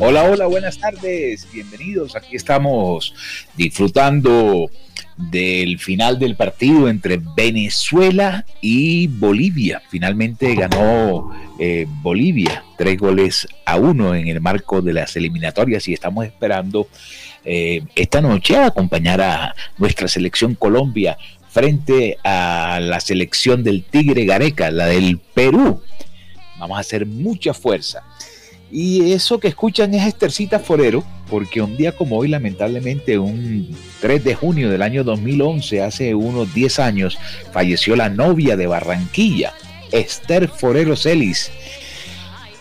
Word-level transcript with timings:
Hola, 0.00 0.24
hola, 0.24 0.46
buenas 0.46 0.78
tardes, 0.78 1.46
bienvenidos. 1.52 2.14
Aquí 2.16 2.36
estamos 2.36 3.14
disfrutando 3.56 4.70
del 5.16 5.78
final 5.78 6.18
del 6.18 6.36
partido 6.36 6.88
entre 6.88 7.20
Venezuela 7.36 8.44
y 8.60 9.06
Bolivia. 9.06 9.82
Finalmente 9.88 10.54
ganó 10.54 11.30
eh, 11.58 11.86
Bolivia 12.02 12.64
tres 12.76 12.98
goles 12.98 13.46
a 13.64 13.76
uno 13.76 14.14
en 14.14 14.28
el 14.28 14.40
marco 14.40 14.82
de 14.82 14.92
las 14.92 15.16
eliminatorias 15.16 15.86
y 15.88 15.92
estamos 15.92 16.24
esperando 16.24 16.88
eh, 17.44 17.82
esta 17.94 18.20
noche 18.20 18.56
acompañar 18.56 19.20
a 19.20 19.54
nuestra 19.78 20.08
selección 20.08 20.54
Colombia 20.54 21.16
frente 21.52 22.16
a 22.24 22.80
la 22.80 22.98
selección 23.00 23.62
del 23.62 23.84
Tigre 23.84 24.24
Gareca, 24.24 24.70
la 24.70 24.86
del 24.86 25.18
Perú. 25.18 25.82
Vamos 26.62 26.76
a 26.76 26.82
hacer 26.82 27.06
mucha 27.06 27.52
fuerza. 27.54 28.04
Y 28.70 29.10
eso 29.10 29.40
que 29.40 29.48
escuchan 29.48 29.92
es 29.94 30.06
Estercita 30.06 30.60
Forero, 30.60 31.02
porque 31.28 31.60
un 31.60 31.76
día 31.76 31.90
como 31.90 32.16
hoy, 32.16 32.28
lamentablemente, 32.28 33.18
un 33.18 33.76
3 34.00 34.22
de 34.22 34.36
junio 34.36 34.70
del 34.70 34.80
año 34.80 35.02
2011, 35.02 35.82
hace 35.82 36.14
unos 36.14 36.54
10 36.54 36.78
años, 36.78 37.18
falleció 37.52 37.96
la 37.96 38.10
novia 38.10 38.56
de 38.56 38.68
Barranquilla, 38.68 39.54
Esther 39.90 40.46
Forero 40.46 40.94
Celis. 40.94 41.50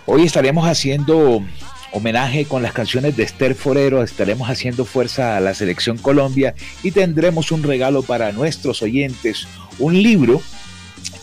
Hoy 0.08 0.24
estaremos 0.24 0.68
haciendo 0.68 1.44
homenaje 1.92 2.46
con 2.46 2.64
las 2.64 2.74
canciones 2.74 3.16
de 3.16 3.22
Esther 3.22 3.54
Forero, 3.54 4.02
estaremos 4.02 4.50
haciendo 4.50 4.84
fuerza 4.84 5.38
a 5.38 5.42
la 5.42 5.54
selección 5.54 6.00
Colombia 6.00 6.56
y 6.82 6.90
tendremos 6.90 7.52
un 7.52 7.62
regalo 7.62 8.02
para 8.02 8.32
nuestros 8.32 8.82
oyentes, 8.82 9.48
un 9.78 10.02
libro 10.02 10.42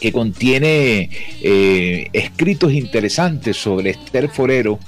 que 0.00 0.12
contiene 0.12 1.10
eh, 1.42 2.09
escritos 2.12 2.72
interesantes 2.72 3.56
sobre 3.56 3.91
Esther 3.91 4.28
Forero. 4.28 4.78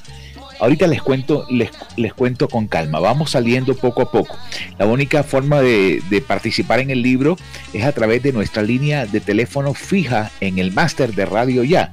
Ahorita 0.61 0.87
les 0.87 1.01
cuento, 1.01 1.47
les, 1.49 2.13
cuento 2.13 2.47
con 2.49 2.69
calma, 2.69 3.01
vamos 3.01 3.31
saliendo 3.31 3.75
poco 3.75 4.03
a 4.03 4.11
poco. 4.11 4.37
La 4.79 4.87
única 4.87 5.23
forma 5.23 5.63
de, 5.63 6.03
participar 6.27 6.81
en 6.81 6.91
el 6.91 7.03
libro 7.03 7.37
es 7.73 7.85
a 7.85 7.93
través 7.93 8.23
de 8.23 8.33
nuestra 8.33 8.63
línea 8.63 9.07
de 9.07 9.21
teléfono 9.21 9.73
fija 9.73 10.31
en 10.41 10.59
el 10.59 10.71
máster 10.71 11.15
de 11.15 11.25
Radio 11.25 11.65
Ya, 11.65 11.93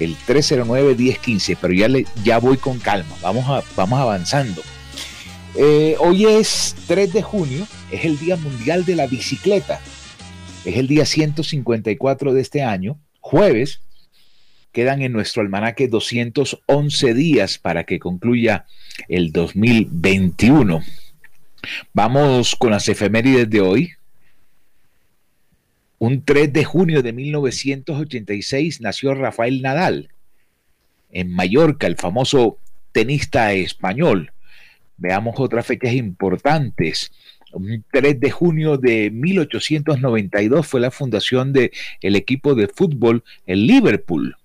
el 0.00 0.16
309-1015, 0.26 1.58
pero 1.60 1.74
ya, 1.74 1.88
le, 1.88 2.06
ya 2.24 2.38
voy 2.38 2.56
con 2.56 2.78
calma, 2.78 3.14
vamos, 3.20 3.46
a, 3.46 3.62
vamos 3.76 4.00
avanzando. 4.00 4.62
Eh, 5.54 5.96
hoy 5.98 6.24
es 6.24 6.76
3 6.86 7.12
de 7.12 7.22
junio, 7.22 7.66
es 7.90 8.04
el 8.04 8.18
Día 8.18 8.36
Mundial 8.36 8.86
de 8.86 8.96
la 8.96 9.06
Bicicleta. 9.06 9.80
Es 10.64 10.76
el 10.76 10.88
día 10.88 11.06
154 11.06 12.34
de 12.34 12.40
este 12.40 12.62
año, 12.62 12.98
jueves. 13.20 13.80
Quedan 14.72 15.02
en 15.02 15.12
nuestro 15.12 15.42
almanaque 15.42 15.88
211 15.88 17.14
días 17.14 17.58
para 17.58 17.84
que 17.84 17.98
concluya 17.98 18.66
el 19.08 19.32
2021. 19.32 20.82
Vamos 21.92 22.54
con 22.56 22.70
las 22.70 22.88
efemérides 22.88 23.48
de 23.48 23.60
hoy. 23.60 23.92
Un 25.98 26.24
3 26.24 26.52
de 26.52 26.64
junio 26.64 27.02
de 27.02 27.12
1986 27.12 28.80
nació 28.80 29.14
Rafael 29.14 29.62
Nadal 29.62 30.10
en 31.10 31.32
Mallorca, 31.32 31.86
el 31.86 31.96
famoso 31.96 32.58
tenista 32.92 33.52
español. 33.52 34.32
Veamos 34.96 35.36
otras 35.38 35.66
fechas 35.66 35.94
importantes. 35.94 37.10
Un 37.52 37.84
3 37.90 38.20
de 38.20 38.30
junio 38.30 38.76
de 38.76 39.10
1892 39.10 40.66
fue 40.66 40.80
la 40.80 40.90
fundación 40.90 41.52
del 41.52 41.70
el 42.00 42.16
equipo 42.16 42.54
de 42.54 42.68
fútbol 42.68 43.24
el 43.46 43.66
Liverpool. 43.66 44.36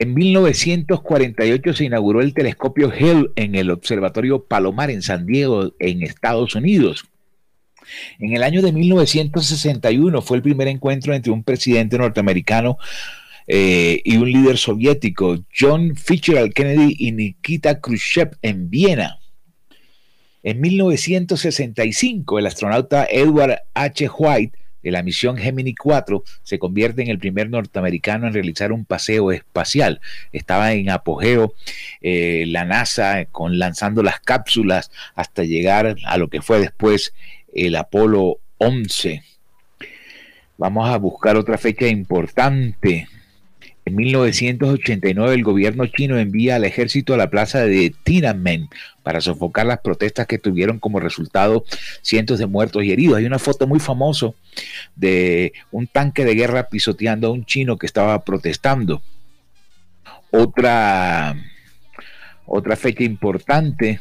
En 0.00 0.14
1948 0.14 1.74
se 1.74 1.84
inauguró 1.84 2.20
el 2.20 2.32
telescopio 2.32 2.90
Hale 2.90 3.30
en 3.34 3.56
el 3.56 3.70
Observatorio 3.70 4.44
Palomar 4.44 4.90
en 4.90 5.02
San 5.02 5.26
Diego, 5.26 5.72
en 5.80 6.04
Estados 6.04 6.54
Unidos. 6.54 7.04
En 8.18 8.34
el 8.34 8.42
año 8.42 8.62
de 8.62 8.72
1961 8.72 10.22
fue 10.22 10.36
el 10.36 10.42
primer 10.42 10.68
encuentro 10.68 11.14
entre 11.14 11.32
un 11.32 11.42
presidente 11.42 11.98
norteamericano 11.98 12.78
eh, 13.46 14.00
y 14.04 14.18
un 14.18 14.30
líder 14.30 14.58
soviético, 14.58 15.38
John 15.58 15.96
Fitzgerald 15.96 16.52
Kennedy 16.52 16.94
y 16.98 17.12
Nikita 17.12 17.80
Khrushchev 17.80 18.36
en 18.42 18.70
Viena. 18.70 19.17
En 20.42 20.60
1965, 20.60 22.38
el 22.38 22.46
astronauta 22.46 23.06
Edward 23.10 23.62
H. 23.74 24.08
White 24.16 24.58
de 24.82 24.90
la 24.92 25.02
misión 25.02 25.36
Gemini 25.36 25.74
4 25.74 26.22
se 26.42 26.58
convierte 26.58 27.02
en 27.02 27.08
el 27.08 27.18
primer 27.18 27.50
norteamericano 27.50 28.26
en 28.26 28.34
realizar 28.34 28.72
un 28.72 28.84
paseo 28.84 29.32
espacial. 29.32 30.00
Estaba 30.32 30.72
en 30.72 30.90
apogeo 30.90 31.54
eh, 32.00 32.44
la 32.46 32.64
NASA 32.64 33.24
con 33.26 33.58
lanzando 33.58 34.02
las 34.02 34.20
cápsulas 34.20 34.90
hasta 35.14 35.42
llegar 35.42 35.96
a 36.04 36.16
lo 36.16 36.28
que 36.28 36.40
fue 36.40 36.60
después 36.60 37.12
el 37.52 37.74
Apolo 37.74 38.38
11. 38.58 39.22
Vamos 40.56 40.88
a 40.88 40.96
buscar 40.98 41.36
otra 41.36 41.58
fecha 41.58 41.86
importante. 41.86 43.08
En 43.88 43.96
1989 43.96 45.34
el 45.34 45.42
gobierno 45.42 45.86
chino 45.86 46.18
envía 46.18 46.56
al 46.56 46.66
ejército 46.66 47.14
a 47.14 47.16
la 47.16 47.30
plaza 47.30 47.64
de 47.64 47.94
Tiananmen 48.02 48.68
para 49.02 49.22
sofocar 49.22 49.64
las 49.64 49.78
protestas 49.78 50.26
que 50.26 50.36
tuvieron 50.36 50.78
como 50.78 51.00
resultado 51.00 51.64
cientos 52.02 52.38
de 52.38 52.44
muertos 52.44 52.84
y 52.84 52.92
heridos. 52.92 53.16
Hay 53.16 53.24
una 53.24 53.38
foto 53.38 53.66
muy 53.66 53.80
famosa 53.80 54.32
de 54.94 55.54
un 55.70 55.86
tanque 55.86 56.26
de 56.26 56.34
guerra 56.34 56.68
pisoteando 56.68 57.28
a 57.28 57.30
un 57.30 57.46
chino 57.46 57.78
que 57.78 57.86
estaba 57.86 58.22
protestando. 58.26 59.00
Otra, 60.30 61.34
otra 62.44 62.76
fecha 62.76 63.04
importante 63.04 64.00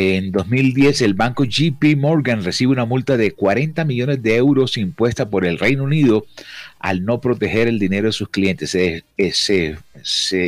en 0.00 0.30
2010, 0.30 1.02
el 1.02 1.14
banco 1.14 1.42
JP 1.42 1.96
Morgan 1.96 2.44
recibe 2.44 2.70
una 2.70 2.84
multa 2.84 3.16
de 3.16 3.32
40 3.32 3.84
millones 3.84 4.22
de 4.22 4.36
euros 4.36 4.76
impuesta 4.76 5.28
por 5.28 5.44
el 5.44 5.58
Reino 5.58 5.82
Unido 5.82 6.24
al 6.78 7.04
no 7.04 7.20
proteger 7.20 7.66
el 7.66 7.80
dinero 7.80 8.06
de 8.06 8.12
sus 8.12 8.28
clientes. 8.28 8.70
Se, 8.70 9.02
eh, 9.16 9.32
se, 9.32 9.76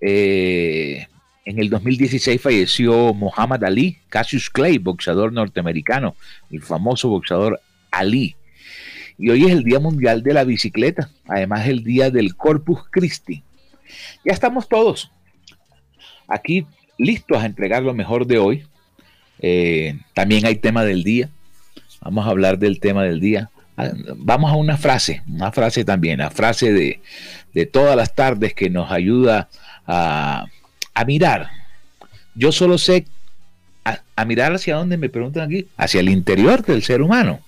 Eh, 0.00 1.06
en 1.44 1.58
el 1.60 1.70
2016 1.70 2.42
falleció 2.42 3.14
Muhammad 3.14 3.64
Ali, 3.64 3.98
Cassius 4.08 4.50
Clay, 4.50 4.78
boxeador 4.78 5.32
norteamericano, 5.32 6.16
el 6.50 6.60
famoso 6.60 7.08
boxeador 7.08 7.60
Ali. 7.98 8.36
Y 9.18 9.30
hoy 9.30 9.44
es 9.44 9.52
el 9.52 9.64
Día 9.64 9.80
Mundial 9.80 10.22
de 10.22 10.34
la 10.34 10.44
Bicicleta, 10.44 11.10
además 11.26 11.66
el 11.66 11.82
Día 11.82 12.10
del 12.10 12.36
Corpus 12.36 12.80
Christi. 12.90 13.42
Ya 14.24 14.32
estamos 14.32 14.68
todos 14.68 15.10
aquí 16.28 16.66
listos 16.98 17.38
a 17.38 17.46
entregar 17.46 17.82
lo 17.82 17.94
mejor 17.94 18.26
de 18.26 18.38
hoy. 18.38 18.66
Eh, 19.38 19.98
también 20.14 20.46
hay 20.46 20.56
tema 20.56 20.84
del 20.84 21.02
día. 21.02 21.30
Vamos 22.00 22.26
a 22.26 22.30
hablar 22.30 22.58
del 22.58 22.80
tema 22.80 23.04
del 23.04 23.20
día. 23.20 23.50
Ah, 23.76 23.90
vamos 24.16 24.50
a 24.50 24.56
una 24.56 24.76
frase, 24.76 25.22
una 25.28 25.52
frase 25.52 25.84
también, 25.84 26.18
la 26.18 26.30
frase 26.30 26.72
de, 26.72 27.00
de 27.52 27.66
todas 27.66 27.96
las 27.96 28.14
tardes 28.14 28.54
que 28.54 28.70
nos 28.70 28.90
ayuda 28.90 29.48
a, 29.86 30.46
a 30.94 31.04
mirar. 31.04 31.48
Yo 32.34 32.52
solo 32.52 32.78
sé 32.78 33.06
a, 34.16 34.24
mirar 34.24 34.52
hacia 34.52 34.76
dónde 34.76 34.96
me 34.96 35.08
preguntan 35.08 35.44
aquí, 35.44 35.68
hacia 35.76 36.00
el 36.00 36.08
interior 36.08 36.64
del 36.64 36.82
ser 36.82 37.02
humano. 37.02 37.40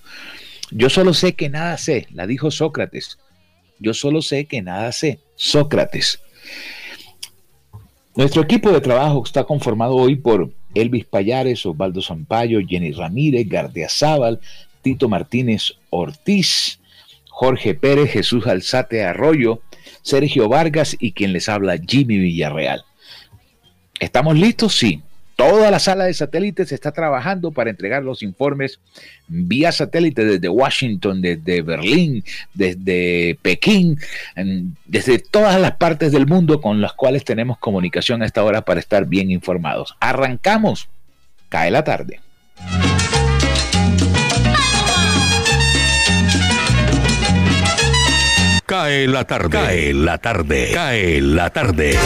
Yo 0.71 0.89
solo 0.89 1.13
sé 1.13 1.33
que 1.33 1.49
nada 1.49 1.77
sé, 1.77 2.07
la 2.13 2.27
dijo 2.27 2.51
Sócrates. 2.51 3.17
Yo 3.79 3.93
solo 3.93 4.21
sé 4.21 4.45
que 4.45 4.61
nada 4.61 4.91
sé, 4.91 5.19
Sócrates. 5.35 6.21
Nuestro 8.15 8.41
equipo 8.41 8.71
de 8.71 8.81
trabajo 8.81 9.23
está 9.23 9.43
conformado 9.45 9.95
hoy 9.95 10.15
por 10.15 10.51
Elvis 10.75 11.05
Payares, 11.05 11.65
Osvaldo 11.65 12.01
Zampayo, 12.01 12.59
Jenny 12.67 12.91
Ramírez, 12.91 13.47
Gardia 13.47 13.87
Zaval, 13.89 14.39
Tito 14.81 15.07
Martínez 15.09 15.73
Ortiz, 15.89 16.79
Jorge 17.29 17.73
Pérez, 17.75 18.11
Jesús 18.11 18.45
Alzate 18.47 19.03
Arroyo, 19.03 19.61
Sergio 20.01 20.49
Vargas 20.49 20.95
y 20.99 21.13
quien 21.13 21.33
les 21.33 21.49
habla, 21.49 21.77
Jimmy 21.77 22.17
Villarreal. 22.17 22.83
¿Estamos 23.99 24.37
listos? 24.37 24.75
Sí. 24.75 25.01
Toda 25.39 25.71
la 25.71 25.79
sala 25.79 26.03
de 26.03 26.13
satélites 26.13 26.73
está 26.73 26.91
trabajando 26.91 27.53
para 27.53 27.69
entregar 27.69 28.03
los 28.03 28.23
informes 28.23 28.81
vía 29.29 29.71
satélite 29.71 30.25
desde 30.25 30.49
Washington, 30.49 31.21
desde 31.21 31.61
Berlín, 31.61 32.25
desde 32.53 33.39
Pekín, 33.41 33.97
desde 34.83 35.17
todas 35.17 35.57
las 35.61 35.77
partes 35.77 36.11
del 36.11 36.27
mundo 36.27 36.59
con 36.59 36.81
las 36.81 36.91
cuales 36.91 37.23
tenemos 37.23 37.57
comunicación 37.57 38.21
a 38.21 38.25
esta 38.25 38.43
hora 38.43 38.63
para 38.63 38.81
estar 38.81 39.05
bien 39.05 39.31
informados. 39.31 39.95
Arrancamos. 40.01 40.89
Cae 41.47 41.71
la 41.71 41.85
tarde. 41.85 42.19
Cae 48.65 49.07
la 49.07 49.23
tarde. 49.23 49.49
Cae 49.49 49.93
la 49.93 50.17
tarde. 50.17 50.71
Cae 50.73 51.21
la 51.21 51.49
tarde. 51.49 51.97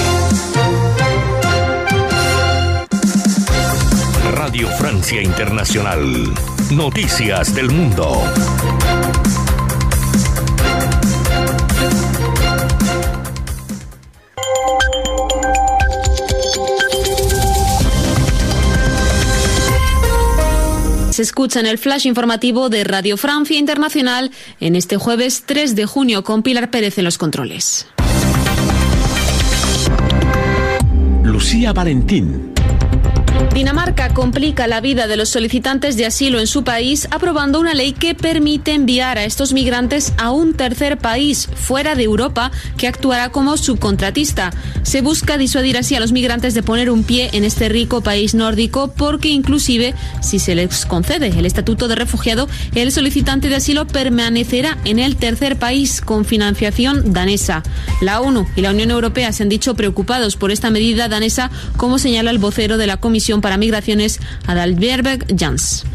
Radio 4.54 4.70
Francia 4.78 5.20
Internacional. 5.20 6.32
Noticias 6.70 7.56
del 7.56 7.72
Mundo. 7.72 8.22
Se 21.10 21.24
escucha 21.24 21.60
en 21.60 21.66
el 21.66 21.80
flash 21.80 22.06
informativo 22.06 22.70
de 22.70 22.84
Radio 22.84 23.18
Francia 23.18 23.58
Internacional 23.58 24.30
en 24.60 24.76
este 24.76 24.98
jueves 24.98 25.46
3 25.48 25.76
de 25.76 25.88
junio 25.88 26.24
con 26.24 26.44
Pilar 26.44 26.70
Pérez 26.70 27.00
en 27.00 27.06
los 27.06 27.18
controles. 27.18 27.88
Lucía 31.24 31.74
Valentín. 31.74 32.54
Dinamarca 33.54 34.14
complica 34.14 34.68
la 34.68 34.82
vida 34.82 35.08
de 35.08 35.16
los 35.16 35.30
solicitantes 35.30 35.96
de 35.96 36.06
asilo 36.06 36.40
en 36.40 36.48
su 36.48 36.64
país 36.64 37.08
aprobando 37.12 37.60
una 37.60 37.74
ley 37.74 37.94
que 37.94 38.16
permite 38.16 38.74
enviar 38.74 39.18
a 39.18 39.26
estos 39.26 39.54
migrantes 39.54 40.14
a 40.18 40.32
un 40.32 40.54
tercer 40.54 40.98
país 40.98 41.48
fuera 41.56 41.96
de 41.96 42.04
Europa 42.04 42.52
que 42.78 42.88
actuará 42.88 43.30
como 43.30 43.56
subcontratista. 43.58 44.52
Se 44.84 45.02
busca 45.02 45.38
disuadir 45.38 45.78
así 45.78 45.96
a 45.96 46.00
los 46.00 46.12
migrantes 46.12 46.54
de 46.54 46.64
poner 46.64 46.90
un 46.90 47.04
pie 47.04 47.30
en 47.34 47.44
este 47.44 47.70
rico 47.70 48.02
país 48.02 48.34
nórdico 48.34 48.92
porque 48.98 49.30
inclusive 49.30 49.94
si 50.22 50.40
se 50.40 50.56
les 50.56 50.86
concede 50.86 51.28
el 51.28 51.46
estatuto 51.46 51.88
de 51.88 51.96
refugiado, 51.96 52.50
el 52.76 52.92
solicitante 52.92 53.50
de 53.50 53.56
asilo 53.56 53.88
permanecerá 53.88 54.78
en 54.84 55.00
el 55.00 55.16
tercer 55.16 55.58
país 55.58 56.02
con 56.02 56.26
financiación 56.26 57.14
danesa. 57.14 57.64
La 58.02 58.20
ONU 58.20 58.48
y 58.56 58.62
la 58.62 58.72
Unión 58.72 58.92
Europea 58.92 59.32
se 59.32 59.44
han 59.44 59.50
dicho 59.50 59.76
preocupados 59.76 60.36
por 60.36 60.52
esta 60.52 60.70
medida 60.70 61.08
danesa, 61.08 61.52
como 61.78 62.00
señala 62.00 62.32
el 62.32 62.40
vocero 62.40 62.78
de 62.78 62.88
la 62.88 62.98
Comisión 62.98 63.23
para 63.42 63.58
Migraciones, 63.58 64.20
Adalberberg 64.48 65.26
Jans. 65.38 65.86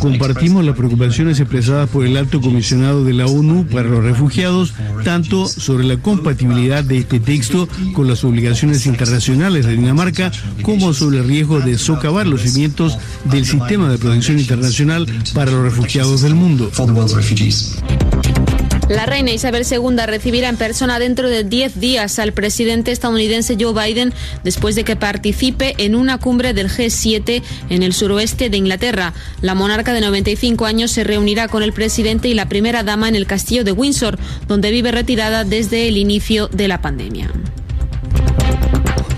Compartimos 0.00 0.64
las 0.64 0.76
preocupaciones 0.76 1.40
expresadas 1.40 1.88
por 1.88 2.04
el 2.04 2.16
alto 2.16 2.40
comisionado 2.40 3.02
de 3.04 3.14
la 3.14 3.26
ONU 3.26 3.66
para 3.66 3.88
los 3.88 4.04
refugiados, 4.04 4.74
tanto 5.02 5.46
sobre 5.46 5.84
la 5.84 5.96
compatibilidad 5.96 6.84
de 6.84 6.98
este 6.98 7.20
texto 7.20 7.68
con 7.94 8.06
las 8.06 8.22
obligaciones 8.22 8.86
internacionales 8.86 9.66
de 9.66 9.72
Dinamarca, 9.72 10.30
como 10.62 10.92
sobre 10.92 11.18
el 11.18 11.26
riesgo 11.26 11.60
de 11.60 11.78
socavar 11.78 12.26
los 12.26 12.42
cimientos 12.42 12.98
del 13.24 13.46
sistema 13.46 13.88
de 13.88 13.98
protección 13.98 14.38
internacional 14.38 15.06
para 15.32 15.50
los 15.50 15.62
refugiados 15.62 16.20
del 16.20 16.34
mundo. 16.34 16.70
La 18.88 19.06
reina 19.06 19.30
Isabel 19.30 19.64
II 19.68 19.96
recibirá 20.06 20.50
en 20.50 20.58
persona 20.58 20.98
dentro 20.98 21.30
de 21.30 21.42
10 21.42 21.80
días 21.80 22.18
al 22.18 22.32
presidente 22.32 22.92
estadounidense 22.92 23.56
Joe 23.58 23.72
Biden 23.72 24.12
después 24.42 24.74
de 24.74 24.84
que 24.84 24.94
participe 24.94 25.74
en 25.78 25.94
una 25.94 26.18
cumbre 26.18 26.52
del 26.52 26.68
G7 26.68 27.42
en 27.70 27.82
el 27.82 27.94
suroeste 27.94 28.50
de 28.50 28.58
Inglaterra. 28.58 29.14
La 29.40 29.54
monarca 29.54 29.94
de 29.94 30.02
95 30.02 30.66
años 30.66 30.90
se 30.90 31.02
reunirá 31.02 31.48
con 31.48 31.62
el 31.62 31.72
presidente 31.72 32.28
y 32.28 32.34
la 32.34 32.50
primera 32.50 32.82
dama 32.82 33.08
en 33.08 33.16
el 33.16 33.26
castillo 33.26 33.64
de 33.64 33.72
Windsor, 33.72 34.18
donde 34.48 34.70
vive 34.70 34.92
retirada 34.92 35.44
desde 35.44 35.88
el 35.88 35.96
inicio 35.96 36.48
de 36.48 36.68
la 36.68 36.82
pandemia. 36.82 37.30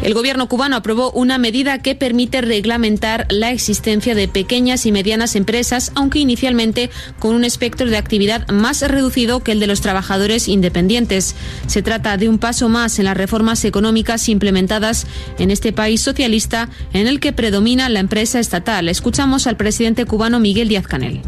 El 0.06 0.14
gobierno 0.14 0.48
cubano 0.48 0.76
aprobó 0.76 1.10
una 1.10 1.36
medida 1.36 1.82
que 1.82 1.96
permite 1.96 2.40
reglamentar 2.40 3.26
la 3.28 3.50
existencia 3.50 4.14
de 4.14 4.28
pequeñas 4.28 4.86
y 4.86 4.92
medianas 4.92 5.34
empresas, 5.34 5.90
aunque 5.96 6.20
inicialmente 6.20 6.90
con 7.18 7.34
un 7.34 7.42
espectro 7.42 7.90
de 7.90 7.96
actividad 7.96 8.46
más 8.46 8.82
reducido 8.82 9.42
que 9.42 9.50
el 9.50 9.58
de 9.58 9.66
los 9.66 9.80
trabajadores 9.80 10.46
independientes. 10.46 11.34
Se 11.66 11.82
trata 11.82 12.16
de 12.18 12.28
un 12.28 12.38
paso 12.38 12.68
más 12.68 13.00
en 13.00 13.06
las 13.06 13.16
reformas 13.16 13.64
económicas 13.64 14.28
implementadas 14.28 15.08
en 15.40 15.50
este 15.50 15.72
país 15.72 16.02
socialista 16.02 16.70
en 16.92 17.08
el 17.08 17.18
que 17.18 17.32
predomina 17.32 17.88
la 17.88 17.98
empresa 17.98 18.38
estatal. 18.38 18.88
Escuchamos 18.88 19.48
al 19.48 19.56
presidente 19.56 20.04
cubano 20.04 20.38
Miguel 20.38 20.68
Díaz 20.68 20.86
Canel 20.86 21.20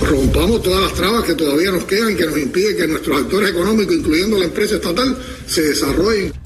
rompamos 0.00 0.62
todas 0.62 0.82
las 0.82 0.94
trabas 0.94 1.24
que 1.24 1.34
todavía 1.34 1.70
nos 1.70 1.84
quedan, 1.84 2.16
que 2.16 2.26
nos 2.26 2.36
impiden 2.36 2.76
que 2.76 2.86
nuestros 2.88 3.22
actores 3.22 3.50
económicos, 3.50 3.94
incluyendo 3.94 4.36
la 4.36 4.46
empresa 4.46 4.74
estatal, 4.74 5.16
se 5.46 5.62
desarrollen. 5.62 6.41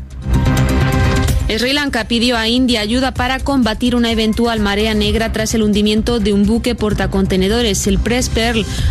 Sri 1.48 1.72
Lanka 1.72 2.08
pidió 2.08 2.36
a 2.36 2.48
India 2.48 2.80
ayuda 2.80 3.14
para 3.14 3.38
combatir 3.38 3.94
una 3.94 4.10
eventual 4.10 4.58
marea 4.58 4.94
negra 4.94 5.32
tras 5.32 5.54
el 5.54 5.62
hundimiento 5.62 6.18
de 6.18 6.32
un 6.32 6.44
buque 6.44 6.74
portacontenedores, 6.74 7.86
el 7.86 8.00
Press 8.00 8.30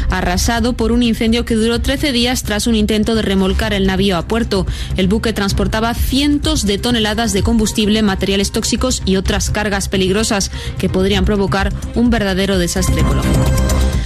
arrasado 0.10 0.74
por 0.74 0.94
un 0.94 1.04
incendio 1.04 1.44
que 1.44 1.56
duró 1.56 1.82
13 1.82 2.14
días 2.14 2.44
tras 2.44 2.66
un 2.66 2.76
intento 2.76 3.14
de 3.14 3.22
remolcar 3.22 3.74
el 3.74 3.86
navío 3.86 4.16
a 4.18 4.28
puerto. 4.28 4.66
El 4.96 5.10
buque 5.10 5.34
transportaba 5.34 5.94
cientos 5.94 6.66
de 6.66 6.78
toneladas 6.78 7.34
de 7.34 7.44
combustible, 7.44 8.02
materiales 8.02 8.54
tóxicos 8.54 9.04
y 9.06 9.18
otras 9.18 9.50
cargas 9.50 9.90
peligrosas 9.90 10.50
que 10.78 10.88
podrían 10.88 11.26
provocar 11.26 11.74
un 11.94 12.10
verdadero 12.10 12.58
desastre 12.58 13.02
ecológico. 13.02 13.66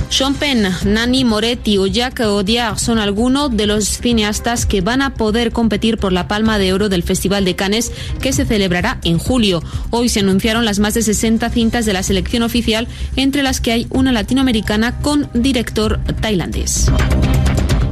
Sean 0.09 0.33
Penn, 0.33 0.67
Nani 0.85 1.23
Moretti 1.23 1.77
o 1.77 1.85
Jacques 1.85 2.25
Audiard 2.25 2.79
son 2.79 2.97
algunos 2.97 3.55
de 3.55 3.67
los 3.67 3.85
cineastas 3.85 4.65
que 4.65 4.81
van 4.81 5.03
a 5.03 5.13
poder 5.13 5.51
competir 5.51 5.97
por 5.97 6.11
la 6.11 6.27
Palma 6.27 6.57
de 6.57 6.73
Oro 6.73 6.89
del 6.89 7.03
Festival 7.03 7.45
de 7.45 7.55
Cannes 7.55 7.91
que 8.19 8.33
se 8.33 8.38
celebrará 8.45 8.99
en 9.03 9.17
julio. 9.17 9.63
Hoy 9.89 10.09
se 10.09 10.19
anunciaron 10.21 10.65
las 10.65 10.79
más 10.79 10.93
de 10.93 11.01
60 11.01 11.49
cintas 11.49 11.85
de 11.85 11.93
la 11.93 12.03
selección 12.03 12.43
oficial, 12.43 12.87
entre 13.15 13.43
las 13.43 13.61
que 13.61 13.71
hay 13.71 13.87
una 13.89 14.11
latinoamericana 14.11 14.99
con 14.99 15.29
director 15.33 15.99
tailandés. 16.21 16.91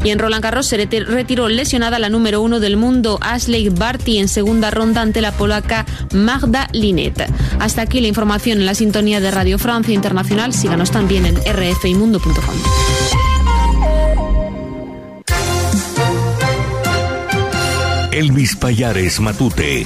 Y 0.03 0.11
en 0.11 0.19
Roland 0.19 0.43
Garros 0.43 0.67
se 0.67 0.77
retiró 0.77 1.49
lesionada 1.49 1.99
la 1.99 2.09
número 2.09 2.41
uno 2.41 2.59
del 2.59 2.77
mundo, 2.77 3.17
Ashley 3.21 3.69
Barty, 3.69 4.19
en 4.19 4.27
segunda 4.27 4.71
ronda 4.71 5.01
ante 5.01 5.21
la 5.21 5.31
polaca 5.31 5.85
Magda 6.13 6.69
Linet. 6.71 7.29
Hasta 7.59 7.81
aquí 7.81 7.99
la 7.99 8.07
información 8.07 8.59
en 8.59 8.65
la 8.65 8.75
sintonía 8.75 9.19
de 9.19 9.31
Radio 9.31 9.59
Francia 9.59 9.93
Internacional. 9.93 10.53
Síganos 10.53 10.91
también 10.91 11.25
en 11.25 11.35
rfimundo.com. 11.35 12.55
Elvis 18.11 18.55
Payares 18.55 19.19
Matute. 19.19 19.85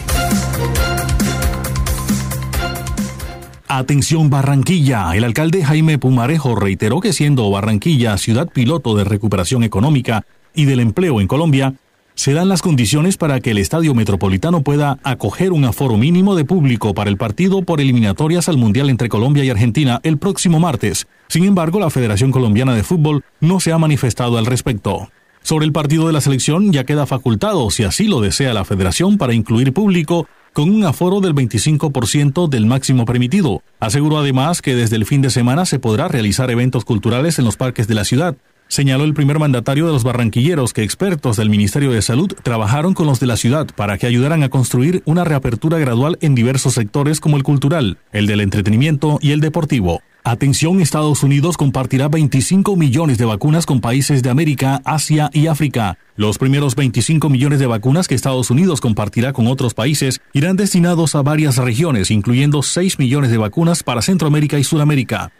Atención 3.73 4.29
Barranquilla. 4.29 5.15
El 5.15 5.23
alcalde 5.23 5.63
Jaime 5.63 5.97
Pumarejo 5.97 6.55
reiteró 6.55 6.99
que 6.99 7.13
siendo 7.13 7.49
Barranquilla 7.49 8.17
ciudad 8.17 8.49
piloto 8.49 8.97
de 8.97 9.05
recuperación 9.05 9.63
económica 9.63 10.25
y 10.53 10.65
del 10.65 10.81
empleo 10.81 11.21
en 11.21 11.27
Colombia, 11.27 11.75
se 12.13 12.33
dan 12.33 12.49
las 12.49 12.61
condiciones 12.61 13.15
para 13.15 13.39
que 13.39 13.51
el 13.51 13.57
Estadio 13.57 13.95
Metropolitano 13.95 14.61
pueda 14.61 14.99
acoger 15.05 15.53
un 15.53 15.63
aforo 15.63 15.95
mínimo 15.95 16.35
de 16.35 16.43
público 16.43 16.93
para 16.93 17.09
el 17.09 17.15
partido 17.15 17.61
por 17.61 17.79
eliminatorias 17.79 18.49
al 18.49 18.57
Mundial 18.57 18.89
entre 18.89 19.07
Colombia 19.07 19.45
y 19.45 19.49
Argentina 19.49 20.01
el 20.03 20.17
próximo 20.17 20.59
martes. 20.59 21.07
Sin 21.29 21.45
embargo, 21.45 21.79
la 21.79 21.89
Federación 21.89 22.31
Colombiana 22.31 22.75
de 22.75 22.83
Fútbol 22.83 23.23
no 23.39 23.61
se 23.61 23.71
ha 23.71 23.77
manifestado 23.77 24.37
al 24.37 24.47
respecto. 24.47 25.07
Sobre 25.43 25.65
el 25.65 25.71
partido 25.71 26.07
de 26.07 26.13
la 26.13 26.19
selección 26.19 26.73
ya 26.73 26.83
queda 26.83 27.05
facultado, 27.05 27.69
si 27.71 27.85
así 27.85 28.03
lo 28.07 28.19
desea 28.19 28.53
la 28.53 28.65
federación, 28.65 29.17
para 29.17 29.33
incluir 29.33 29.71
público 29.71 30.27
con 30.53 30.69
un 30.69 30.83
aforo 30.83 31.21
del 31.21 31.33
25% 31.33 32.49
del 32.49 32.65
máximo 32.65 33.05
permitido. 33.05 33.63
Aseguró 33.79 34.19
además 34.19 34.61
que 34.61 34.75
desde 34.75 34.95
el 34.95 35.05
fin 35.05 35.21
de 35.21 35.29
semana 35.29 35.65
se 35.65 35.79
podrá 35.79 36.07
realizar 36.07 36.51
eventos 36.51 36.85
culturales 36.85 37.39
en 37.39 37.45
los 37.45 37.57
parques 37.57 37.87
de 37.87 37.95
la 37.95 38.05
ciudad. 38.05 38.35
Señaló 38.67 39.03
el 39.03 39.13
primer 39.13 39.37
mandatario 39.37 39.85
de 39.85 39.91
los 39.91 40.05
barranquilleros 40.05 40.71
que 40.71 40.83
expertos 40.83 41.35
del 41.35 41.49
Ministerio 41.49 41.91
de 41.91 42.01
Salud 42.01 42.31
trabajaron 42.41 42.93
con 42.93 43.05
los 43.05 43.19
de 43.19 43.27
la 43.27 43.35
ciudad 43.35 43.67
para 43.75 43.97
que 43.97 44.07
ayudaran 44.07 44.43
a 44.43 44.49
construir 44.49 45.03
una 45.05 45.25
reapertura 45.25 45.77
gradual 45.77 46.17
en 46.21 46.35
diversos 46.35 46.75
sectores 46.75 47.19
como 47.19 47.35
el 47.35 47.43
cultural, 47.43 47.97
el 48.13 48.27
del 48.27 48.39
entretenimiento 48.39 49.19
y 49.21 49.31
el 49.31 49.41
deportivo. 49.41 50.01
Atención, 50.23 50.79
Estados 50.81 51.23
Unidos 51.23 51.57
compartirá 51.57 52.07
25 52.07 52.75
millones 52.75 53.17
de 53.17 53.25
vacunas 53.25 53.65
con 53.65 53.81
países 53.81 54.21
de 54.21 54.29
América, 54.29 54.79
Asia 54.85 55.31
y 55.33 55.47
África. 55.47 55.97
Los 56.15 56.37
primeros 56.37 56.75
25 56.75 57.27
millones 57.27 57.57
de 57.57 57.65
vacunas 57.65 58.07
que 58.07 58.13
Estados 58.13 58.51
Unidos 58.51 58.81
compartirá 58.81 59.33
con 59.33 59.47
otros 59.47 59.73
países 59.73 60.21
irán 60.33 60.57
destinados 60.57 61.15
a 61.15 61.23
varias 61.23 61.57
regiones, 61.57 62.11
incluyendo 62.11 62.61
6 62.61 62.99
millones 62.99 63.31
de 63.31 63.39
vacunas 63.39 63.81
para 63.81 64.03
Centroamérica 64.03 64.59
y 64.59 64.63
Sudamérica. 64.63 65.31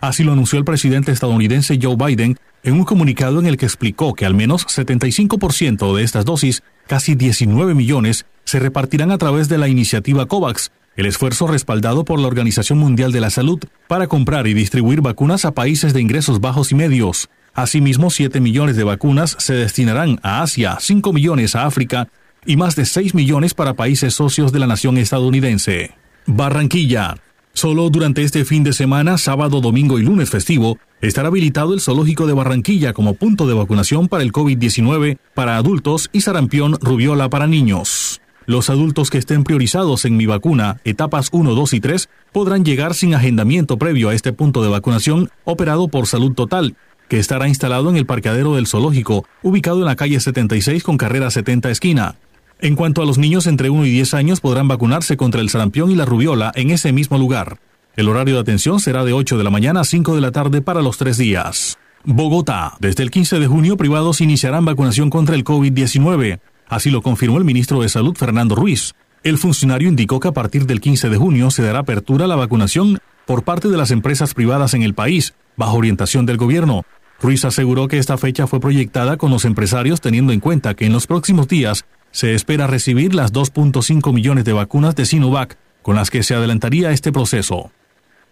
Así 0.00 0.22
lo 0.22 0.32
anunció 0.34 0.56
el 0.60 0.64
presidente 0.64 1.10
estadounidense 1.10 1.76
Joe 1.82 1.96
Biden 1.96 2.36
en 2.62 2.74
un 2.74 2.84
comunicado 2.84 3.40
en 3.40 3.46
el 3.46 3.56
que 3.56 3.66
explicó 3.66 4.14
que 4.14 4.24
al 4.24 4.34
menos 4.34 4.68
75% 4.68 5.96
de 5.96 6.04
estas 6.04 6.24
dosis, 6.24 6.62
casi 6.86 7.16
19 7.16 7.74
millones, 7.74 8.24
se 8.44 8.60
repartirán 8.60 9.10
a 9.10 9.18
través 9.18 9.48
de 9.48 9.58
la 9.58 9.66
iniciativa 9.66 10.26
COVAX, 10.26 10.70
el 10.98 11.06
esfuerzo 11.06 11.46
respaldado 11.46 12.04
por 12.04 12.18
la 12.18 12.26
Organización 12.26 12.80
Mundial 12.80 13.12
de 13.12 13.20
la 13.20 13.30
Salud 13.30 13.60
para 13.86 14.08
comprar 14.08 14.48
y 14.48 14.52
distribuir 14.52 15.00
vacunas 15.00 15.44
a 15.44 15.52
países 15.52 15.94
de 15.94 16.00
ingresos 16.00 16.40
bajos 16.40 16.72
y 16.72 16.74
medios. 16.74 17.30
Asimismo, 17.54 18.10
7 18.10 18.40
millones 18.40 18.76
de 18.76 18.82
vacunas 18.82 19.36
se 19.38 19.54
destinarán 19.54 20.18
a 20.24 20.42
Asia, 20.42 20.76
5 20.80 21.12
millones 21.12 21.54
a 21.54 21.66
África 21.66 22.08
y 22.44 22.56
más 22.56 22.74
de 22.74 22.84
6 22.84 23.14
millones 23.14 23.54
para 23.54 23.74
países 23.74 24.12
socios 24.14 24.50
de 24.50 24.58
la 24.58 24.66
nación 24.66 24.98
estadounidense. 24.98 25.92
Barranquilla. 26.26 27.14
Solo 27.52 27.90
durante 27.90 28.24
este 28.24 28.44
fin 28.44 28.64
de 28.64 28.72
semana, 28.72 29.18
sábado, 29.18 29.60
domingo 29.60 30.00
y 30.00 30.02
lunes 30.02 30.30
festivo, 30.30 30.78
estará 31.00 31.28
habilitado 31.28 31.74
el 31.74 31.80
Zoológico 31.80 32.26
de 32.26 32.32
Barranquilla 32.32 32.92
como 32.92 33.14
punto 33.14 33.46
de 33.46 33.54
vacunación 33.54 34.08
para 34.08 34.24
el 34.24 34.32
COVID-19 34.32 35.18
para 35.32 35.58
adultos 35.58 36.10
y 36.12 36.22
sarampión 36.22 36.76
rubiola 36.80 37.28
para 37.30 37.46
niños. 37.46 38.07
Los 38.48 38.70
adultos 38.70 39.10
que 39.10 39.18
estén 39.18 39.44
priorizados 39.44 40.06
en 40.06 40.16
mi 40.16 40.24
vacuna, 40.24 40.80
etapas 40.84 41.28
1, 41.32 41.54
2 41.54 41.74
y 41.74 41.80
3, 41.80 42.08
podrán 42.32 42.64
llegar 42.64 42.94
sin 42.94 43.12
agendamiento 43.12 43.76
previo 43.76 44.08
a 44.08 44.14
este 44.14 44.32
punto 44.32 44.62
de 44.62 44.70
vacunación 44.70 45.28
operado 45.44 45.88
por 45.88 46.06
Salud 46.06 46.32
Total, 46.32 46.74
que 47.10 47.18
estará 47.18 47.46
instalado 47.46 47.90
en 47.90 47.98
el 47.98 48.06
parqueadero 48.06 48.54
del 48.54 48.66
zoológico, 48.66 49.26
ubicado 49.42 49.80
en 49.80 49.84
la 49.84 49.96
calle 49.96 50.18
76 50.18 50.82
con 50.82 50.96
carrera 50.96 51.30
70 51.30 51.70
esquina. 51.70 52.14
En 52.58 52.74
cuanto 52.74 53.02
a 53.02 53.04
los 53.04 53.18
niños 53.18 53.46
entre 53.46 53.68
1 53.68 53.84
y 53.84 53.90
10 53.90 54.14
años 54.14 54.40
podrán 54.40 54.66
vacunarse 54.66 55.18
contra 55.18 55.42
el 55.42 55.50
sarampión 55.50 55.90
y 55.90 55.94
la 55.94 56.06
rubiola 56.06 56.50
en 56.54 56.70
ese 56.70 56.90
mismo 56.90 57.18
lugar. 57.18 57.58
El 57.96 58.08
horario 58.08 58.36
de 58.36 58.40
atención 58.40 58.80
será 58.80 59.04
de 59.04 59.12
8 59.12 59.36
de 59.36 59.44
la 59.44 59.50
mañana 59.50 59.80
a 59.80 59.84
5 59.84 60.14
de 60.14 60.22
la 60.22 60.32
tarde 60.32 60.62
para 60.62 60.80
los 60.80 60.96
tres 60.96 61.18
días. 61.18 61.76
Bogotá. 62.02 62.78
Desde 62.80 63.02
el 63.02 63.10
15 63.10 63.40
de 63.40 63.46
junio, 63.46 63.76
privados 63.76 64.22
iniciarán 64.22 64.64
vacunación 64.64 65.10
contra 65.10 65.34
el 65.34 65.44
COVID-19. 65.44 66.40
Así 66.68 66.90
lo 66.90 67.02
confirmó 67.02 67.38
el 67.38 67.44
ministro 67.44 67.80
de 67.80 67.88
Salud 67.88 68.14
Fernando 68.14 68.54
Ruiz. 68.54 68.94
El 69.22 69.38
funcionario 69.38 69.88
indicó 69.88 70.20
que 70.20 70.28
a 70.28 70.32
partir 70.32 70.66
del 70.66 70.80
15 70.80 71.08
de 71.08 71.16
junio 71.16 71.50
se 71.50 71.62
dará 71.62 71.80
apertura 71.80 72.26
a 72.26 72.28
la 72.28 72.36
vacunación 72.36 72.98
por 73.26 73.42
parte 73.42 73.68
de 73.68 73.76
las 73.76 73.90
empresas 73.90 74.34
privadas 74.34 74.74
en 74.74 74.82
el 74.82 74.94
país, 74.94 75.34
bajo 75.56 75.76
orientación 75.76 76.26
del 76.26 76.36
gobierno. 76.36 76.84
Ruiz 77.20 77.44
aseguró 77.44 77.88
que 77.88 77.98
esta 77.98 78.16
fecha 78.16 78.46
fue 78.46 78.60
proyectada 78.60 79.16
con 79.16 79.30
los 79.30 79.44
empresarios 79.44 80.00
teniendo 80.00 80.32
en 80.32 80.40
cuenta 80.40 80.74
que 80.74 80.86
en 80.86 80.92
los 80.92 81.06
próximos 81.06 81.48
días 81.48 81.84
se 82.10 82.34
espera 82.34 82.66
recibir 82.66 83.14
las 83.14 83.32
2.5 83.32 84.12
millones 84.12 84.44
de 84.44 84.52
vacunas 84.52 84.94
de 84.94 85.04
Sinovac, 85.04 85.58
con 85.82 85.96
las 85.96 86.10
que 86.10 86.22
se 86.22 86.34
adelantaría 86.34 86.90
este 86.92 87.12
proceso. 87.12 87.70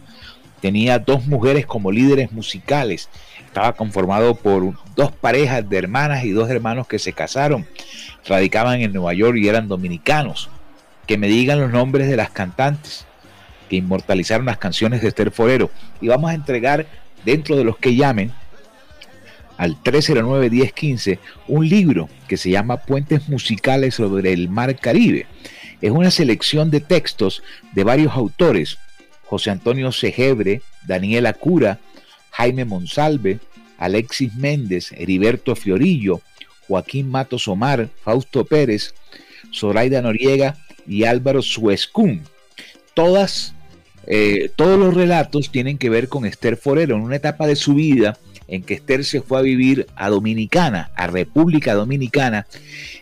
Tenía 0.63 0.99
dos 0.99 1.27
mujeres 1.27 1.67
como 1.67 1.93
líderes 1.93 2.33
musicales. 2.33 3.11
Estaba 3.45 3.75
conformado 3.75 4.35
por 4.35 4.73
dos 4.95 5.13
parejas 5.13 5.69
de 5.69 5.77
hermanas 5.77 6.25
y 6.25 6.31
dos 6.31 6.49
hermanos 6.49 6.87
que 6.87 6.99
se 6.99 7.13
casaron. 7.13 7.67
Radicaban 8.27 8.81
en 8.81 8.95
Nueva 8.95 9.13
York 9.13 9.37
y 9.37 9.49
eran 9.49 9.69
dominicanos. 9.69 10.49
Que 11.07 11.19
me 11.19 11.29
digan 11.29 11.61
los 11.61 11.73
nombres 11.73 12.09
de 12.09 12.17
las 12.17 12.31
cantantes 12.31 13.05
que 13.69 13.77
inmortalizaron 13.77 14.47
las 14.47 14.57
canciones 14.57 15.03
de 15.03 15.09
Esther 15.09 15.31
Forero. 15.31 15.71
Y 16.01 16.09
vamos 16.09 16.31
a 16.31 16.35
entregar 16.35 16.87
dentro 17.27 17.55
de 17.55 17.65
los 17.65 17.77
que 17.77 17.95
llamen 17.95 18.33
al 19.57 19.83
309-1015 19.83 21.19
un 21.49 21.69
libro 21.69 22.09
que 22.29 22.37
se 22.37 22.51
llama 22.51 22.79
Puentes 22.79 23.29
Musicales 23.29 23.95
sobre 23.95 24.33
el 24.33 24.49
Mar 24.49 24.77
Caribe. 24.79 25.27
Es 25.81 25.91
una 25.91 26.11
selección 26.11 26.71
de 26.71 26.81
textos 26.81 27.43
de 27.73 27.85
varios 27.85 28.13
autores, 28.15 28.79
José 29.25 29.51
Antonio 29.51 29.93
Segebre, 29.93 30.63
Daniela 30.87 31.33
Cura, 31.33 31.81
Jaime 32.31 32.65
Monsalve, 32.65 33.41
Alexis 33.79 34.35
Méndez, 34.35 34.93
Heriberto 34.93 35.55
Fiorillo, 35.55 36.21
Joaquín 36.67 37.11
Matos 37.11 37.49
Omar, 37.49 37.89
Fausto 38.03 38.45
Pérez, 38.45 38.95
Zoraida 39.53 40.03
Noriega 40.03 40.57
y 40.87 41.05
Álvaro 41.05 41.43
Suescún. 41.43 42.23
Todas, 42.95 43.55
eh, 44.07 44.51
todos 44.57 44.79
los 44.79 44.95
relatos 44.95 45.51
tienen 45.51 45.79
que 45.79 45.91
ver 45.91 46.09
con 46.09 46.25
Esther 46.25 46.57
Forero 46.57 46.97
en 46.97 47.03
una 47.03 47.17
etapa 47.17 47.47
de 47.47 47.57
su 47.57 47.75
vida 47.75 48.19
en 48.49 48.63
que 48.63 48.75
Esther 48.75 49.05
se 49.05 49.21
fue 49.21 49.39
a 49.39 49.43
vivir 49.43 49.87
a 49.97 50.09
Dominicana, 50.09 50.91
a 50.97 51.07
República 51.07 51.75
Dominicana, 51.75 52.47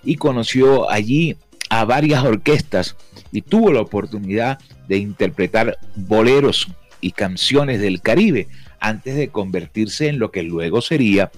y 0.03 0.17
conoció 0.17 0.91
allí 0.91 1.37
a 1.71 1.85
varias 1.85 2.25
orquestas 2.25 2.97
y 3.33 3.43
tuvo 3.43 3.73
la 3.73 3.81
oportunidad 3.81 4.59
de 4.89 4.99
interpretar 4.99 5.79
boleros 5.97 6.69
y 7.01 7.13
canciones 7.13 7.81
del 7.81 8.01
Caribe 8.01 8.49
antes 8.81 9.17
de 9.17 9.29
convertirse 9.29 10.09
en 10.09 10.19
lo 10.19 10.31
que 10.31 10.43
luego 10.43 10.83
sería 10.83 11.31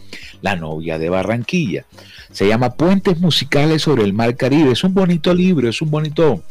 la 0.42 0.56
novia 0.56 0.98
de 0.98 1.08
Barranquilla. 1.08 1.84
Se 2.32 2.48
llama 2.48 2.75
Puentes 2.75 3.20
Musicales 3.20 3.82
sobre 3.82 4.02
el 4.02 4.12
Mar 4.12 4.36
Caribe. 4.36 4.72
Es 4.72 4.84
un 4.84 4.94
bonito 4.94 5.32
libro, 5.32 5.68
es 5.68 5.80
un 5.80 5.90
bonito 5.90 6.42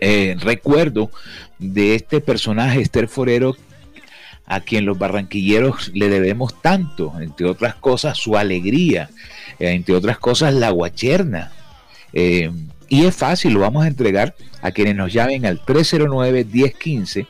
eh, 0.00 0.36
recuerdo 0.40 1.10
de 1.58 1.94
este 1.94 2.20
personaje, 2.20 2.80
Esther 2.80 3.08
Forero, 3.08 3.56
a 4.46 4.60
quien 4.60 4.86
los 4.86 4.98
barranquilleros 4.98 5.90
le 5.94 6.08
debemos 6.08 6.60
tanto, 6.62 7.12
entre 7.20 7.46
otras 7.46 7.74
cosas 7.74 8.16
su 8.16 8.36
alegría, 8.36 9.10
eh, 9.58 9.70
entre 9.70 9.94
otras 9.94 10.18
cosas 10.18 10.54
la 10.54 10.70
guacherna. 10.70 11.52
Eh, 12.12 12.50
y 12.88 13.04
es 13.04 13.16
fácil, 13.16 13.54
lo 13.54 13.60
vamos 13.60 13.84
a 13.84 13.88
entregar 13.88 14.34
a 14.62 14.70
quienes 14.70 14.94
nos 14.94 15.12
llamen 15.12 15.44
al 15.44 15.60
309-1015 15.64 17.26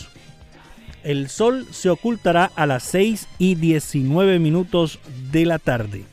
El 1.05 1.29
sol 1.29 1.67
se 1.69 1.91
ocultará 1.91 2.51
a 2.55 2.65
las 2.65 2.81
6 2.85 3.27
y 3.37 3.53
19 3.53 4.39
minutos 4.39 4.99
de 5.31 5.45
la 5.45 5.59
tarde. 5.59 6.03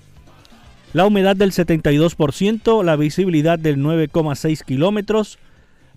La 0.93 1.07
humedad 1.07 1.35
del 1.35 1.53
72%, 1.53 2.85
la 2.85 2.97
visibilidad 2.97 3.59
del 3.59 3.79
9,6 3.79 4.63
kilómetros, 4.67 5.39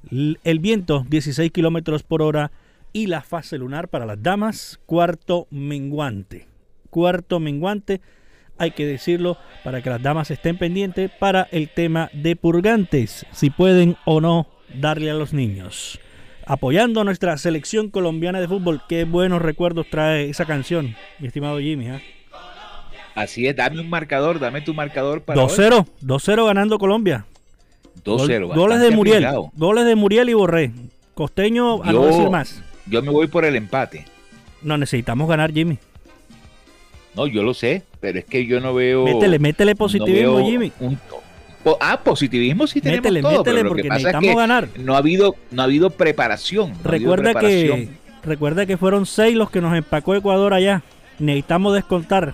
el 0.09 0.59
viento 0.59 1.05
16 1.09 1.51
kilómetros 1.51 2.03
por 2.03 2.21
hora 2.21 2.53
y 2.93 3.07
la 3.07 3.19
fase 3.19 3.57
lunar 3.57 3.89
para 3.89 4.05
las 4.05 4.23
damas, 4.23 4.79
cuarto 4.85 5.47
menguante. 5.51 6.47
Cuarto 6.89 7.41
menguante, 7.41 7.99
hay 8.57 8.71
que 8.71 8.85
decirlo 8.85 9.37
para 9.65 9.81
que 9.81 9.89
las 9.89 10.01
damas 10.01 10.31
estén 10.31 10.57
pendientes 10.57 11.11
para 11.19 11.49
el 11.51 11.67
tema 11.67 12.09
de 12.13 12.37
purgantes, 12.37 13.25
si 13.33 13.49
pueden 13.49 13.97
o 14.05 14.21
no 14.21 14.47
darle 14.73 15.11
a 15.11 15.15
los 15.15 15.33
niños 15.33 15.99
apoyando 16.45 17.01
a 17.01 17.03
nuestra 17.03 17.37
selección 17.37 17.89
colombiana 17.89 18.39
de 18.39 18.47
fútbol. 18.47 18.81
Qué 18.87 19.03
buenos 19.03 19.41
recuerdos 19.41 19.87
trae 19.89 20.29
esa 20.29 20.45
canción, 20.45 20.95
mi 21.19 21.27
estimado 21.27 21.59
Jimmy. 21.59 21.89
¿eh? 21.89 22.01
Así 23.15 23.47
es, 23.47 23.55
dame 23.55 23.79
un 23.79 23.89
marcador, 23.89 24.39
dame 24.39 24.61
tu 24.61 24.73
marcador 24.73 25.21
para 25.21 25.41
2-0, 25.41 25.85
2-0 26.01 26.45
ganando 26.45 26.77
Colombia. 26.77 27.25
2-0. 28.03 28.53
goles 28.53 28.79
de 28.79 28.91
Muriel, 28.91 29.27
goles 29.55 29.85
de 29.85 29.95
Muriel 29.95 30.29
y 30.29 30.33
Borré. 30.33 30.71
Costeño, 31.13 31.81
a 31.81 31.93
no 31.93 32.05
decir 32.05 32.29
más. 32.29 32.61
Yo 32.87 33.01
me 33.01 33.09
voy 33.09 33.27
por 33.27 33.45
el 33.45 33.55
empate. 33.55 34.05
No, 34.61 34.77
necesitamos 34.77 35.29
ganar, 35.29 35.53
Jimmy. 35.53 35.79
No, 37.15 37.25
yo 37.25 37.41
lo 37.41 37.53
sé, 37.53 37.83
pero 38.01 38.19
es 38.19 38.25
que 38.25 38.45
yo 38.45 38.59
no 38.59 38.73
veo. 38.73 39.05
Métele, 39.05 39.39
métele 39.39 39.75
positivismo, 39.75 40.45
Jimmy. 40.45 40.73
Un, 40.79 40.99
Ah, 41.81 41.99
positivismo 42.03 42.67
sí 42.67 42.81
tenemos 42.81 43.21
todo, 43.21 43.43
pero 43.43 43.63
lo 43.63 43.75
que 43.75 43.85
pasa 43.85 44.11
es 44.11 44.17
que 44.17 44.35
ganar. 44.35 44.67
No 44.77 44.95
ha 44.95 44.99
habido, 44.99 45.35
no 45.51 45.61
ha 45.61 45.65
habido 45.65 45.89
preparación. 45.89 46.73
recuerda 46.83 47.33
que 47.35 47.89
recuerda 48.23 48.65
que 48.65 48.77
fueron 48.77 49.05
seis 49.05 49.35
los 49.35 49.49
que 49.49 49.61
nos 49.61 49.75
empacó 49.75 50.15
Ecuador 50.15 50.53
allá. 50.53 50.83
Necesitamos 51.19 51.73
descontar. 51.73 52.33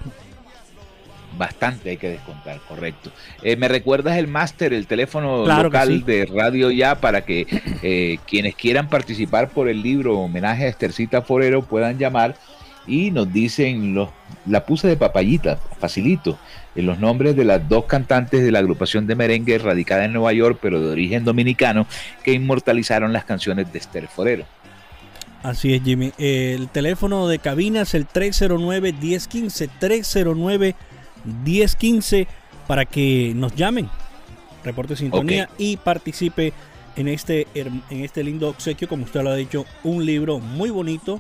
Bastante 1.38 1.92
hay 1.92 1.98
que 1.98 2.10
descontar, 2.10 2.60
correcto. 2.68 3.10
Eh, 3.42 3.56
¿Me 3.56 3.68
recuerdas 3.68 4.18
el 4.18 4.28
máster, 4.28 4.74
el 4.74 4.86
teléfono 4.86 5.46
local 5.46 6.04
de 6.04 6.26
Radio 6.26 6.72
Ya 6.72 6.96
para 6.96 7.22
que 7.22 7.48
eh, 7.82 8.20
quienes 8.28 8.56
quieran 8.56 8.90
participar 8.90 9.50
por 9.50 9.70
el 9.70 9.82
libro 9.82 10.20
Homenaje 10.20 10.66
a 10.66 10.68
Estercita 10.68 11.22
Forero 11.22 11.62
puedan 11.62 11.98
llamar 11.98 12.36
y 12.88 13.12
nos 13.12 13.32
dicen 13.32 13.94
los, 13.94 14.10
la 14.46 14.66
puse 14.66 14.88
de 14.88 14.98
papayita, 14.98 15.58
facilito, 15.80 16.38
en 16.76 16.86
los 16.86 17.00
nombres 17.00 17.36
de 17.36 17.46
las 17.46 17.68
dos 17.68 17.86
cantantes 17.86 18.44
de 18.44 18.52
la 18.52 18.60
agrupación 18.60 19.08
de 19.08 19.16
merengue 19.16 19.58
radicada 19.58 20.06
en 20.06 20.14
Nueva 20.14 20.34
York, 20.34 20.60
pero 20.62 20.80
de 20.82 20.92
origen 20.92 21.24
dominicano, 21.24 21.88
que 22.24 22.34
inmortalizaron 22.34 23.14
las 23.14 23.26
canciones 23.26 23.72
de 23.72 23.80
Esther 23.80 24.08
Forero. 24.08 24.46
Así 25.44 25.74
es, 25.74 25.84
Jimmy. 25.84 26.12
El 26.18 26.70
teléfono 26.70 27.28
de 27.28 27.40
cabina 27.40 27.82
es 27.82 27.96
el 27.96 28.08
309-1015, 28.08 30.76
309-1015, 31.26 32.28
para 32.68 32.86
que 32.86 33.34
nos 33.36 33.56
llamen, 33.56 33.90
reporte 34.64 34.96
sintonía 34.96 35.50
y 35.58 35.78
participe 35.78 36.54
en 36.96 37.08
este, 37.08 37.48
en 37.56 37.82
este 37.90 38.24
lindo 38.24 38.50
obsequio, 38.50 38.88
como 38.88 39.06
usted 39.06 39.24
lo 39.24 39.32
ha 39.32 39.36
dicho, 39.36 39.66
un 39.84 40.06
libro 40.06 40.38
muy 40.40 40.70
bonito. 40.70 41.20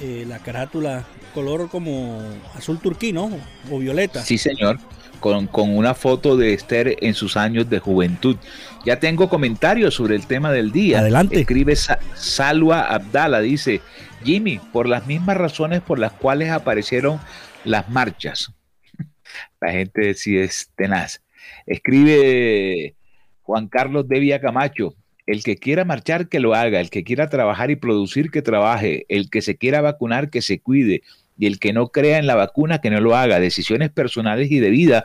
Eh, 0.00 0.24
la 0.28 0.38
carátula 0.38 1.04
color 1.34 1.68
como 1.68 2.20
azul 2.54 2.78
turquino 2.78 3.30
o 3.70 3.78
violeta. 3.78 4.22
Sí, 4.22 4.38
señor. 4.38 4.78
Con, 5.18 5.48
con, 5.48 5.76
una 5.76 5.94
foto 5.94 6.36
de 6.36 6.54
Esther 6.54 6.96
en 7.00 7.14
sus 7.14 7.36
años 7.36 7.68
de 7.68 7.80
juventud. 7.80 8.36
Ya 8.84 9.00
tengo 9.00 9.28
comentarios 9.28 9.94
sobre 9.94 10.14
el 10.14 10.26
tema 10.26 10.52
del 10.52 10.70
día. 10.70 11.00
Adelante. 11.00 11.40
Escribe 11.40 11.74
Salwa 11.74 12.82
Abdala, 12.82 13.40
dice, 13.40 13.80
Jimmy, 14.22 14.60
por 14.72 14.88
las 14.88 15.06
mismas 15.06 15.36
razones 15.36 15.80
por 15.80 15.98
las 15.98 16.12
cuales 16.12 16.50
aparecieron 16.50 17.18
las 17.64 17.88
marchas. 17.88 18.52
La 19.60 19.72
gente 19.72 20.14
sí 20.14 20.38
es 20.38 20.70
tenaz. 20.76 21.22
Escribe 21.66 22.94
Juan 23.42 23.66
Carlos 23.66 24.06
Devia 24.08 24.40
Camacho, 24.40 24.94
el 25.28 25.42
que 25.42 25.58
quiera 25.58 25.84
marchar, 25.84 26.28
que 26.28 26.40
lo 26.40 26.54
haga, 26.54 26.80
el 26.80 26.88
que 26.88 27.04
quiera 27.04 27.28
trabajar 27.28 27.70
y 27.70 27.76
producir, 27.76 28.30
que 28.30 28.40
trabaje, 28.40 29.04
el 29.10 29.28
que 29.28 29.42
se 29.42 29.58
quiera 29.58 29.82
vacunar, 29.82 30.30
que 30.30 30.40
se 30.40 30.58
cuide, 30.58 31.02
y 31.38 31.46
el 31.46 31.58
que 31.58 31.74
no 31.74 31.88
crea 31.88 32.18
en 32.18 32.26
la 32.26 32.34
vacuna, 32.34 32.80
que 32.80 32.88
no 32.88 32.98
lo 33.00 33.14
haga. 33.14 33.38
Decisiones 33.38 33.90
personales 33.90 34.50
y 34.50 34.58
de 34.58 34.70
vida, 34.70 35.04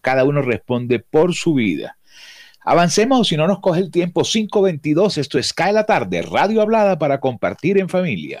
cada 0.00 0.24
uno 0.24 0.40
responde 0.40 1.00
por 1.00 1.34
su 1.34 1.52
vida. 1.52 1.98
Avancemos 2.64 3.28
si 3.28 3.36
no 3.36 3.46
nos 3.46 3.60
coge 3.60 3.80
el 3.80 3.90
tiempo 3.90 4.22
522. 4.22 5.18
Esto 5.18 5.38
es 5.38 5.52
Cae 5.52 5.74
la 5.74 5.84
tarde, 5.84 6.22
radio 6.22 6.62
hablada 6.62 6.98
para 6.98 7.20
compartir 7.20 7.78
en 7.78 7.90
familia. 7.90 8.40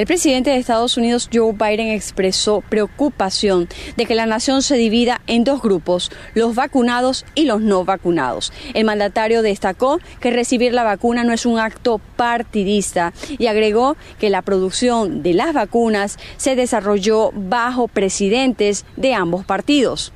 El 0.00 0.06
presidente 0.06 0.48
de 0.48 0.56
Estados 0.56 0.96
Unidos, 0.96 1.28
Joe 1.30 1.52
Biden, 1.52 1.88
expresó 1.88 2.62
preocupación 2.62 3.68
de 3.98 4.06
que 4.06 4.14
la 4.14 4.24
nación 4.24 4.62
se 4.62 4.76
divida 4.76 5.20
en 5.26 5.44
dos 5.44 5.60
grupos, 5.60 6.10
los 6.32 6.54
vacunados 6.54 7.26
y 7.34 7.44
los 7.44 7.60
no 7.60 7.84
vacunados. 7.84 8.50
El 8.72 8.86
mandatario 8.86 9.42
destacó 9.42 9.98
que 10.18 10.30
recibir 10.30 10.72
la 10.72 10.84
vacuna 10.84 11.22
no 11.22 11.34
es 11.34 11.44
un 11.44 11.58
acto 11.58 12.00
partidista 12.16 13.12
y 13.28 13.48
agregó 13.48 13.98
que 14.18 14.30
la 14.30 14.40
producción 14.40 15.22
de 15.22 15.34
las 15.34 15.52
vacunas 15.52 16.16
se 16.38 16.56
desarrolló 16.56 17.30
bajo 17.34 17.86
presidentes 17.86 18.86
de 18.96 19.12
ambos 19.12 19.44
partidos. 19.44 20.14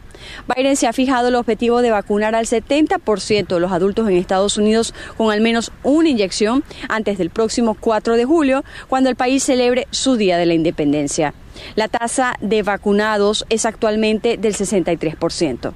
Biden 0.54 0.76
se 0.76 0.86
ha 0.86 0.92
fijado 0.92 1.28
el 1.28 1.34
objetivo 1.34 1.82
de 1.82 1.90
vacunar 1.90 2.34
al 2.34 2.46
70% 2.46 3.46
de 3.46 3.60
los 3.60 3.72
adultos 3.72 4.08
en 4.08 4.16
Estados 4.16 4.56
Unidos 4.56 4.94
con 5.16 5.32
al 5.32 5.40
menos 5.40 5.72
una 5.82 6.08
inyección 6.08 6.64
antes 6.88 7.18
del 7.18 7.30
próximo 7.30 7.76
4 7.78 8.16
de 8.16 8.24
julio, 8.24 8.64
cuando 8.88 9.10
el 9.10 9.16
país 9.16 9.42
celebre 9.42 9.86
su 9.90 10.16
Día 10.16 10.38
de 10.38 10.46
la 10.46 10.54
Independencia. 10.54 11.34
La 11.76 11.88
tasa 11.88 12.36
de 12.40 12.62
vacunados 12.62 13.46
es 13.48 13.64
actualmente 13.66 14.36
del 14.36 14.54
63%. 14.54 15.72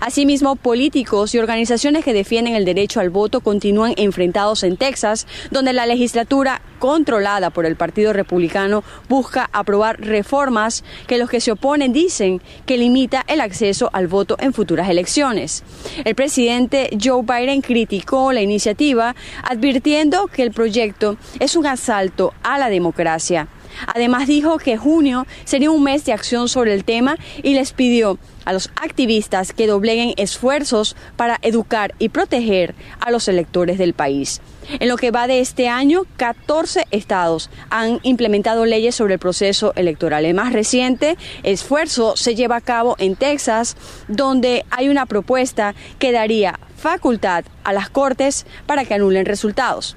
Asimismo, 0.00 0.56
políticos 0.56 1.34
y 1.34 1.38
organizaciones 1.38 2.04
que 2.04 2.12
defienden 2.12 2.54
el 2.54 2.64
derecho 2.64 3.00
al 3.00 3.10
voto 3.10 3.40
continúan 3.40 3.94
enfrentados 3.96 4.62
en 4.62 4.76
Texas, 4.76 5.26
donde 5.50 5.72
la 5.72 5.86
legislatura 5.86 6.60
controlada 6.78 7.50
por 7.50 7.66
el 7.66 7.76
Partido 7.76 8.12
Republicano 8.12 8.84
busca 9.08 9.50
aprobar 9.52 10.00
reformas 10.00 10.84
que 11.06 11.18
los 11.18 11.28
que 11.28 11.40
se 11.40 11.52
oponen 11.52 11.92
dicen 11.92 12.40
que 12.66 12.78
limita 12.78 13.24
el 13.26 13.40
acceso 13.40 13.90
al 13.92 14.06
voto 14.06 14.36
en 14.40 14.52
futuras 14.52 14.88
elecciones. 14.88 15.64
El 16.04 16.14
presidente 16.14 16.90
Joe 17.02 17.22
Biden 17.22 17.62
criticó 17.62 18.32
la 18.32 18.42
iniciativa 18.42 19.14
advirtiendo 19.42 20.26
que 20.26 20.42
el 20.42 20.52
proyecto 20.52 21.16
es 21.40 21.56
un 21.56 21.66
asalto 21.66 22.32
a 22.42 22.58
la 22.58 22.68
democracia. 22.68 23.48
Además 23.86 24.26
dijo 24.26 24.58
que 24.58 24.76
junio 24.76 25.26
sería 25.44 25.70
un 25.70 25.82
mes 25.82 26.04
de 26.04 26.12
acción 26.12 26.48
sobre 26.48 26.74
el 26.74 26.84
tema 26.84 27.16
y 27.42 27.54
les 27.54 27.72
pidió 27.72 28.18
a 28.44 28.52
los 28.52 28.70
activistas 28.76 29.52
que 29.52 29.66
dobleguen 29.66 30.14
esfuerzos 30.16 30.96
para 31.16 31.38
educar 31.42 31.94
y 31.98 32.08
proteger 32.08 32.74
a 32.98 33.10
los 33.10 33.28
electores 33.28 33.76
del 33.76 33.92
país. 33.92 34.40
En 34.80 34.88
lo 34.88 34.96
que 34.96 35.10
va 35.10 35.26
de 35.26 35.40
este 35.40 35.68
año, 35.68 36.04
14 36.16 36.86
estados 36.90 37.50
han 37.70 38.00
implementado 38.02 38.64
leyes 38.64 38.94
sobre 38.94 39.14
el 39.14 39.20
proceso 39.20 39.72
electoral. 39.76 40.24
El 40.24 40.34
más 40.34 40.52
reciente 40.52 41.18
esfuerzo 41.42 42.16
se 42.16 42.34
lleva 42.34 42.56
a 42.56 42.60
cabo 42.60 42.96
en 42.98 43.16
Texas, 43.16 43.76
donde 44.08 44.64
hay 44.70 44.88
una 44.88 45.06
propuesta 45.06 45.74
que 45.98 46.12
daría 46.12 46.58
facultad 46.76 47.44
a 47.64 47.72
las 47.72 47.90
Cortes 47.90 48.46
para 48.66 48.84
que 48.84 48.94
anulen 48.94 49.26
resultados. 49.26 49.96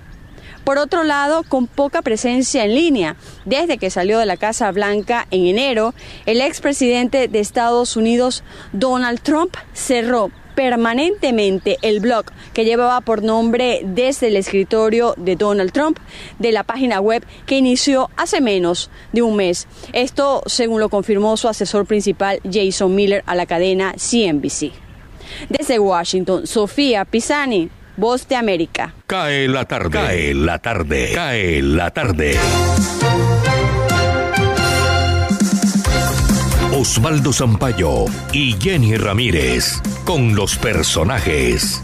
Por 0.72 0.78
otro 0.78 1.04
lado, 1.04 1.44
con 1.44 1.68
poca 1.68 2.02
presencia 2.02 2.64
en 2.64 2.74
línea, 2.76 3.18
desde 3.44 3.78
que 3.78 3.90
salió 3.90 4.20
de 4.20 4.26
la 4.26 4.38
Casa 4.38 4.72
Blanca 4.72 5.28
en 5.30 5.46
enero, 5.46 5.94
el 6.26 6.40
expresidente 6.40 7.28
de 7.28 7.42
Estados 7.42 7.98
Unidos, 7.98 8.42
Donald 8.72 9.20
Trump, 9.20 9.54
cerró 9.74 10.32
permanentemente 10.56 11.78
el 11.82 12.00
blog 12.00 12.28
que 12.54 12.64
llevaba 12.64 13.02
por 13.02 13.22
nombre 13.22 13.82
desde 13.84 14.30
el 14.30 14.38
escritorio 14.38 15.14
de 15.18 15.36
Donald 15.36 15.74
Trump 15.74 16.00
de 16.40 16.54
la 16.54 16.64
página 16.64 17.02
web 17.02 17.26
que 17.46 17.58
inició 17.58 18.10
hace 18.16 18.40
menos 18.40 18.90
de 19.12 19.24
un 19.24 19.36
mes. 19.36 19.68
Esto 19.92 20.42
según 20.46 20.80
lo 20.80 20.88
confirmó 20.88 21.36
su 21.36 21.50
asesor 21.50 21.86
principal 21.86 22.40
Jason 22.50 22.96
Miller 22.96 23.24
a 23.26 23.36
la 23.36 23.46
cadena 23.46 23.94
CNBC. 23.98 24.72
Desde 25.50 25.80
Washington, 25.80 26.48
Sofía 26.48 27.04
Pisani, 27.04 27.70
Voz 27.98 28.28
de 28.28 28.36
América. 28.36 28.94
Cae 29.08 29.48
la 29.48 29.66
tarde. 29.66 29.92
Cae 29.92 30.34
la 30.34 30.60
tarde. 30.60 31.12
Cae 31.14 31.62
la 31.62 31.92
tarde. 31.92 32.38
Osvaldo 36.74 37.32
Zampayo 37.32 38.06
y 38.32 38.54
Jenny 38.54 38.98
Ramírez 38.98 39.82
con 40.06 40.36
los 40.36 40.56
personajes. 40.58 41.82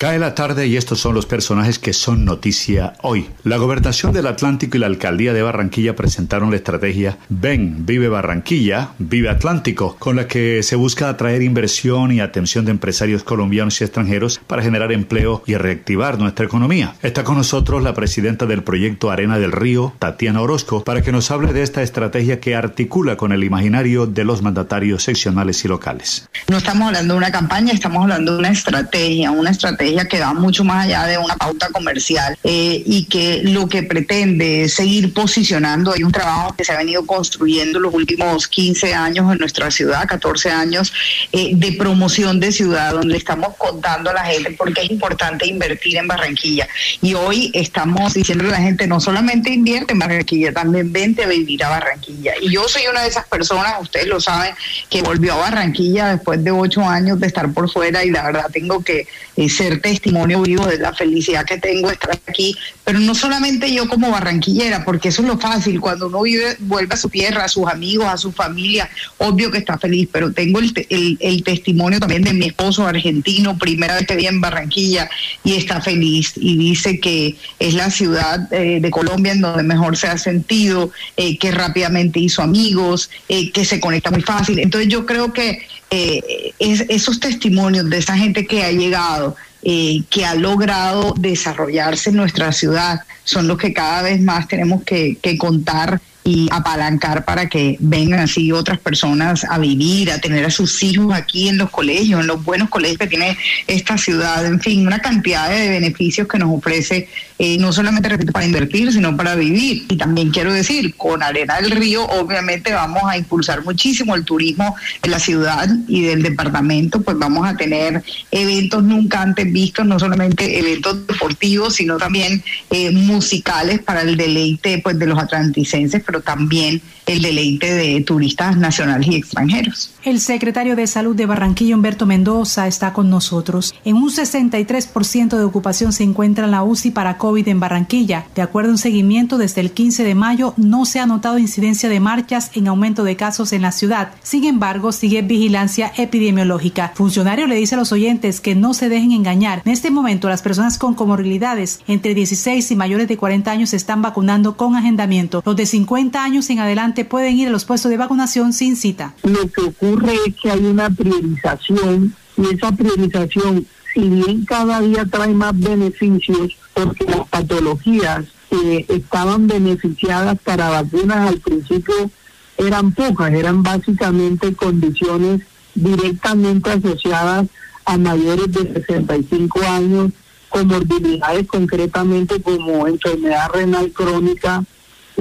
Cae 0.00 0.18
la 0.18 0.34
tarde 0.34 0.66
y 0.66 0.78
estos 0.78 0.98
son 0.98 1.14
los 1.14 1.26
personajes 1.26 1.78
que 1.78 1.92
son 1.92 2.24
noticia 2.24 2.94
hoy. 3.02 3.28
La 3.44 3.58
gobernación 3.58 4.14
del 4.14 4.28
Atlántico 4.28 4.78
y 4.78 4.80
la 4.80 4.86
alcaldía 4.86 5.34
de 5.34 5.42
Barranquilla 5.42 5.94
presentaron 5.94 6.48
la 6.48 6.56
estrategia 6.56 7.18
Ven, 7.28 7.84
vive 7.84 8.08
Barranquilla, 8.08 8.92
vive 8.98 9.28
Atlántico, 9.28 9.96
con 9.98 10.16
la 10.16 10.26
que 10.26 10.62
se 10.62 10.74
busca 10.74 11.10
atraer 11.10 11.42
inversión 11.42 12.12
y 12.12 12.20
atención 12.20 12.64
de 12.64 12.70
empresarios 12.70 13.24
colombianos 13.24 13.78
y 13.78 13.84
extranjeros 13.84 14.40
para 14.46 14.62
generar 14.62 14.90
empleo 14.90 15.42
y 15.44 15.56
reactivar 15.56 16.18
nuestra 16.18 16.46
economía. 16.46 16.94
Está 17.02 17.22
con 17.22 17.36
nosotros 17.36 17.82
la 17.82 17.92
presidenta 17.92 18.46
del 18.46 18.62
proyecto 18.62 19.10
Arena 19.10 19.38
del 19.38 19.52
Río, 19.52 19.92
Tatiana 19.98 20.40
Orozco, 20.40 20.82
para 20.82 21.02
que 21.02 21.12
nos 21.12 21.30
hable 21.30 21.52
de 21.52 21.60
esta 21.60 21.82
estrategia 21.82 22.40
que 22.40 22.54
articula 22.54 23.18
con 23.18 23.32
el 23.32 23.44
imaginario 23.44 24.06
de 24.06 24.24
los 24.24 24.40
mandatarios 24.40 25.02
seccionales 25.02 25.62
y 25.66 25.68
locales. 25.68 26.26
No 26.48 26.56
estamos 26.56 26.86
hablando 26.86 27.12
de 27.12 27.18
una 27.18 27.30
campaña, 27.30 27.74
estamos 27.74 28.04
hablando 28.04 28.32
de 28.32 28.38
una 28.38 28.48
estrategia, 28.48 29.30
una 29.30 29.50
estrategia 29.50 29.89
estrategia 29.90 30.08
que 30.08 30.20
va 30.20 30.34
mucho 30.34 30.64
más 30.64 30.86
allá 30.86 31.06
de 31.06 31.18
una 31.18 31.36
pauta 31.36 31.68
comercial 31.68 32.36
eh, 32.44 32.82
y 32.84 33.04
que 33.04 33.42
lo 33.44 33.68
que 33.68 33.82
pretende 33.82 34.62
es 34.62 34.74
seguir 34.74 35.12
posicionando. 35.12 35.92
Hay 35.92 36.02
un 36.02 36.12
trabajo 36.12 36.54
que 36.56 36.64
se 36.64 36.72
ha 36.72 36.78
venido 36.78 37.04
construyendo 37.06 37.80
los 37.80 37.92
últimos 37.94 38.48
15 38.48 38.94
años 38.94 39.30
en 39.32 39.38
nuestra 39.38 39.70
ciudad, 39.70 40.06
14 40.06 40.50
años, 40.50 40.92
eh, 41.32 41.50
de 41.54 41.72
promoción 41.72 42.40
de 42.40 42.52
ciudad, 42.52 42.92
donde 42.92 43.16
estamos 43.16 43.56
contando 43.56 44.10
a 44.10 44.14
la 44.14 44.24
gente 44.24 44.52
porque 44.52 44.82
es 44.82 44.90
importante 44.90 45.46
invertir 45.46 45.96
en 45.96 46.06
Barranquilla. 46.06 46.68
Y 47.00 47.14
hoy 47.14 47.50
estamos 47.54 48.14
diciendo 48.14 48.44
a 48.44 48.48
la 48.48 48.58
gente, 48.58 48.86
no 48.86 49.00
solamente 49.00 49.50
invierte 49.50 49.92
en 49.92 49.98
Barranquilla, 49.98 50.52
también 50.52 50.92
vente 50.92 51.24
a 51.24 51.26
vivir 51.26 51.64
a 51.64 51.70
Barranquilla. 51.70 52.32
Y 52.40 52.52
yo 52.52 52.68
soy 52.68 52.82
una 52.90 53.02
de 53.02 53.08
esas 53.08 53.26
personas, 53.26 53.74
ustedes 53.80 54.06
lo 54.06 54.20
saben, 54.20 54.54
que 54.88 55.02
volvió 55.02 55.34
a 55.34 55.36
Barranquilla 55.36 56.08
después 56.08 56.42
de 56.42 56.50
ocho 56.50 56.82
años 56.82 57.18
de 57.20 57.26
estar 57.26 57.52
por 57.52 57.70
fuera 57.70 58.04
y 58.04 58.10
la 58.10 58.24
verdad 58.24 58.46
tengo 58.52 58.82
que 58.82 59.06
eh, 59.36 59.48
ser 59.48 59.79
testimonio 59.80 60.42
vivo 60.42 60.66
de 60.66 60.78
la 60.78 60.92
felicidad 60.92 61.44
que 61.44 61.58
tengo 61.58 61.90
estar 61.90 62.18
aquí, 62.26 62.56
pero 62.84 62.98
no 62.98 63.14
solamente 63.14 63.72
yo 63.72 63.88
como 63.88 64.10
barranquillera, 64.10 64.84
porque 64.84 65.08
eso 65.08 65.22
es 65.22 65.28
lo 65.28 65.38
fácil, 65.38 65.80
cuando 65.80 66.08
uno 66.08 66.22
vive, 66.22 66.56
vuelve 66.60 66.94
a 66.94 66.96
su 66.96 67.08
tierra, 67.08 67.44
a 67.44 67.48
sus 67.48 67.66
amigos, 67.66 68.06
a 68.06 68.16
su 68.16 68.32
familia, 68.32 68.88
obvio 69.18 69.50
que 69.50 69.58
está 69.58 69.78
feliz, 69.78 70.08
pero 70.10 70.32
tengo 70.32 70.58
el, 70.58 71.18
el, 71.20 71.42
testimonio 71.42 72.00
también 72.00 72.22
de 72.22 72.32
mi 72.32 72.46
esposo 72.46 72.86
argentino, 72.86 73.58
primera 73.58 73.94
vez 73.94 74.06
que 74.06 74.16
vive 74.16 74.28
en 74.28 74.40
Barranquilla 74.40 75.08
y 75.44 75.54
está 75.54 75.80
feliz 75.80 76.32
y 76.36 76.56
dice 76.56 77.00
que 77.00 77.36
es 77.58 77.74
la 77.74 77.90
ciudad 77.90 78.52
eh, 78.52 78.80
de 78.80 78.90
Colombia 78.90 79.32
en 79.32 79.40
donde 79.40 79.62
mejor 79.62 79.96
se 79.96 80.08
ha 80.08 80.18
sentido, 80.18 80.90
eh, 81.16 81.38
que 81.38 81.50
rápidamente 81.50 82.20
hizo 82.20 82.42
amigos, 82.42 83.10
que 83.28 83.64
se 83.64 83.80
conecta 83.80 84.10
muy 84.10 84.22
fácil. 84.22 84.58
Entonces 84.58 84.88
yo 84.88 85.06
creo 85.06 85.32
que 85.32 85.66
eh, 85.92 86.54
esos 86.60 87.18
testimonios 87.18 87.90
de 87.90 87.98
esa 87.98 88.16
gente 88.16 88.46
que 88.46 88.62
ha 88.62 88.70
llegado, 88.70 89.34
eh, 89.62 90.02
que 90.08 90.24
ha 90.24 90.34
logrado 90.34 91.14
desarrollarse 91.18 92.10
en 92.10 92.16
nuestra 92.16 92.52
ciudad, 92.52 93.00
son 93.24 93.46
los 93.46 93.58
que 93.58 93.72
cada 93.72 94.02
vez 94.02 94.20
más 94.20 94.48
tenemos 94.48 94.82
que, 94.84 95.18
que 95.20 95.36
contar 95.36 96.00
y 96.24 96.48
apalancar 96.52 97.24
para 97.24 97.48
que 97.48 97.76
vengan 97.80 98.20
así 98.20 98.52
otras 98.52 98.78
personas 98.78 99.44
a 99.44 99.58
vivir, 99.58 100.10
a 100.10 100.20
tener 100.20 100.44
a 100.44 100.50
sus 100.50 100.82
hijos 100.82 101.14
aquí 101.14 101.48
en 101.48 101.58
los 101.58 101.70
colegios, 101.70 102.20
en 102.20 102.26
los 102.26 102.44
buenos 102.44 102.68
colegios 102.68 102.98
que 102.98 103.06
tiene 103.06 103.36
esta 103.66 103.96
ciudad, 103.96 104.44
en 104.44 104.60
fin, 104.60 104.86
una 104.86 105.00
cantidad 105.00 105.48
de 105.48 105.70
beneficios 105.70 106.28
que 106.28 106.38
nos 106.38 106.54
ofrece, 106.56 107.08
eh, 107.38 107.56
no 107.58 107.72
solamente, 107.72 108.08
repito, 108.08 108.32
para 108.32 108.44
invertir, 108.44 108.92
sino 108.92 109.16
para 109.16 109.34
vivir. 109.34 109.86
Y 109.88 109.96
también 109.96 110.30
quiero 110.30 110.52
decir, 110.52 110.94
con 110.96 111.22
Arena 111.22 111.60
del 111.60 111.70
Río, 111.70 112.04
obviamente 112.04 112.72
vamos 112.72 113.02
a 113.06 113.16
impulsar 113.16 113.64
muchísimo 113.64 114.14
el 114.14 114.24
turismo 114.24 114.76
de 115.02 115.08
la 115.08 115.18
ciudad 115.18 115.68
y 115.88 116.02
del 116.02 116.22
departamento, 116.22 117.00
pues 117.00 117.18
vamos 117.18 117.48
a 117.48 117.56
tener 117.56 118.02
eventos 118.30 118.82
nunca 118.82 119.22
antes 119.22 119.50
vistos, 119.50 119.86
no 119.86 119.98
solamente 119.98 120.58
eventos 120.58 121.06
deportivos, 121.06 121.76
sino 121.76 121.96
también 121.96 122.42
eh, 122.70 122.90
musicales 122.90 123.80
para 123.80 124.02
el 124.02 124.16
deleite 124.16 124.80
pues, 124.82 124.98
de 124.98 125.06
los 125.06 125.18
atlanticenses 125.18 126.02
pero 126.10 126.22
también 126.22 126.82
el 127.06 127.22
deleite 127.22 127.72
de 127.72 128.00
turistas 128.00 128.56
nacionales 128.56 129.06
y 129.08 129.14
extranjeros. 129.14 129.92
El 130.02 130.20
secretario 130.20 130.74
de 130.74 130.86
Salud 130.88 131.14
de 131.14 131.26
Barranquilla, 131.26 131.76
Humberto 131.76 132.04
Mendoza, 132.04 132.66
está 132.66 132.92
con 132.92 133.10
nosotros. 133.10 133.74
En 133.84 133.94
un 133.96 134.10
63% 134.10 135.36
de 135.36 135.44
ocupación 135.44 135.92
se 135.92 136.02
encuentra 136.02 136.48
la 136.48 136.64
UCI 136.64 136.90
para 136.90 137.16
COVID 137.16 137.46
en 137.46 137.60
Barranquilla. 137.60 138.26
De 138.34 138.42
acuerdo 138.42 138.70
a 138.70 138.72
un 138.72 138.78
seguimiento, 138.78 139.38
desde 139.38 139.60
el 139.60 139.70
15 139.70 140.02
de 140.02 140.14
mayo 140.16 140.54
no 140.56 140.84
se 140.84 140.98
ha 140.98 141.06
notado 141.06 141.38
incidencia 141.38 141.88
de 141.88 142.00
marchas 142.00 142.50
en 142.54 142.66
aumento 142.66 143.04
de 143.04 143.16
casos 143.16 143.52
en 143.52 143.62
la 143.62 143.72
ciudad. 143.72 144.10
Sin 144.22 144.44
embargo, 144.44 144.90
sigue 144.90 145.22
vigilancia 145.22 145.92
epidemiológica. 145.96 146.92
Funcionario 146.96 147.46
le 147.46 147.54
dice 147.54 147.76
a 147.76 147.78
los 147.78 147.92
oyentes 147.92 148.40
que 148.40 148.56
no 148.56 148.74
se 148.74 148.88
dejen 148.88 149.12
engañar. 149.12 149.62
En 149.64 149.72
este 149.72 149.90
momento, 149.90 150.28
las 150.28 150.42
personas 150.42 150.76
con 150.76 150.94
comorbilidades 150.94 151.80
entre 151.86 152.14
16 152.14 152.68
y 152.68 152.76
mayores 152.76 153.06
de 153.06 153.16
40 153.16 153.50
años 153.50 153.70
se 153.70 153.76
están 153.76 154.02
vacunando 154.02 154.56
con 154.56 154.74
agendamiento. 154.74 155.42
Los 155.44 155.56
de 155.56 155.66
50 155.66 155.99
años 156.14 156.48
en 156.50 156.58
adelante 156.58 157.04
pueden 157.04 157.36
ir 157.36 157.48
a 157.48 157.50
los 157.50 157.64
puestos 157.64 157.90
de 157.90 157.96
vacunación 157.96 158.52
sin 158.52 158.76
cita. 158.76 159.14
Lo 159.22 159.50
que 159.50 159.62
ocurre 159.62 160.14
es 160.26 160.34
que 160.34 160.50
hay 160.50 160.64
una 160.64 160.90
priorización 160.90 162.14
y 162.36 162.54
esa 162.54 162.72
priorización, 162.72 163.66
si 163.92 164.08
bien 164.08 164.44
cada 164.44 164.80
día 164.80 165.04
trae 165.04 165.34
más 165.34 165.58
beneficios, 165.58 166.56
porque 166.74 167.04
las 167.04 167.28
patologías 167.28 168.24
que 168.48 168.86
estaban 168.88 169.46
beneficiadas 169.46 170.38
para 170.42 170.70
vacunas 170.70 171.28
al 171.28 171.38
principio 171.40 172.10
eran 172.56 172.92
pocas, 172.92 173.32
eran 173.32 173.62
básicamente 173.62 174.54
condiciones 174.54 175.42
directamente 175.74 176.70
asociadas 176.70 177.46
a 177.84 177.96
mayores 177.96 178.52
de 178.52 178.72
65 178.72 179.60
años, 179.68 180.12
comorbilidades 180.48 181.46
concretamente 181.46 182.40
como 182.42 182.86
enfermedad 182.86 183.50
renal 183.52 183.90
crónica, 183.92 184.64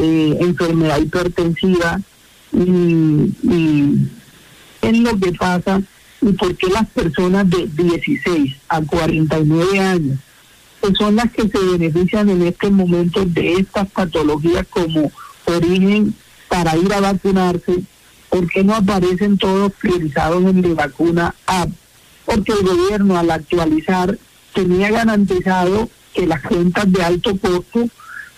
eh, 0.01 0.37
enfermedad 0.39 0.99
hipertensiva 0.99 1.99
y, 2.53 3.33
es 4.81 4.97
lo 4.97 5.19
que 5.19 5.33
pasa 5.33 5.81
y 6.21 6.31
por 6.33 6.55
qué 6.55 6.67
las 6.67 6.87
personas 6.89 7.49
de 7.49 7.67
16 7.67 8.55
a 8.69 8.81
49 8.81 9.79
años 9.79 10.19
que 10.81 10.95
son 10.95 11.17
las 11.17 11.29
que 11.31 11.49
se 11.49 11.59
benefician 11.59 12.29
en 12.29 12.43
este 12.43 12.69
momento 12.69 13.25
de 13.25 13.55
estas 13.55 13.89
patologías 13.91 14.65
como 14.69 15.11
origen 15.45 16.15
para 16.47 16.77
ir 16.77 16.91
a 16.93 17.01
vacunarse, 17.01 17.83
¿por 18.29 18.47
qué 18.49 18.63
no 18.63 18.75
aparecen 18.75 19.37
todos 19.37 19.73
priorizados 19.73 20.43
en 20.45 20.61
la 20.61 20.73
vacuna 20.75 21.35
A? 21.45 21.67
Porque 22.25 22.53
el 22.53 22.63
gobierno 22.63 23.17
al 23.17 23.31
actualizar 23.31 24.17
tenía 24.53 24.89
garantizado 24.91 25.89
que 26.13 26.25
las 26.25 26.41
cuentas 26.41 26.91
de 26.91 27.03
alto 27.03 27.37
costo 27.37 27.89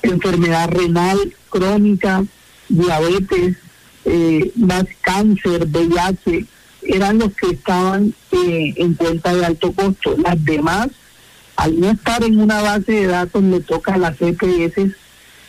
enfermedad 0.04 0.70
renal 0.70 1.34
crónica, 1.50 2.24
diabetes, 2.70 3.58
eh, 4.06 4.52
más 4.56 4.86
cáncer, 5.02 5.68
VIH, 5.68 6.46
eran 6.84 7.20
los 7.20 7.34
que 7.34 7.48
estaban 7.52 8.14
eh, 8.32 8.74
en 8.78 8.96
cuenta 8.96 9.34
de 9.34 9.46
alto 9.46 9.72
costo. 9.72 10.16
Las 10.18 10.44
demás, 10.44 10.88
al 11.56 11.80
no 11.80 11.92
estar 11.92 12.24
en 12.24 12.40
una 12.40 12.62
base 12.62 12.92
de 12.92 13.08
datos, 13.08 13.44
le 13.44 13.60
toca 13.60 13.94
a 13.94 13.98
las 13.98 14.22
EPS 14.22 14.96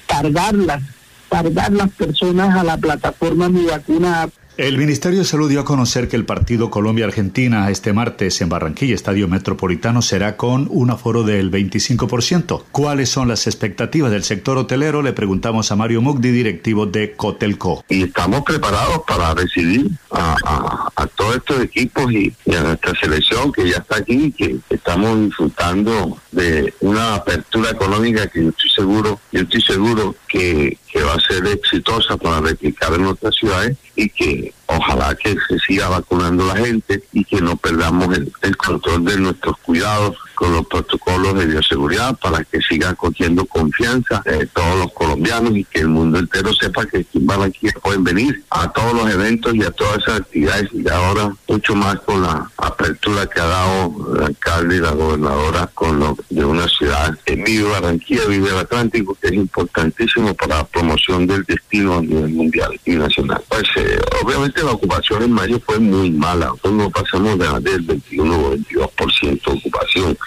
cargarlas, 0.06 0.82
cargar 1.30 1.72
las 1.72 1.90
personas 1.90 2.54
a 2.54 2.64
la 2.64 2.76
plataforma 2.76 3.48
Mi 3.48 3.64
Vacuna 3.64 4.28
el 4.62 4.79
Ministerio 4.79 5.18
de 5.18 5.25
Salud 5.25 5.51
dio 5.51 5.59
a 5.59 5.64
conocer 5.64 6.07
que 6.09 6.14
el 6.14 6.25
partido 6.25 6.70
Colombia-Argentina 6.70 7.68
este 7.68 7.92
martes 7.92 8.40
en 8.42 8.48
Barranquilla, 8.48 8.94
Estadio 8.94 9.27
Metropolitano, 9.27 10.03
será 10.03 10.37
con 10.37 10.68
un 10.70 10.90
aforo 10.90 11.25
del 11.25 11.51
25%. 11.51 12.66
¿Cuáles 12.70 13.09
son 13.09 13.27
las 13.27 13.48
expectativas 13.48 14.12
del 14.12 14.22
sector 14.22 14.57
hotelero? 14.59 15.03
Le 15.03 15.14
preguntamos 15.14 15.72
a 15.72 15.77
Mario 15.77 16.01
Mugdi, 16.01 16.31
directivo 16.31 16.87
de 16.87 17.16
Cotelco. 17.16 17.85
Y 17.88 18.05
estamos 18.05 18.42
preparados 18.42 19.01
para 19.05 19.35
recibir 19.35 19.90
a, 20.12 21.09
todos 21.16 21.38
estos 21.38 21.61
equipos 21.61 22.12
y, 22.12 22.33
a 22.55 22.61
nuestra 22.61 22.92
selección 23.01 23.51
que 23.51 23.68
ya 23.68 23.79
está 23.79 23.96
aquí, 23.96 24.31
que 24.31 24.59
estamos 24.70 25.25
disfrutando 25.25 26.18
de 26.31 26.72
una 26.83 27.16
apertura 27.16 27.70
económica 27.70 28.29
que 28.29 28.44
yo 28.44 28.51
estoy 28.51 28.70
seguro, 28.70 29.20
yo 29.33 29.40
estoy 29.40 29.61
seguro 29.61 30.14
que, 30.29 30.79
que 30.92 31.02
va 31.02 31.14
a 31.14 31.20
ser 31.20 31.46
exitosa 31.46 32.16
para 32.18 32.40
replicar 32.40 32.92
en 32.92 33.07
otras 33.07 33.35
ciudades 33.35 33.78
y 33.96 34.11
que 34.11 34.52
ojalá 34.66 35.14
que 35.14 35.37
se 35.48 35.59
siga 35.59 35.88
vacunando 35.88 36.46
la 36.46 36.57
gente 36.57 37.02
y 37.12 37.24
que 37.24 37.40
no 37.40 37.57
perdamos 37.57 38.16
el, 38.16 38.57
control 38.57 39.05
de 39.05 39.16
nuestros 39.18 39.57
cuidados 39.59 40.16
con 40.35 40.52
los 40.52 40.66
protocolos 40.66 41.35
de 41.35 41.46
bioseguridad 41.46 42.16
para 42.18 42.44
que 42.44 42.61
siga 42.61 42.94
cogiendo 42.94 43.44
confianza 43.46 44.22
de 44.24 44.46
todos 44.46 44.78
los 44.78 44.92
colombianos 44.92 45.57
y 45.57 45.64
que 45.64 45.81
el 45.81 45.88
mundo 45.88 46.18
entero 46.18 46.52
sepa 46.52 46.87
que 46.87 46.98
aquí 46.98 47.18
en 47.18 47.26
Barranquilla 47.26 47.74
pueden 47.83 48.05
venir 48.05 48.44
a 48.50 48.70
todos 48.70 48.94
los 48.94 49.11
eventos 49.11 49.55
y 49.55 49.62
a 49.62 49.70
todas 49.70 49.98
esas 49.98 50.20
actividades. 50.20 50.68
Y 50.72 50.88
ahora 50.88 51.35
mucho 51.48 51.74
más 51.74 51.96
con 52.00 52.22
la 52.22 52.50
apertura 52.57 53.26
que 53.26 53.40
ha 53.40 53.46
dado 53.46 54.14
el 54.16 54.24
alcalde 54.24 54.76
y 54.76 54.81
la 54.81 54.92
gobernadora 54.92 55.66
con 55.74 55.98
lo 55.98 56.16
de 56.31 56.44
una 56.44 56.68
ciudad 56.68 57.18
que 57.24 57.37
vive 57.37 57.68
Barranquilla, 57.68 58.26
vive 58.26 58.50
el 58.50 58.59
Atlántico, 58.59 59.16
que 59.20 59.28
es 59.28 59.35
importantísimo 59.35 60.35
para 60.35 60.57
la 60.57 60.64
promoción 60.83 61.27
del 61.29 61.45
destino 61.45 61.99
a 61.99 62.03
nivel 62.03 62.31
mundial 62.31 62.79
y 62.85 62.92
nacional. 62.92 63.40
Pues 63.49 63.62
eh, 63.77 64.01
obviamente 64.23 64.64
la 64.64 64.73
ocupación 64.73 65.23
en 65.23 65.33
mayo 65.33 65.61
fue 65.64 65.79
muy 65.79 66.11
mala. 66.11 66.47
Nosotros 66.47 66.75
no 66.75 66.90
pasamos 66.90 67.38
de, 67.38 67.71
del 67.71 67.83
21 67.83 68.35
o 68.35 68.57
22% 68.57 69.45
de 69.45 69.53
ocupación. 69.53 70.18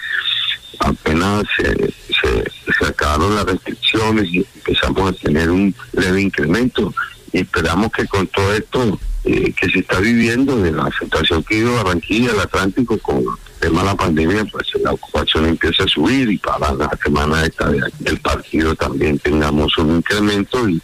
Apenas 0.78 1.44
se, 1.56 1.92
se, 2.08 2.86
acabaron 2.86 3.34
las 3.34 3.44
restricciones 3.44 4.28
y 4.32 4.46
empezamos 4.56 5.10
a 5.10 5.12
tener 5.14 5.50
un 5.50 5.74
leve 5.92 6.22
incremento. 6.22 6.94
Y 7.32 7.40
esperamos 7.40 7.92
que 7.92 8.06
con 8.06 8.26
todo 8.28 8.54
esto 8.54 8.98
eh, 9.24 9.52
que 9.52 9.68
se 9.68 9.80
está 9.80 10.00
viviendo, 10.00 10.56
de 10.56 10.72
la 10.72 10.90
situación 10.98 11.42
que 11.42 11.56
vive 11.56 11.74
Barranquilla, 11.74 12.32
el 12.32 12.40
Atlántico, 12.40 12.96
con 12.98 13.24
tema 13.60 13.80
de 13.80 13.86
la 13.86 13.94
pandemia, 13.94 14.44
pues 14.44 14.66
la 14.82 14.92
ocupación 14.92 15.46
empieza 15.46 15.84
a 15.84 15.88
subir 15.88 16.30
y 16.30 16.38
para 16.38 16.72
la 16.72 16.90
semana 17.02 17.44
esta 17.44 17.70
del 17.70 18.20
partido 18.20 18.74
también 18.74 19.18
tengamos 19.18 19.76
un 19.78 19.96
incremento 19.96 20.68
y 20.68 20.80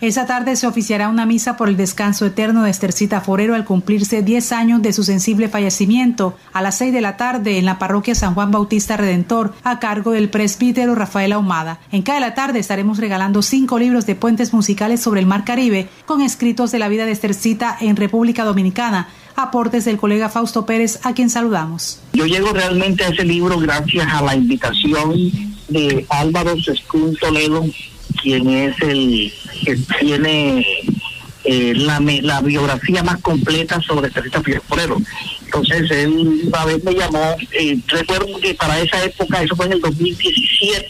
Esa 0.00 0.26
tarde 0.26 0.56
se 0.56 0.66
oficiará 0.66 1.08
una 1.08 1.26
misa 1.26 1.58
por 1.58 1.68
el 1.68 1.76
descanso 1.76 2.24
eterno 2.24 2.62
de 2.62 2.70
Estercita 2.70 3.20
Forero 3.20 3.54
al 3.54 3.66
cumplirse 3.66 4.22
10 4.22 4.52
años 4.52 4.82
de 4.82 4.94
su 4.94 5.02
sensible 5.04 5.48
fallecimiento 5.48 6.36
a 6.54 6.62
las 6.62 6.78
6 6.78 6.92
de 6.94 7.02
la 7.02 7.18
tarde 7.18 7.58
en 7.58 7.66
la 7.66 7.78
parroquia 7.78 8.14
San 8.14 8.34
Juan 8.34 8.50
Bautista 8.50 8.96
Redentor 8.96 9.52
a 9.62 9.78
cargo 9.78 10.12
del 10.12 10.30
presbítero 10.30 10.94
Rafael 10.94 11.32
Ahumada. 11.32 11.80
En 11.92 12.02
cada 12.02 12.20
la 12.20 12.34
tarde 12.34 12.60
estaremos 12.60 12.98
regalando 12.98 13.42
cinco 13.42 13.78
libros 13.78 14.06
de 14.06 14.14
puentes 14.14 14.54
musicales 14.54 15.00
sobre 15.00 15.20
el 15.20 15.26
Mar 15.26 15.44
Caribe 15.44 15.88
con 16.06 16.22
escritos 16.22 16.72
de 16.72 16.78
la 16.78 16.88
vida 16.88 17.04
de 17.04 17.12
Estercita 17.12 17.76
en 17.80 17.96
República 17.96 18.44
Dominicana 18.44 19.08
aportes 19.36 19.84
del 19.84 19.96
colega 19.96 20.28
Fausto 20.28 20.66
Pérez, 20.66 21.00
a 21.02 21.14
quien 21.14 21.30
saludamos. 21.30 22.00
Yo 22.12 22.26
llego 22.26 22.52
realmente 22.52 23.04
a 23.04 23.08
ese 23.08 23.24
libro 23.24 23.58
gracias 23.58 24.06
a 24.12 24.22
la 24.22 24.34
invitación 24.34 25.14
de 25.68 26.06
Álvaro 26.08 26.60
Sescún 26.60 27.16
Toledo, 27.16 27.64
quien 28.22 28.48
es 28.48 28.80
el 28.82 29.32
que 29.64 29.76
tiene 29.98 30.66
eh, 31.44 31.74
la, 31.74 32.40
biografía 32.42 33.02
más 33.02 33.20
completa 33.22 33.80
sobre 33.80 34.10
Teresa 34.10 34.42
Forero. 34.68 34.98
Entonces 35.44 35.90
él 35.90 36.42
una 36.46 36.64
vez 36.64 36.84
me 36.84 36.94
llamó, 36.94 37.36
eh, 37.52 37.78
recuerdo 37.86 38.38
que 38.40 38.54
para 38.54 38.78
esa 38.80 39.02
época, 39.04 39.42
eso 39.42 39.56
fue 39.56 39.66
en 39.66 39.72
el 39.72 39.80
2017, 39.80 40.86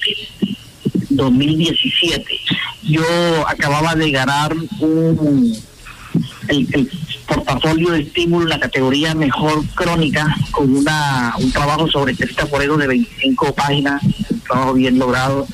2017, 1.10 2.40
yo 2.82 3.02
acababa 3.46 3.94
de 3.94 4.10
ganar 4.10 4.54
un, 4.80 5.56
el, 6.48 6.90
portafolio 7.30 7.90
de 7.92 8.00
estímulo 8.00 8.44
en 8.44 8.50
la 8.50 8.60
categoría 8.60 9.14
Mejor 9.14 9.64
Crónica 9.74 10.36
con 10.50 10.76
una 10.76 11.34
un 11.38 11.52
trabajo 11.52 11.88
sobre 11.88 12.14
Teresa 12.14 12.46
Forero 12.46 12.76
de 12.76 12.88
25 12.88 13.54
páginas, 13.54 14.02
un 14.30 14.40
trabajo 14.40 14.74
bien 14.74 14.98
logrado 14.98 15.46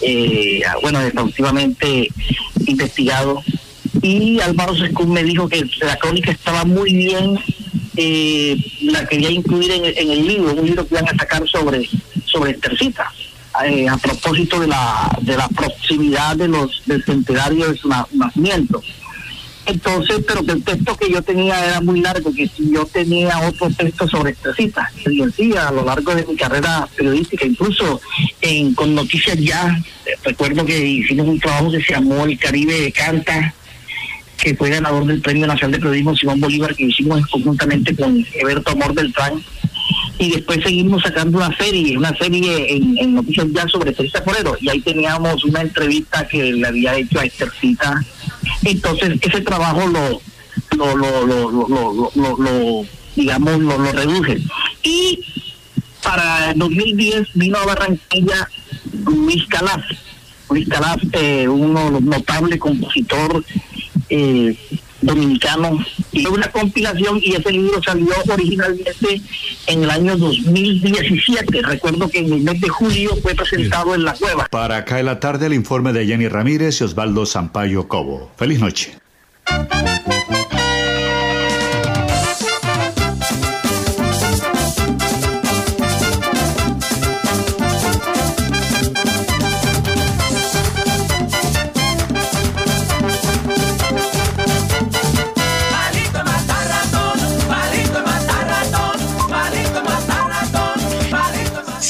eh, 0.00 0.62
bueno, 0.82 1.00
exhaustivamente 1.00 2.10
investigado. 2.66 3.42
Y 4.02 4.40
Álvaro 4.40 4.74
Sescún 4.74 5.12
me 5.12 5.22
dijo 5.22 5.48
que 5.48 5.64
la 5.80 5.96
crónica 5.96 6.32
estaba 6.32 6.64
muy 6.64 6.92
bien, 6.92 7.38
eh, 7.96 8.56
la 8.82 9.06
quería 9.06 9.30
incluir 9.30 9.70
en, 9.72 10.10
el 10.10 10.26
libro, 10.26 10.52
un 10.52 10.66
libro 10.66 10.86
que 10.86 10.94
iban 10.94 11.08
a 11.08 11.16
sacar 11.16 11.48
sobre, 11.48 11.88
sobre 12.24 12.52
Estercita. 12.52 13.10
Eh, 13.64 13.88
a 13.88 13.96
propósito 13.96 14.58
de 14.58 14.66
la, 14.66 15.16
de 15.20 15.36
la 15.36 15.48
proximidad 15.48 16.34
de 16.34 16.48
los 16.48 16.82
del 16.86 17.04
centenario 17.04 17.70
de 17.70 17.78
su 17.78 17.88
nacimiento. 17.88 18.82
Entonces, 19.66 20.20
pero 20.26 20.44
que 20.44 20.52
el 20.52 20.62
texto 20.62 20.96
que 20.96 21.10
yo 21.10 21.22
tenía 21.22 21.64
era 21.64 21.80
muy 21.80 22.00
largo, 22.00 22.34
que 22.34 22.48
si 22.48 22.70
yo 22.70 22.84
tenía 22.84 23.38
otro 23.48 23.70
texto 23.70 24.06
sobre 24.08 24.32
esta 24.32 24.54
cita, 24.54 24.90
y 25.06 25.22
decía 25.22 25.68
a 25.68 25.72
lo 25.72 25.84
largo 25.84 26.14
de 26.14 26.26
mi 26.26 26.36
carrera 26.36 26.86
periodística, 26.94 27.46
incluso 27.46 28.00
en, 28.42 28.74
con 28.74 28.94
noticias 28.94 29.38
ya, 29.38 29.82
recuerdo 30.22 30.66
que 30.66 30.78
hicimos 30.78 31.26
un 31.26 31.40
trabajo 31.40 31.70
que 31.70 31.82
se 31.82 31.94
llamó 31.94 32.24
El 32.26 32.38
Caribe 32.38 32.92
Canta, 32.92 33.54
que 34.36 34.54
fue 34.54 34.68
ganador 34.68 35.06
del 35.06 35.22
Premio 35.22 35.46
Nacional 35.46 35.72
de 35.72 35.78
Periodismo 35.78 36.14
Simón 36.14 36.40
Bolívar, 36.40 36.74
que 36.74 36.84
hicimos 36.84 37.26
conjuntamente 37.28 37.96
con 37.96 38.24
Eberto 38.34 38.72
Amor 38.72 38.92
Beltrán, 38.92 39.42
y 40.18 40.30
después 40.30 40.62
seguimos 40.62 41.02
sacando 41.02 41.38
una 41.38 41.56
serie, 41.56 41.96
una 41.96 42.14
serie 42.16 42.76
en, 42.76 43.14
noticias 43.14 43.46
ya 43.50 43.66
sobre 43.68 43.92
Teresa 43.92 44.20
Forero, 44.22 44.58
y 44.60 44.68
ahí 44.68 44.80
teníamos 44.80 45.42
una 45.44 45.62
entrevista 45.62 46.28
que 46.28 46.52
le 46.52 46.66
había 46.66 46.96
hecho 46.96 47.18
a 47.18 47.24
Estercita 47.24 48.04
entonces, 48.64 49.18
ese 49.20 49.40
trabajo 49.40 49.86
lo, 49.86 50.20
lo, 50.76 50.96
lo, 50.96 51.26
lo, 52.36 52.86
digamos, 53.16 53.58
lo, 53.60 53.78
lo 53.78 53.92
reduce. 53.92 54.40
Y 54.82 55.20
para 56.02 56.50
el 56.50 56.58
2010 56.58 57.28
vino 57.34 57.58
a 57.58 57.66
Barranquilla 57.66 58.48
Luis 59.06 59.46
Calaf. 59.46 59.82
Luis 60.50 60.68
Calaf, 60.68 61.02
eh, 61.12 61.48
uno 61.48 62.00
notable 62.00 62.58
compositor 62.58 63.44
eh, 64.08 64.56
dominicano, 65.04 65.78
y 66.12 66.26
una 66.26 66.50
compilación 66.50 67.20
y 67.22 67.34
ese 67.34 67.52
libro 67.52 67.82
salió 67.82 68.12
originalmente 68.28 69.20
en 69.66 69.84
el 69.84 69.90
año 69.90 70.16
2017. 70.16 71.62
Recuerdo 71.62 72.08
que 72.08 72.18
en 72.18 72.32
el 72.32 72.40
mes 72.40 72.60
de 72.60 72.68
julio 72.68 73.16
fue 73.22 73.34
presentado 73.34 73.94
en 73.94 74.04
la 74.04 74.14
cueva. 74.14 74.46
Para 74.50 74.78
acá 74.78 75.00
en 75.00 75.06
la 75.06 75.20
tarde 75.20 75.46
el 75.46 75.54
informe 75.54 75.92
de 75.92 76.06
Jenny 76.06 76.28
Ramírez 76.28 76.80
y 76.80 76.84
Osvaldo 76.84 77.26
Sampaio 77.26 77.88
Cobo. 77.88 78.30
Feliz 78.36 78.60
noche. 78.60 78.98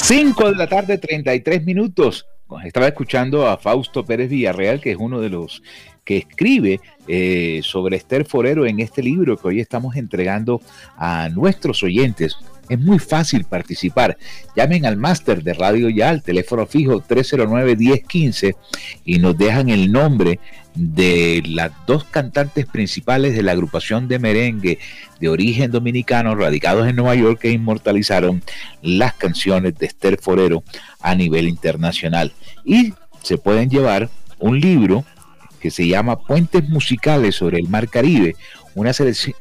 Cinco 0.07 0.51
de 0.51 0.55
la 0.55 0.67
tarde, 0.67 0.99
33 0.99 1.65
minutos. 1.65 2.27
Estaba 2.63 2.87
escuchando 2.87 3.47
a 3.47 3.57
Fausto 3.57 4.05
Pérez 4.05 4.29
Villarreal, 4.29 4.79
que 4.79 4.91
es 4.91 4.97
uno 4.99 5.19
de 5.19 5.29
los 5.29 5.63
que 6.05 6.17
escribe 6.17 6.79
eh, 7.07 7.59
sobre 7.63 7.97
Esther 7.97 8.25
Forero 8.25 8.65
en 8.65 8.79
este 8.79 9.03
libro 9.03 9.35
que 9.37 9.47
hoy 9.47 9.59
estamos 9.59 9.95
entregando 9.95 10.61
a 10.95 11.29
nuestros 11.29 11.83
oyentes. 11.83 12.37
Es 12.69 12.79
muy 12.79 12.97
fácil 12.99 13.43
participar. 13.43 14.17
Llamen 14.55 14.85
al 14.85 14.97
máster 14.97 15.43
de 15.43 15.53
radio 15.53 15.89
ya 15.89 16.09
al 16.09 16.23
teléfono 16.23 16.65
fijo 16.65 17.01
309-1015 17.01 18.55
y 19.03 19.19
nos 19.19 19.37
dejan 19.37 19.69
el 19.69 19.91
nombre 19.91 20.39
de 20.73 21.43
las 21.45 21.71
dos 21.85 22.03
cantantes 22.05 22.65
principales 22.65 23.35
de 23.35 23.43
la 23.43 23.53
agrupación 23.53 24.07
de 24.07 24.19
merengue 24.19 24.79
de 25.19 25.29
origen 25.29 25.71
dominicano 25.71 26.35
radicados 26.35 26.87
en 26.87 26.95
Nueva 26.95 27.15
York 27.15 27.39
que 27.39 27.51
inmortalizaron 27.51 28.43
las 28.81 29.13
canciones 29.13 29.77
de 29.77 29.85
Esther 29.85 30.17
Forero 30.19 30.63
a 31.01 31.15
nivel 31.15 31.47
internacional. 31.47 32.33
Y 32.65 32.93
se 33.21 33.37
pueden 33.37 33.69
llevar 33.69 34.09
un 34.39 34.59
libro 34.59 35.05
que 35.59 35.71
se 35.71 35.87
llama 35.87 36.19
Puentes 36.19 36.67
Musicales 36.69 37.35
sobre 37.35 37.59
el 37.59 37.67
Mar 37.67 37.89
Caribe, 37.89 38.35
una, 38.75 38.91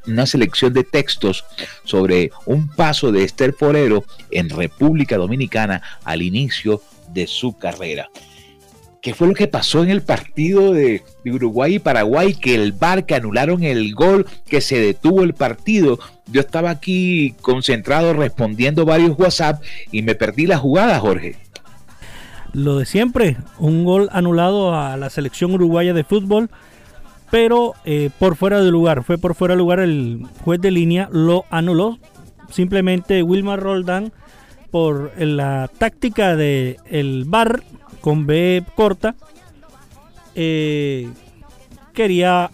una 0.07 0.27
selección 0.27 0.73
de 0.73 0.85
textos 0.85 1.45
sobre 1.85 2.31
un 2.47 2.69
paso 2.69 3.13
de 3.13 3.25
Esther 3.25 3.53
Forero 3.53 4.05
en 4.31 4.49
República 4.49 5.17
Dominicana 5.17 5.83
al 6.05 6.23
inicio 6.23 6.83
de 7.13 7.27
su 7.27 7.57
carrera. 7.59 8.09
¿Qué 9.05 9.13
fue 9.13 9.29
lo 9.29 9.35
que 9.35 9.49
pasó 9.49 9.83
en 9.83 9.91
el 9.91 10.01
partido 10.01 10.73
de, 10.73 11.03
Uruguay 11.27 11.75
y 11.75 11.79
Paraguay? 11.79 12.33
Que 12.33 12.55
el 12.55 12.73
bar, 12.73 13.05
que 13.05 13.15
anularon 13.15 13.63
el 13.63 13.95
gol, 13.95 14.25
que 14.49 14.63
se 14.63 14.81
detuvo 14.81 15.23
el 15.25 15.35
partido. 15.35 15.99
Yo 16.33 16.41
estaba 16.41 16.71
aquí 16.71 17.35
concentrado 17.43 18.15
respondiendo 18.15 18.87
varios 18.87 19.19
WhatsApp 19.19 19.63
y 19.93 20.01
me 20.01 20.15
perdí 20.15 20.47
la 20.47 20.57
jugada, 20.57 20.99
Jorge. 21.01 21.37
Lo 22.55 22.79
de 22.79 22.87
siempre, 22.87 23.37
un 23.59 23.85
gol 23.85 24.09
anulado 24.13 24.75
a 24.75 24.97
la 24.97 25.11
selección 25.11 25.53
uruguaya 25.53 25.93
de 25.93 26.05
fútbol, 26.05 26.49
pero 27.31 27.75
eh, 27.85 28.11
por 28.19 28.37
fuera 28.37 28.61
de 28.61 28.71
lugar. 28.71 29.03
Fue 29.03 29.19
por 29.19 29.35
fuera 29.35 29.55
de 29.55 29.59
lugar, 29.59 29.81
el 29.81 30.25
juez 30.45 30.61
de 30.61 30.71
línea 30.71 31.09
lo 31.11 31.45
anuló. 31.51 31.99
Simplemente 32.51 33.25
Wilmar 33.25 33.61
Roldán, 33.61 34.13
por 34.71 35.13
la 35.21 35.69
táctica 35.79 36.37
del 36.37 36.77
el 36.87 37.25
bar 37.27 37.65
con 38.01 38.25
B 38.25 38.63
corta, 38.77 39.17
eh, 40.37 41.11
quería 41.93 42.53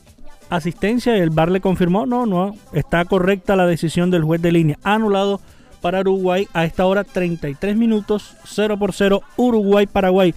asistencia 0.48 1.16
y 1.16 1.20
el 1.20 1.30
VAR 1.30 1.50
le 1.50 1.60
confirmó, 1.60 2.06
no, 2.06 2.24
no, 2.24 2.54
está 2.72 3.04
correcta 3.04 3.54
la 3.54 3.66
decisión 3.66 4.10
del 4.10 4.24
juez 4.24 4.40
de 4.42 4.52
línea, 4.52 4.78
anulado 4.82 5.40
para 5.80 6.00
Uruguay 6.00 6.48
a 6.52 6.64
esta 6.64 6.86
hora 6.86 7.04
33 7.04 7.76
minutos, 7.76 8.36
0 8.44 8.78
por 8.78 8.92
0, 8.92 9.22
Uruguay-Paraguay. 9.36 10.34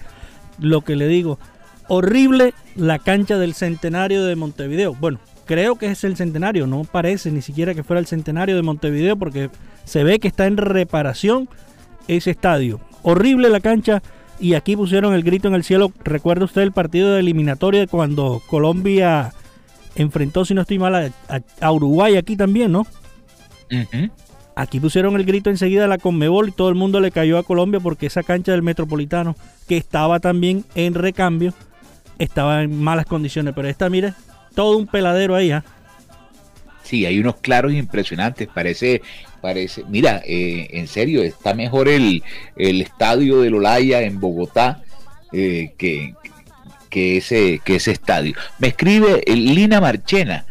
Lo 0.58 0.82
que 0.82 0.96
le 0.96 1.08
digo, 1.08 1.38
horrible 1.88 2.54
la 2.76 2.98
cancha 2.98 3.38
del 3.38 3.54
centenario 3.54 4.24
de 4.24 4.36
Montevideo. 4.36 4.94
Bueno, 4.94 5.18
creo 5.44 5.76
que 5.76 5.86
es 5.86 6.04
el 6.04 6.16
centenario, 6.16 6.66
no 6.66 6.84
parece 6.84 7.30
ni 7.30 7.42
siquiera 7.42 7.74
que 7.74 7.82
fuera 7.82 8.00
el 8.00 8.06
centenario 8.06 8.56
de 8.56 8.62
Montevideo 8.62 9.16
porque 9.16 9.50
se 9.84 10.04
ve 10.04 10.18
que 10.18 10.28
está 10.28 10.46
en 10.46 10.56
reparación 10.56 11.48
ese 12.08 12.30
estadio. 12.30 12.80
Horrible 13.02 13.48
la 13.50 13.60
cancha 13.60 14.02
y 14.40 14.54
aquí 14.54 14.76
pusieron 14.76 15.14
el 15.14 15.22
grito 15.22 15.48
en 15.48 15.54
el 15.54 15.64
cielo. 15.64 15.92
¿Recuerda 16.04 16.44
usted 16.44 16.62
el 16.62 16.72
partido 16.72 17.14
de 17.14 17.20
eliminatoria 17.20 17.86
cuando 17.86 18.42
Colombia 18.46 19.32
enfrentó, 19.94 20.44
si 20.44 20.54
no 20.54 20.62
estoy 20.62 20.78
mal, 20.78 21.12
a, 21.60 21.72
Uruguay 21.72 22.16
aquí 22.16 22.36
también, 22.36 22.72
¿no? 22.72 22.86
Aquí 24.56 24.78
pusieron 24.78 25.16
el 25.16 25.24
grito 25.24 25.50
enseguida 25.50 25.84
a 25.84 25.88
la 25.88 25.98
Conmebol 25.98 26.48
y 26.48 26.52
todo 26.52 26.68
el 26.68 26.74
mundo 26.74 27.00
le 27.00 27.10
cayó 27.10 27.38
a 27.38 27.42
Colombia 27.42 27.80
porque 27.80 28.06
esa 28.06 28.22
cancha 28.22 28.52
del 28.52 28.62
Metropolitano, 28.62 29.36
que 29.66 29.76
estaba 29.76 30.20
también 30.20 30.64
en 30.74 30.94
recambio, 30.94 31.52
estaba 32.18 32.62
en 32.62 32.80
malas 32.80 33.06
condiciones. 33.06 33.52
Pero 33.54 33.68
esta, 33.68 33.90
mire, 33.90 34.14
todo 34.54 34.76
un 34.76 34.86
peladero 34.86 35.34
ahí, 35.34 35.50
¿ah? 35.50 35.64
Sí, 36.84 37.06
hay 37.06 37.18
unos 37.18 37.36
claros 37.36 37.72
impresionantes. 37.72 38.46
Parece 38.46 39.02
parece, 39.44 39.84
mira, 39.90 40.22
eh, 40.24 40.68
en 40.70 40.88
serio, 40.88 41.22
está 41.22 41.52
mejor 41.52 41.86
el, 41.88 42.22
el 42.56 42.80
estadio 42.80 43.42
del 43.42 43.56
Olaya 43.56 44.00
en 44.00 44.18
Bogotá 44.18 44.82
eh, 45.32 45.74
que, 45.76 46.14
que, 46.88 47.18
ese, 47.18 47.60
que 47.62 47.76
ese 47.76 47.90
estadio. 47.90 48.34
Me 48.58 48.68
escribe 48.68 49.22
Lina 49.26 49.82
Marchena 49.82 50.46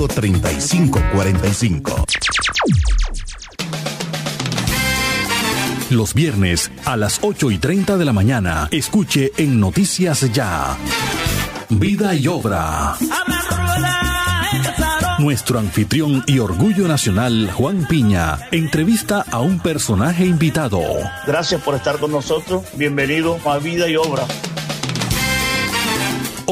3545. 0.07 2.05
Los 5.89 6.13
viernes 6.13 6.71
a 6.85 6.95
las 6.95 7.19
8 7.21 7.51
y 7.51 7.57
30 7.57 7.97
de 7.97 8.05
la 8.05 8.13
mañana, 8.13 8.69
escuche 8.71 9.31
en 9.37 9.59
Noticias 9.59 10.31
Ya. 10.31 10.77
Vida 11.69 12.15
y 12.15 12.27
obra. 12.27 12.95
Nuestro 15.19 15.59
anfitrión 15.59 16.23
y 16.27 16.39
orgullo 16.39 16.87
nacional, 16.87 17.51
Juan 17.51 17.85
Piña, 17.87 18.39
entrevista 18.51 19.25
a 19.29 19.39
un 19.39 19.59
personaje 19.59 20.25
invitado. 20.25 20.81
Gracias 21.27 21.61
por 21.61 21.75
estar 21.75 21.99
con 21.99 22.11
nosotros. 22.11 22.63
Bienvenido 22.73 23.37
a 23.45 23.57
Vida 23.59 23.87
y 23.87 23.97
Obra. 23.97 24.23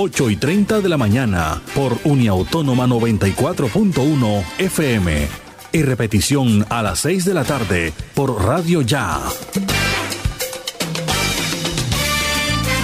8 0.01 0.29
y 0.29 0.37
30 0.37 0.79
de 0.79 0.87
la 0.87 0.95
mañana 0.95 1.61
por 1.75 1.97
Uniautónoma 2.05 2.87
94.1 2.87 4.45
FM 4.57 5.27
y 5.73 5.81
repetición 5.81 6.65
a 6.69 6.81
las 6.81 6.99
6 6.99 7.25
de 7.25 7.33
la 7.33 7.43
tarde 7.43 7.91
por 8.13 8.45
Radio 8.45 8.81
Ya. 8.81 9.19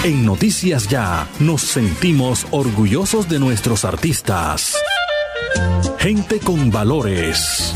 En 0.04 0.26
Noticias 0.26 0.90
Ya 0.90 1.30
nos 1.40 1.62
sentimos 1.62 2.48
orgullosos 2.52 3.30
de 3.30 3.40
nuestros 3.40 3.86
artistas. 3.86 4.76
Gente 5.98 6.42
con 6.42 6.70
valores. 6.70 7.74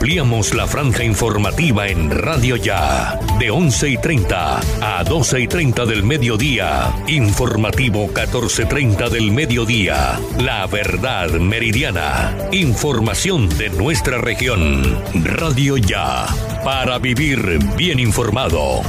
Ampliamos 0.00 0.54
la 0.54 0.66
franja 0.66 1.04
informativa 1.04 1.86
en 1.86 2.10
Radio 2.10 2.56
Ya, 2.56 3.20
de 3.38 3.50
11 3.50 3.90
y 3.90 3.96
30 3.98 4.60
a 4.80 5.04
12 5.04 5.40
y 5.40 5.46
30 5.46 5.84
del 5.84 6.04
mediodía. 6.04 6.90
Informativo 7.06 8.08
14.30 8.08 9.10
del 9.10 9.30
mediodía. 9.30 10.18
La 10.38 10.66
verdad 10.68 11.28
meridiana. 11.32 12.34
Información 12.50 13.50
de 13.58 13.68
nuestra 13.68 14.16
región. 14.16 15.04
Radio 15.22 15.76
Ya, 15.76 16.24
para 16.64 16.98
vivir 16.98 17.58
bien 17.76 17.98
informado. 17.98 18.80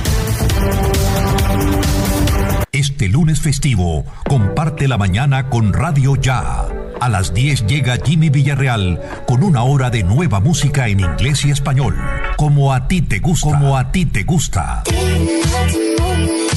Este 2.71 3.09
lunes 3.09 3.41
festivo, 3.41 4.05
comparte 4.29 4.87
la 4.87 4.97
mañana 4.97 5.49
con 5.49 5.73
Radio 5.73 6.15
Ya. 6.15 6.69
A 7.01 7.09
las 7.09 7.33
10 7.33 7.65
llega 7.65 7.97
Jimmy 8.05 8.29
Villarreal 8.29 9.01
con 9.25 9.43
una 9.43 9.63
hora 9.63 9.89
de 9.89 10.03
nueva 10.03 10.39
música 10.39 10.87
en 10.87 10.99
inglés 10.99 11.43
y 11.45 11.49
español. 11.49 11.97
Como 12.37 12.73
a 12.73 12.87
ti 12.87 13.01
te 13.01 13.17
gusta. 13.17 13.49
Como 13.49 13.75
a 13.75 13.91
ti 13.91 14.05
te 14.05 14.21
gusta. 14.21 14.83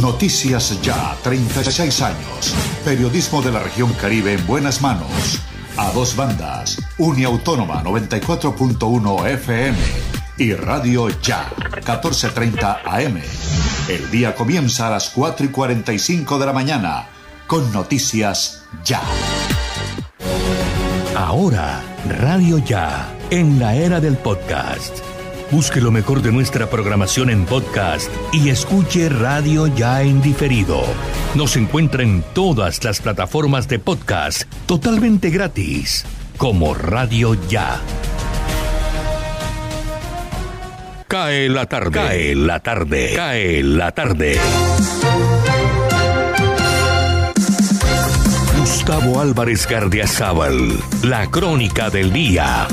Noticias 0.00 0.80
Ya, 0.80 1.14
36 1.22 2.00
años. 2.00 2.54
Periodismo 2.82 3.42
de 3.42 3.52
la 3.52 3.58
región 3.58 3.92
Caribe 3.92 4.32
en 4.32 4.46
buenas 4.46 4.80
manos. 4.80 5.42
A 5.76 5.90
dos 5.90 6.16
bandas. 6.16 6.80
Uniautónoma 6.96 7.84
94.1 7.84 9.28
FM 9.28 10.11
y 10.42 10.54
Radio 10.54 11.08
Ya, 11.22 11.48
14.30 11.84 12.80
AM. 12.84 13.20
El 13.88 14.10
día 14.10 14.34
comienza 14.34 14.88
a 14.88 14.90
las 14.90 15.10
4 15.10 15.46
y 15.46 15.48
45 15.50 16.38
de 16.38 16.46
la 16.46 16.52
mañana 16.52 17.06
con 17.46 17.72
Noticias 17.72 18.64
Ya. 18.84 19.00
Ahora, 21.16 21.80
Radio 22.08 22.58
Ya, 22.58 23.08
en 23.30 23.60
la 23.60 23.76
era 23.76 24.00
del 24.00 24.16
podcast. 24.16 24.98
Busque 25.52 25.80
lo 25.80 25.92
mejor 25.92 26.22
de 26.22 26.32
nuestra 26.32 26.68
programación 26.68 27.30
en 27.30 27.44
podcast 27.44 28.10
y 28.32 28.48
escuche 28.48 29.08
Radio 29.10 29.68
Ya 29.68 30.02
en 30.02 30.20
diferido. 30.22 30.82
Nos 31.36 31.56
encuentra 31.56 32.02
en 32.02 32.24
todas 32.34 32.82
las 32.82 33.00
plataformas 33.00 33.68
de 33.68 33.78
podcast 33.78 34.42
totalmente 34.66 35.30
gratis, 35.30 36.04
como 36.36 36.74
Radio 36.74 37.34
Ya. 37.48 37.80
Cae 41.12 41.50
la 41.50 41.66
tarde. 41.66 41.90
Cae 41.92 42.34
la 42.34 42.60
tarde. 42.60 43.12
Cae 43.14 43.62
la 43.62 43.92
tarde. 43.92 44.38
Gustavo 48.58 49.20
Álvarez 49.20 49.68
Gardiazabal. 49.68 50.72
La 51.04 51.30
crónica 51.30 51.90
del 51.90 52.14
día. 52.14 52.66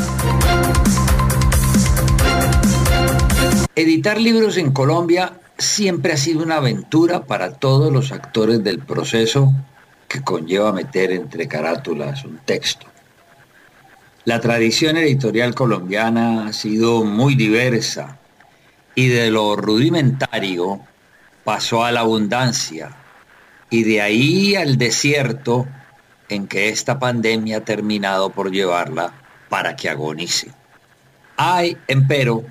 Editar 3.75 4.21
libros 4.21 4.55
en 4.55 4.71
Colombia 4.71 5.33
siempre 5.57 6.13
ha 6.13 6.17
sido 6.17 6.41
una 6.41 6.55
aventura 6.55 7.25
para 7.25 7.51
todos 7.51 7.91
los 7.91 8.13
actores 8.13 8.63
del 8.63 8.79
proceso 8.79 9.51
que 10.07 10.21
conlleva 10.21 10.71
meter 10.71 11.11
entre 11.11 11.49
carátulas 11.49 12.23
un 12.23 12.37
texto. 12.45 12.87
La 14.23 14.39
tradición 14.39 14.95
editorial 14.95 15.53
colombiana 15.53 16.47
ha 16.47 16.53
sido 16.53 17.03
muy 17.03 17.35
diversa 17.35 18.18
y 18.99 19.07
de 19.07 19.31
lo 19.31 19.55
rudimentario 19.55 20.81
pasó 21.45 21.85
a 21.85 21.91
la 21.93 22.01
abundancia 22.01 22.97
y 23.69 23.83
de 23.83 24.01
ahí 24.01 24.57
al 24.57 24.77
desierto 24.77 25.69
en 26.27 26.47
que 26.47 26.67
esta 26.67 26.99
pandemia 26.99 27.59
ha 27.59 27.63
terminado 27.63 28.31
por 28.31 28.51
llevarla 28.51 29.13
para 29.47 29.77
que 29.77 29.87
agonice. 29.87 30.51
Hay, 31.37 31.77
empero, 31.87 32.43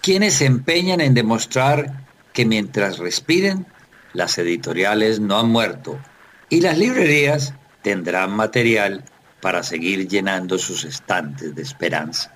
quienes 0.00 0.36
se 0.36 0.46
empeñan 0.46 1.02
en 1.02 1.12
demostrar 1.12 2.06
que 2.32 2.46
mientras 2.46 2.96
respiren, 2.96 3.66
las 4.14 4.38
editoriales 4.38 5.20
no 5.20 5.38
han 5.38 5.50
muerto 5.50 5.98
y 6.48 6.62
las 6.62 6.78
librerías 6.78 7.52
tendrán 7.82 8.30
material 8.30 9.04
para 9.42 9.62
seguir 9.62 10.08
llenando 10.08 10.56
sus 10.56 10.84
estantes 10.84 11.54
de 11.54 11.60
esperanza. 11.60 12.32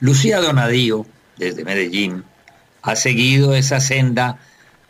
Lucía 0.00 0.40
Donadío, 0.40 1.04
desde 1.36 1.64
Medellín, 1.64 2.24
ha 2.82 2.96
seguido 2.96 3.54
esa 3.54 3.80
senda 3.80 4.38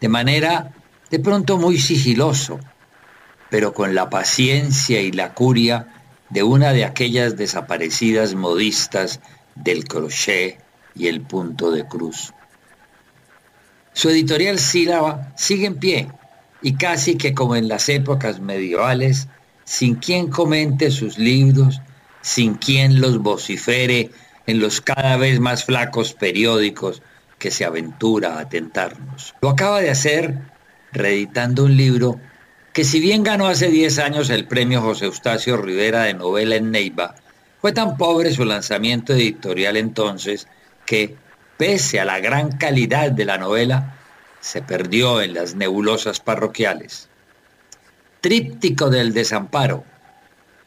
de 0.00 0.08
manera 0.08 0.72
de 1.10 1.18
pronto 1.18 1.56
muy 1.56 1.78
sigiloso, 1.78 2.60
pero 3.50 3.72
con 3.72 3.94
la 3.94 4.10
paciencia 4.10 5.00
y 5.00 5.12
la 5.12 5.34
curia 5.34 5.88
de 6.30 6.42
una 6.42 6.72
de 6.72 6.84
aquellas 6.84 7.36
desaparecidas 7.36 8.34
modistas 8.34 9.20
del 9.54 9.84
crochet 9.84 10.58
y 10.94 11.06
el 11.06 11.20
punto 11.20 11.70
de 11.70 11.86
cruz. 11.86 12.32
Su 13.92 14.10
editorial 14.10 14.58
Sílaba 14.58 15.32
sigue 15.36 15.66
en 15.66 15.76
pie 15.76 16.08
y 16.60 16.74
casi 16.74 17.16
que 17.16 17.32
como 17.32 17.56
en 17.56 17.68
las 17.68 17.88
épocas 17.88 18.40
medievales, 18.40 19.28
sin 19.64 19.94
quien 19.94 20.28
comente 20.28 20.90
sus 20.90 21.18
libros, 21.18 21.80
sin 22.20 22.54
quien 22.54 23.00
los 23.00 23.18
vocifere 23.18 24.10
en 24.46 24.60
los 24.60 24.80
cada 24.80 25.16
vez 25.16 25.40
más 25.40 25.64
flacos 25.64 26.14
periódicos 26.14 27.02
que 27.38 27.50
se 27.50 27.64
aventura 27.64 28.38
a 28.38 28.48
tentarnos. 28.48 29.34
Lo 29.40 29.50
acaba 29.50 29.80
de 29.80 29.90
hacer 29.90 30.38
reeditando 30.92 31.64
un 31.64 31.76
libro 31.76 32.20
que 32.72 32.84
si 32.84 33.00
bien 33.00 33.22
ganó 33.22 33.46
hace 33.46 33.68
10 33.68 33.98
años 33.98 34.30
el 34.30 34.46
premio 34.46 34.82
José 34.82 35.06
Eustacio 35.06 35.56
Rivera 35.56 36.02
de 36.02 36.14
novela 36.14 36.56
en 36.56 36.70
Neiva, 36.70 37.14
fue 37.60 37.72
tan 37.72 37.96
pobre 37.96 38.32
su 38.32 38.44
lanzamiento 38.44 39.14
editorial 39.14 39.76
entonces 39.76 40.46
que, 40.84 41.16
pese 41.56 42.00
a 42.00 42.04
la 42.04 42.20
gran 42.20 42.52
calidad 42.58 43.10
de 43.10 43.24
la 43.24 43.38
novela, 43.38 43.96
se 44.40 44.62
perdió 44.62 45.22
en 45.22 45.34
las 45.34 45.54
nebulosas 45.54 46.20
parroquiales. 46.20 47.08
Tríptico 48.20 48.90
del 48.90 49.12
desamparo, 49.12 49.84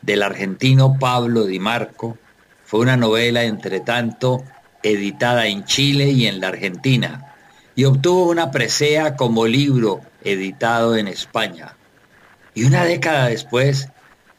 del 0.02 0.24
argentino 0.24 0.98
Pablo 1.00 1.46
Di 1.46 1.60
Marco, 1.60 2.18
fue 2.70 2.82
una 2.82 2.98
novela, 2.98 3.46
entre 3.46 3.80
tanto, 3.80 4.44
editada 4.84 5.48
en 5.48 5.66
Chile 5.66 6.12
y 6.12 6.28
en 6.28 6.40
la 6.40 6.50
Argentina, 6.50 7.34
y 7.74 7.86
obtuvo 7.86 8.30
una 8.30 8.52
presea 8.52 9.16
como 9.16 9.48
libro 9.48 10.02
editado 10.24 10.96
en 10.96 11.08
España. 11.08 11.76
Y 12.54 12.66
una 12.66 12.86
década 12.86 13.26
después, 13.26 13.90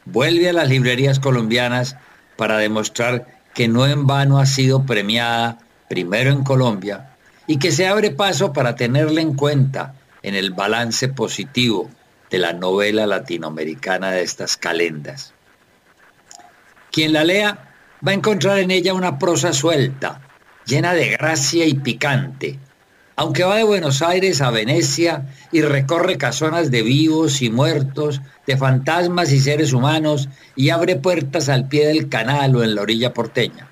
vuelve 0.05 0.47
a 0.47 0.53
las 0.53 0.69
librerías 0.69 1.19
colombianas 1.19 1.97
para 2.37 2.57
demostrar 2.57 3.27
que 3.53 3.67
no 3.67 3.85
en 3.85 4.07
vano 4.07 4.39
ha 4.39 4.45
sido 4.45 4.85
premiada 4.85 5.57
primero 5.89 6.31
en 6.31 6.45
Colombia 6.45 7.17
y 7.47 7.59
que 7.59 7.73
se 7.73 7.85
abre 7.85 8.11
paso 8.11 8.53
para 8.53 8.77
tenerla 8.77 9.19
en 9.19 9.33
cuenta 9.33 9.95
en 10.23 10.35
el 10.35 10.51
balance 10.51 11.09
positivo 11.09 11.89
de 12.29 12.37
la 12.37 12.53
novela 12.53 13.05
latinoamericana 13.07 14.11
de 14.11 14.21
estas 14.21 14.55
calendas. 14.55 15.33
Quien 16.91 17.11
la 17.11 17.25
lea 17.25 17.70
va 18.05 18.11
a 18.11 18.15
encontrar 18.15 18.59
en 18.59 18.71
ella 18.71 18.93
una 18.93 19.19
prosa 19.19 19.53
suelta, 19.53 20.21
llena 20.65 20.93
de 20.93 21.09
gracia 21.09 21.65
y 21.65 21.75
picante, 21.75 22.59
aunque 23.15 23.43
va 23.43 23.57
de 23.57 23.63
Buenos 23.63 24.01
Aires 24.01 24.41
a 24.41 24.49
Venecia 24.49 25.27
y 25.51 25.61
recorre 25.61 26.17
casonas 26.17 26.71
de 26.71 26.81
vivos 26.81 27.41
y 27.41 27.49
muertos, 27.49 28.21
de 28.47 28.57
fantasmas 28.57 29.31
y 29.31 29.39
seres 29.39 29.73
humanos, 29.73 30.29
y 30.55 30.69
abre 30.69 30.95
puertas 30.95 31.49
al 31.49 31.67
pie 31.67 31.87
del 31.87 32.09
canal 32.09 32.55
o 32.55 32.63
en 32.63 32.73
la 32.73 32.81
orilla 32.81 33.13
porteña. 33.13 33.69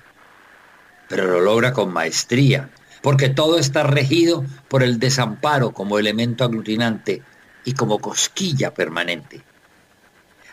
Pero 1.08 1.26
lo 1.26 1.40
logra 1.40 1.72
con 1.72 1.92
maestría, 1.92 2.70
porque 3.02 3.28
todo 3.28 3.58
está 3.58 3.82
regido 3.82 4.44
por 4.68 4.84
el 4.84 5.00
desamparo 5.00 5.72
como 5.72 5.98
elemento 5.98 6.44
aglutinante 6.44 7.22
y 7.64 7.72
como 7.72 7.98
cosquilla 7.98 8.72
permanente. 8.72 9.42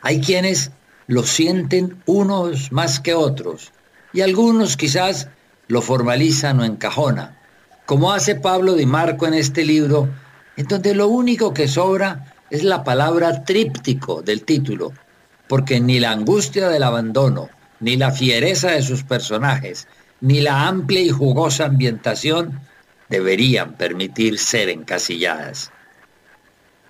Hay 0.02 0.22
quienes 0.22 0.72
lo 1.08 1.24
sienten 1.24 2.02
unos 2.06 2.72
más 2.72 3.00
que 3.00 3.14
otros, 3.14 3.72
y 4.14 4.22
algunos 4.22 4.76
quizás 4.78 5.30
lo 5.68 5.82
formalizan 5.82 6.60
o 6.60 6.66
encajonan, 6.66 7.38
como 7.86 8.12
hace 8.12 8.36
Pablo 8.36 8.74
Di 8.74 8.86
Marco 8.86 9.26
en 9.26 9.34
este 9.34 9.66
libro, 9.66 10.10
en 10.58 10.68
donde 10.68 10.94
lo 10.94 11.08
único 11.08 11.54
que 11.54 11.68
sobra 11.68 12.36
es 12.50 12.64
la 12.64 12.84
palabra 12.84 13.44
tríptico 13.44 14.22
del 14.22 14.44
título, 14.44 14.94
porque 15.48 15.80
ni 15.80 16.00
la 16.00 16.12
angustia 16.12 16.68
del 16.68 16.84
abandono, 16.84 17.50
ni 17.80 17.96
la 17.96 18.12
fiereza 18.12 18.72
de 18.72 18.82
sus 18.82 19.04
personajes, 19.04 19.88
ni 20.20 20.42
la 20.42 20.68
amplia 20.68 21.02
y 21.02 21.10
jugosa 21.10 21.66
ambientación 21.66 22.60
deberían 23.08 23.74
permitir 23.74 24.40
ser 24.40 24.70
encasilladas. 24.70 25.72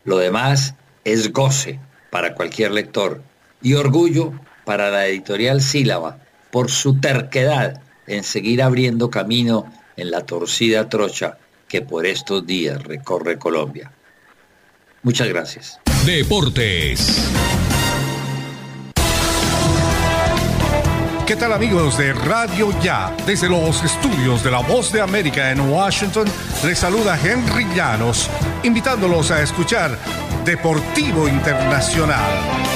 Lo 0.06 0.18
demás 0.18 0.74
es 1.04 1.32
goce 1.34 1.80
para 2.10 2.34
cualquier 2.34 2.72
lector 2.72 3.22
y 3.62 3.74
orgullo 3.74 4.34
para 4.66 4.90
la 4.90 5.08
editorial 5.08 5.62
Sílaba 5.62 6.20
por 6.52 6.70
su 6.70 7.00
terquedad 7.00 7.82
en 8.08 8.24
seguir 8.24 8.62
abriendo 8.62 9.10
camino 9.10 9.72
en 9.96 10.12
la 10.12 10.22
torcida 10.22 10.90
trocha 10.90 11.38
que 11.68 11.82
por 11.82 12.06
estos 12.06 12.46
días 12.46 12.82
recorre 12.84 13.38
Colombia. 13.38 13.92
Muchas 15.04 15.28
gracias. 15.28 15.80
Deportes. 16.06 17.30
¿Qué 21.26 21.36
tal 21.36 21.52
amigos 21.52 21.98
de 21.98 22.14
Radio 22.14 22.70
Ya? 22.82 23.14
Desde 23.26 23.50
los 23.50 23.84
estudios 23.84 24.46
de 24.46 24.52
La 24.52 24.62
Voz 24.62 24.94
de 24.94 25.02
América 25.02 25.52
en 25.52 25.60
Washington, 25.60 26.26
les 26.64 26.80
saluda 26.80 27.20
Henry 27.22 27.66
Llanos, 27.76 28.30
invitándolos 28.64 29.32
a 29.32 29.42
escuchar 29.42 30.00
Deportivo 30.46 31.28
Internacional. 31.28 32.67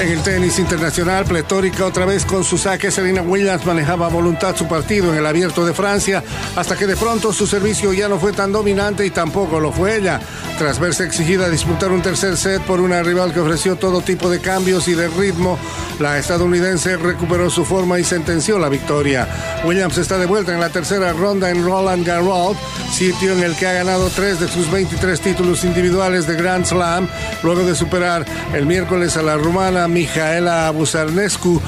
En 0.00 0.12
el 0.12 0.22
tenis 0.22 0.60
internacional, 0.60 1.24
pletórica 1.24 1.84
otra 1.84 2.06
vez 2.06 2.24
con 2.24 2.44
su 2.44 2.56
saque, 2.56 2.92
Serena 2.92 3.20
Williams 3.20 3.66
manejaba 3.66 4.06
a 4.06 4.08
voluntad 4.08 4.54
su 4.54 4.68
partido 4.68 5.12
en 5.12 5.18
el 5.18 5.26
abierto 5.26 5.66
de 5.66 5.74
Francia, 5.74 6.22
hasta 6.54 6.76
que 6.76 6.86
de 6.86 6.94
pronto 6.96 7.32
su 7.32 7.48
servicio 7.48 7.92
ya 7.92 8.08
no 8.08 8.20
fue 8.20 8.32
tan 8.32 8.52
dominante 8.52 9.04
y 9.04 9.10
tampoco 9.10 9.58
lo 9.58 9.72
fue 9.72 9.96
ella. 9.96 10.20
Tras 10.56 10.78
verse 10.78 11.04
exigida 11.04 11.46
a 11.46 11.50
disputar 11.50 11.90
un 11.90 12.00
tercer 12.00 12.36
set 12.36 12.62
por 12.62 12.80
una 12.80 13.02
rival 13.02 13.32
que 13.32 13.40
ofreció 13.40 13.74
todo 13.74 14.00
tipo 14.00 14.30
de 14.30 14.38
cambios 14.38 14.86
y 14.86 14.94
de 14.94 15.08
ritmo, 15.08 15.58
la 15.98 16.16
estadounidense 16.16 16.96
recuperó 16.96 17.50
su 17.50 17.64
forma 17.64 17.98
y 17.98 18.04
sentenció 18.04 18.56
la 18.60 18.68
victoria. 18.68 19.26
Williams 19.64 19.98
está 19.98 20.16
de 20.16 20.26
vuelta 20.26 20.54
en 20.54 20.60
la 20.60 20.70
tercera 20.70 21.12
ronda 21.12 21.50
en 21.50 21.64
Roland 21.64 22.06
Garros, 22.06 22.56
sitio 22.92 23.32
en 23.32 23.42
el 23.42 23.56
que 23.56 23.66
ha 23.66 23.72
ganado 23.72 24.10
tres 24.10 24.38
de 24.38 24.46
sus 24.46 24.70
23 24.70 25.20
títulos 25.20 25.64
individuales 25.64 26.28
de 26.28 26.36
Grand 26.36 26.64
Slam, 26.64 27.08
luego 27.42 27.64
de 27.66 27.74
superar 27.74 28.24
el 28.54 28.64
miércoles 28.64 29.16
a 29.16 29.22
la 29.22 29.36
rumana 29.36 29.87
Mijaela 29.88 30.72
Busarnescu, 30.72 31.62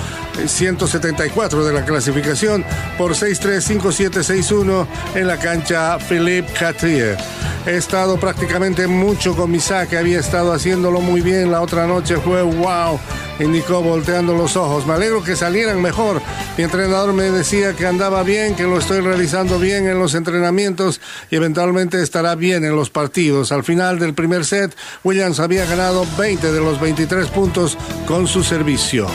174 0.47 1.65
de 1.65 1.73
la 1.73 1.85
clasificación, 1.85 2.65
por 2.97 3.13
6-3, 3.13 3.81
5-7, 3.81 4.11
6-1 4.11 4.87
en 5.15 5.27
la 5.27 5.39
cancha 5.39 5.99
Philippe 5.99 6.53
Catrier. 6.53 7.17
He 7.67 7.77
estado 7.77 8.19
prácticamente 8.19 8.87
mucho 8.87 9.37
con 9.37 9.51
mi 9.51 9.61
saque, 9.61 9.99
había 9.99 10.19
estado 10.19 10.53
haciéndolo 10.53 11.01
muy 11.01 11.21
bien. 11.21 11.51
La 11.51 11.61
otra 11.61 11.87
noche 11.87 12.17
fue 12.17 12.43
wow, 12.43 12.99
indicó 13.39 13.83
volteando 13.83 14.35
los 14.35 14.57
ojos. 14.57 14.87
Me 14.87 14.95
alegro 14.95 15.23
que 15.23 15.37
salieran 15.37 15.81
mejor. 15.83 16.23
Mi 16.57 16.65
entrenador 16.65 17.13
me 17.13 17.25
decía 17.25 17.75
que 17.75 17.87
andaba 17.87 18.23
bien, 18.23 18.55
que 18.55 18.63
lo 18.63 18.79
estoy 18.79 19.01
realizando 19.01 19.59
bien 19.59 19.87
en 19.87 19.99
los 19.99 20.15
entrenamientos 20.15 21.03
y 21.31 21.37
eventualmente 21.37 22.03
estará 22.03 22.35
bien 22.35 22.65
en 22.65 22.75
los 22.75 22.89
partidos. 22.89 23.53
Al 23.53 23.63
final 23.63 23.99
del 23.99 24.15
primer 24.15 24.47
set, 24.47 24.75
Williams 25.05 25.39
había 25.39 25.67
ganado 25.67 26.07
20 26.17 26.53
de 26.53 26.61
los 26.61 26.81
23 26.81 27.29
puntos 27.29 27.77
con 28.07 28.27
su 28.27 28.43
servicio. 28.43 29.07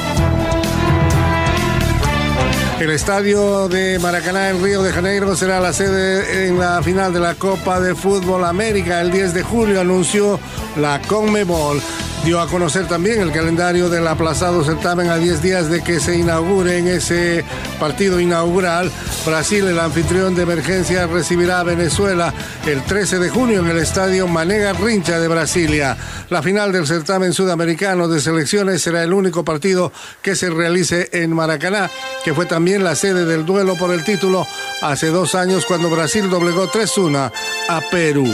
El 2.79 2.89
estadio 2.89 3.69
de 3.69 3.99
Maracaná 3.99 4.49
en 4.49 4.61
Río 4.61 4.83
de 4.83 4.91
Janeiro 4.91 5.33
será 5.37 5.61
la 5.61 5.71
sede 5.71 6.47
en 6.47 6.59
la 6.59 6.83
final 6.83 7.13
de 7.13 7.21
la 7.21 7.35
Copa 7.35 7.79
de 7.79 7.95
Fútbol 7.95 8.43
América. 8.43 8.99
El 8.99 9.11
10 9.11 9.33
de 9.33 9.43
julio 9.43 9.79
anunció 9.79 10.39
la 10.75 11.01
Conmebol 11.07 11.81
dio 12.25 12.41
a 12.41 12.47
conocer 12.47 12.87
también 12.87 13.21
el 13.21 13.31
calendario 13.31 13.87
del 13.87 14.07
aplazado 14.07 14.63
certamen 14.63 15.09
a 15.09 15.17
10 15.17 15.43
días 15.43 15.69
de 15.69 15.83
que 15.83 15.99
se 15.99 16.17
inaugure 16.17 16.79
en 16.79 16.87
ese 16.87 17.45
partido 17.79 18.19
inaugural. 18.19 18.91
Brasil, 19.27 19.67
el 19.67 19.79
anfitrión 19.79 20.33
de 20.33 20.41
emergencia, 20.41 21.05
recibirá 21.05 21.59
a 21.59 21.63
Venezuela 21.63 22.33
el 22.65 22.81
13 22.83 23.19
de 23.19 23.29
junio 23.29 23.59
en 23.59 23.67
el 23.67 23.77
estadio 23.77 24.27
Manega 24.27 24.73
Rincha 24.73 25.19
de 25.19 25.27
Brasilia. 25.27 25.95
La 26.31 26.41
final 26.41 26.71
del 26.71 26.87
certamen 26.87 27.31
sudamericano 27.31 28.07
de 28.07 28.19
selecciones 28.19 28.81
será 28.81 29.03
el 29.03 29.13
único 29.13 29.45
partido 29.45 29.91
que 30.23 30.35
se 30.35 30.49
realice 30.49 31.09
en 31.13 31.31
Maracaná, 31.31 31.91
que 32.23 32.33
fue 32.33 32.47
también 32.47 32.83
la 32.83 32.95
sede 32.95 33.25
del 33.25 33.45
duelo 33.45 33.75
por 33.75 33.93
el 33.93 34.03
título 34.03 34.47
hace 34.81 35.09
dos 35.09 35.35
años 35.35 35.63
cuando 35.67 35.91
Brasil 35.91 36.27
doblegó 36.27 36.67
3-1 36.71 37.31
a 37.69 37.81
Perú. 37.91 38.25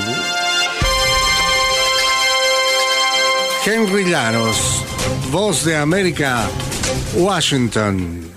Henry 3.63 4.05
Llanos, 4.05 4.83
Voz 5.29 5.63
de 5.63 5.75
América, 5.75 6.47
Washington. 7.13 8.31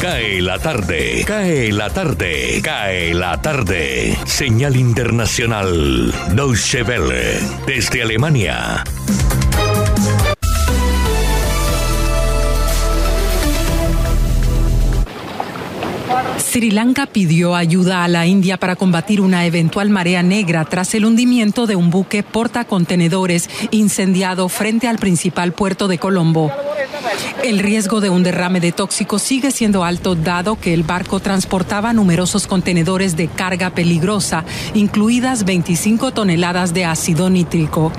Cae 0.00 0.40
la 0.40 0.58
tarde, 0.60 1.24
cae 1.26 1.72
la 1.72 1.90
tarde, 1.90 2.60
cae 2.62 3.12
la 3.12 3.42
tarde. 3.42 4.16
Señal 4.24 4.76
internacional, 4.76 6.14
Deutsche 6.32 6.84
Welle, 6.84 7.40
desde 7.66 8.02
Alemania. 8.02 8.84
Sri 16.44 16.70
Lanka 16.70 17.06
pidió 17.06 17.56
ayuda 17.56 18.04
a 18.04 18.08
la 18.08 18.26
India 18.26 18.58
para 18.58 18.76
combatir 18.76 19.20
una 19.20 19.46
eventual 19.46 19.90
marea 19.90 20.22
negra 20.22 20.64
tras 20.64 20.94
el 20.94 21.04
hundimiento 21.04 21.66
de 21.66 21.74
un 21.74 21.90
buque 21.90 22.22
portacontenedores 22.22 23.48
incendiado 23.70 24.48
frente 24.48 24.86
al 24.86 24.98
principal 24.98 25.52
puerto 25.52 25.88
de 25.88 25.98
Colombo. 25.98 26.52
El 27.42 27.58
riesgo 27.58 28.00
de 28.00 28.10
un 28.10 28.22
derrame 28.22 28.60
de 28.60 28.72
tóxicos 28.72 29.22
sigue 29.22 29.50
siendo 29.50 29.84
alto 29.84 30.14
dado 30.14 30.58
que 30.60 30.74
el 30.74 30.82
barco 30.82 31.18
transportaba 31.18 31.92
numerosos 31.92 32.46
contenedores 32.46 33.16
de 33.16 33.28
carga 33.28 33.70
peligrosa, 33.70 34.44
incluidas 34.74 35.44
25 35.44 36.12
toneladas 36.12 36.72
de 36.74 36.84
ácido 36.84 37.30
nítrico. 37.30 37.90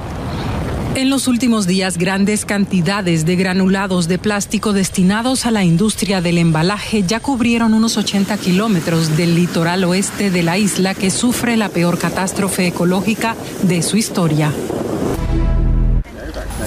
En 0.95 1.09
los 1.09 1.27
últimos 1.27 1.67
días, 1.67 1.97
grandes 1.97 2.45
cantidades 2.45 3.25
de 3.25 3.35
granulados 3.35 4.07
de 4.07 4.17
plástico 4.17 4.71
destinados 4.71 5.45
a 5.45 5.51
la 5.51 5.65
industria 5.65 6.21
del 6.21 6.37
embalaje 6.37 7.03
ya 7.03 7.19
cubrieron 7.19 7.73
unos 7.73 7.97
80 7.97 8.37
kilómetros 8.37 9.17
del 9.17 9.35
litoral 9.35 9.83
oeste 9.83 10.31
de 10.31 10.41
la 10.41 10.57
isla 10.57 10.95
que 10.95 11.11
sufre 11.11 11.57
la 11.57 11.67
peor 11.67 11.99
catástrofe 11.99 12.67
ecológica 12.67 13.35
de 13.63 13.81
su 13.81 13.97
historia. 13.97 14.53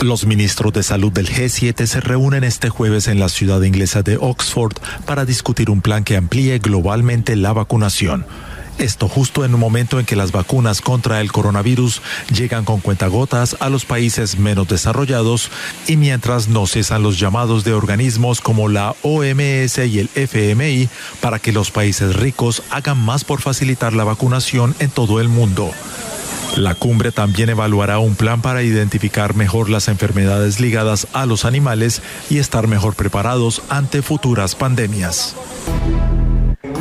Los 0.02 0.26
ministros 0.26 0.74
de 0.74 0.82
salud 0.82 1.10
del 1.10 1.28
G7 1.28 1.86
se 1.86 2.00
reúnen 2.00 2.44
este 2.44 2.68
jueves 2.68 3.08
en 3.08 3.18
la 3.18 3.30
ciudad 3.30 3.62
inglesa 3.62 4.02
de 4.02 4.18
Oxford 4.18 4.74
para 5.06 5.24
discutir 5.24 5.70
un 5.70 5.80
plan 5.80 6.04
que 6.04 6.18
amplíe 6.18 6.58
globalmente 6.58 7.34
la 7.34 7.54
vacunación. 7.54 8.26
Esto 8.78 9.08
justo 9.08 9.44
en 9.44 9.54
un 9.54 9.60
momento 9.60 9.98
en 9.98 10.06
que 10.06 10.14
las 10.14 10.30
vacunas 10.30 10.80
contra 10.80 11.20
el 11.20 11.32
coronavirus 11.32 12.00
llegan 12.32 12.64
con 12.64 12.80
cuentagotas 12.80 13.56
a 13.58 13.70
los 13.70 13.84
países 13.84 14.38
menos 14.38 14.68
desarrollados 14.68 15.50
y 15.88 15.96
mientras 15.96 16.46
no 16.46 16.64
cesan 16.66 17.02
los 17.02 17.18
llamados 17.18 17.64
de 17.64 17.72
organismos 17.72 18.40
como 18.40 18.68
la 18.68 18.94
OMS 19.02 19.78
y 19.78 19.98
el 19.98 20.08
FMI 20.14 20.88
para 21.20 21.40
que 21.40 21.52
los 21.52 21.72
países 21.72 22.14
ricos 22.14 22.62
hagan 22.70 22.98
más 23.04 23.24
por 23.24 23.40
facilitar 23.40 23.94
la 23.94 24.04
vacunación 24.04 24.76
en 24.78 24.90
todo 24.90 25.20
el 25.20 25.28
mundo. 25.28 25.72
La 26.56 26.76
cumbre 26.76 27.10
también 27.10 27.50
evaluará 27.50 27.98
un 27.98 28.14
plan 28.14 28.42
para 28.42 28.62
identificar 28.62 29.34
mejor 29.34 29.70
las 29.70 29.88
enfermedades 29.88 30.60
ligadas 30.60 31.08
a 31.12 31.26
los 31.26 31.44
animales 31.44 32.00
y 32.30 32.38
estar 32.38 32.68
mejor 32.68 32.94
preparados 32.94 33.62
ante 33.68 34.02
futuras 34.02 34.54
pandemias. 34.54 35.34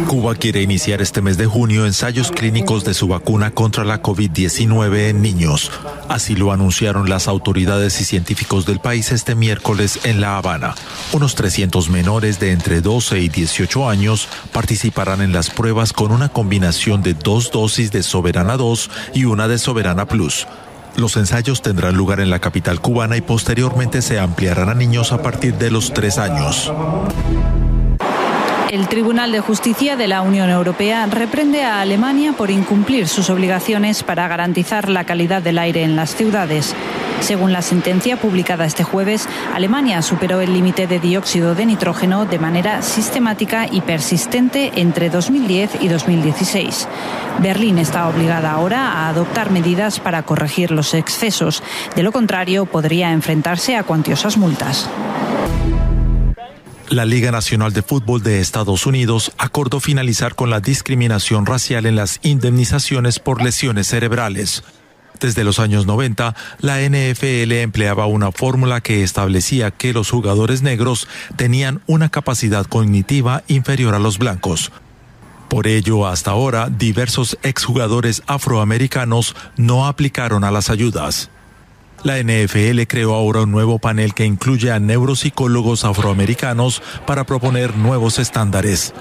Cuba 0.08 0.34
quiere 0.34 0.64
iniciar 0.64 1.04
este 1.04 1.22
mes 1.22 1.38
de 1.38 1.46
junio 1.46 1.86
ensayos 1.86 2.32
clínicos 2.32 2.84
de 2.84 2.96
su 2.96 3.08
vacuna 3.08 3.52
contra 3.52 3.84
la 3.84 4.02
COVID-19 4.02 5.10
en 5.10 5.22
niños. 5.22 5.72
Así 6.10 6.36
lo 6.36 6.52
anunciaron 6.52 7.10
las 7.10 7.28
autoridades 7.28 8.02
y 8.02 8.04
científicos 8.04 8.66
del 8.66 8.80
país 8.80 9.12
este 9.12 9.36
miércoles 9.36 10.00
en 10.04 10.20
La 10.20 10.38
Habana. 10.38 10.74
Unos 11.14 11.36
300 11.36 11.90
menores 11.92 12.40
de 12.40 12.54
entre 12.54 12.82
12 12.82 13.20
y 13.20 13.30
18 13.30 13.88
años 13.88 14.28
participarán 14.52 15.22
en 15.22 15.32
las 15.32 15.52
pruebas 15.52 15.94
con 15.94 16.12
una 16.12 16.30
combinación 16.30 17.04
de 17.04 17.14
dos 17.14 17.52
dosis 17.52 17.92
de 17.92 18.02
Soberana 18.02 18.58
2 18.58 18.90
y 19.14 19.26
una 19.26 19.48
de 19.48 19.60
Soberana 19.60 20.08
Plus. 20.08 20.48
Los 20.96 21.18
ensayos 21.18 21.62
tendrán 21.62 21.96
lugar 21.96 22.20
en 22.20 22.32
la 22.32 22.40
capital 22.40 22.82
cubana 22.82 23.16
y 23.16 23.22
posteriormente 23.22 24.02
se 24.02 24.18
ampliarán 24.18 24.70
a 24.70 24.74
niños 24.74 25.12
a 25.12 25.22
partir 25.22 25.54
de 25.54 25.70
los 25.70 25.94
tres 25.94 26.18
años. 26.18 26.72
El 28.70 28.90
Tribunal 28.90 29.32
de 29.32 29.40
Justicia 29.40 29.96
de 29.96 30.10
la 30.10 30.22
Unión 30.22 30.50
Europea 30.50 31.06
reprende 31.06 31.64
a 31.64 31.80
Alemania 31.80 32.34
por 32.34 32.52
incumplir 32.52 33.08
sus 33.08 33.30
obligaciones 33.30 34.04
para 34.04 34.28
garantizar 34.28 34.90
la 34.90 35.06
calidad 35.06 35.42
del 35.42 35.58
aire 35.58 35.84
en 35.84 35.96
las 35.96 36.14
ciudades. 36.14 36.76
Según 37.22 37.54
la 37.54 37.62
sentencia 37.62 38.18
publicada 38.18 38.66
este 38.66 38.84
jueves, 38.84 39.30
Alemania 39.56 40.02
superó 40.02 40.42
el 40.42 40.54
límite 40.54 40.86
de 40.86 41.00
dióxido 41.00 41.56
de 41.56 41.66
nitrógeno 41.66 42.26
de 42.26 42.40
manera 42.40 42.82
sistemática 42.82 43.68
y 43.72 43.80
persistente 43.80 44.74
entre 44.76 45.10
2010 45.10 45.82
y 45.82 45.88
2016. 45.88 46.90
Berlín 47.40 47.78
está 47.78 48.10
obligada 48.10 48.52
ahora 48.52 48.92
a 48.92 49.08
adoptar 49.08 49.50
medidas 49.50 50.02
para 50.02 50.24
corregir 50.24 50.72
los 50.72 50.94
excesos. 50.94 51.64
De 51.96 52.04
lo 52.04 52.12
contrario, 52.12 52.66
podría 52.66 53.14
enfrentarse 53.14 53.78
a 53.78 53.84
cuantiosas 53.84 54.36
multas. 54.36 54.90
La 56.90 57.04
Liga 57.04 57.32
Nacional 57.32 57.74
de 57.74 57.82
Fútbol 57.82 58.24
de 58.24 58.40
Estados 58.40 58.86
Unidos 58.86 59.34
acordó 59.38 59.82
finalizar 59.82 60.36
con 60.36 60.50
la 60.50 60.62
discriminación 60.62 61.46
racial 61.46 61.86
en 61.86 61.98
las 61.98 62.22
indemnizaciones 62.24 63.20
por 63.20 63.44
lesiones 63.44 63.88
cerebrales. 63.88 64.64
Desde 65.20 65.44
los 65.44 65.60
años 65.60 65.86
90, 65.86 66.34
la 66.60 66.80
NFL 66.80 67.52
empleaba 67.52 68.06
una 68.06 68.32
fórmula 68.32 68.80
que 68.80 69.04
establecía 69.04 69.72
que 69.72 69.92
los 69.92 70.10
jugadores 70.10 70.62
negros 70.62 71.10
tenían 71.36 71.82
una 71.88 72.08
capacidad 72.08 72.66
cognitiva 72.66 73.44
inferior 73.50 73.94
a 73.94 74.00
los 74.00 74.18
blancos. 74.18 74.72
Por 75.50 75.68
ello, 75.68 76.08
hasta 76.08 76.32
ahora, 76.32 76.70
diversos 76.70 77.38
exjugadores 77.44 78.24
afroamericanos 78.28 79.36
no 79.58 79.88
aplicaron 79.88 80.46
a 80.46 80.52
las 80.52 80.70
ayudas. 80.70 81.32
La 82.04 82.22
NFL 82.22 82.84
creó 82.88 83.14
ahora 83.14 83.42
un 83.42 83.52
nuevo 83.52 83.80
panel 83.80 84.14
que 84.14 84.26
incluye 84.26 84.72
a 84.72 84.80
neuropsicólogos 84.80 85.84
afroamericanos 85.84 86.82
para 87.06 87.26
proponer 87.26 87.76
nuevos 87.76 88.20
estándares. 88.20 88.94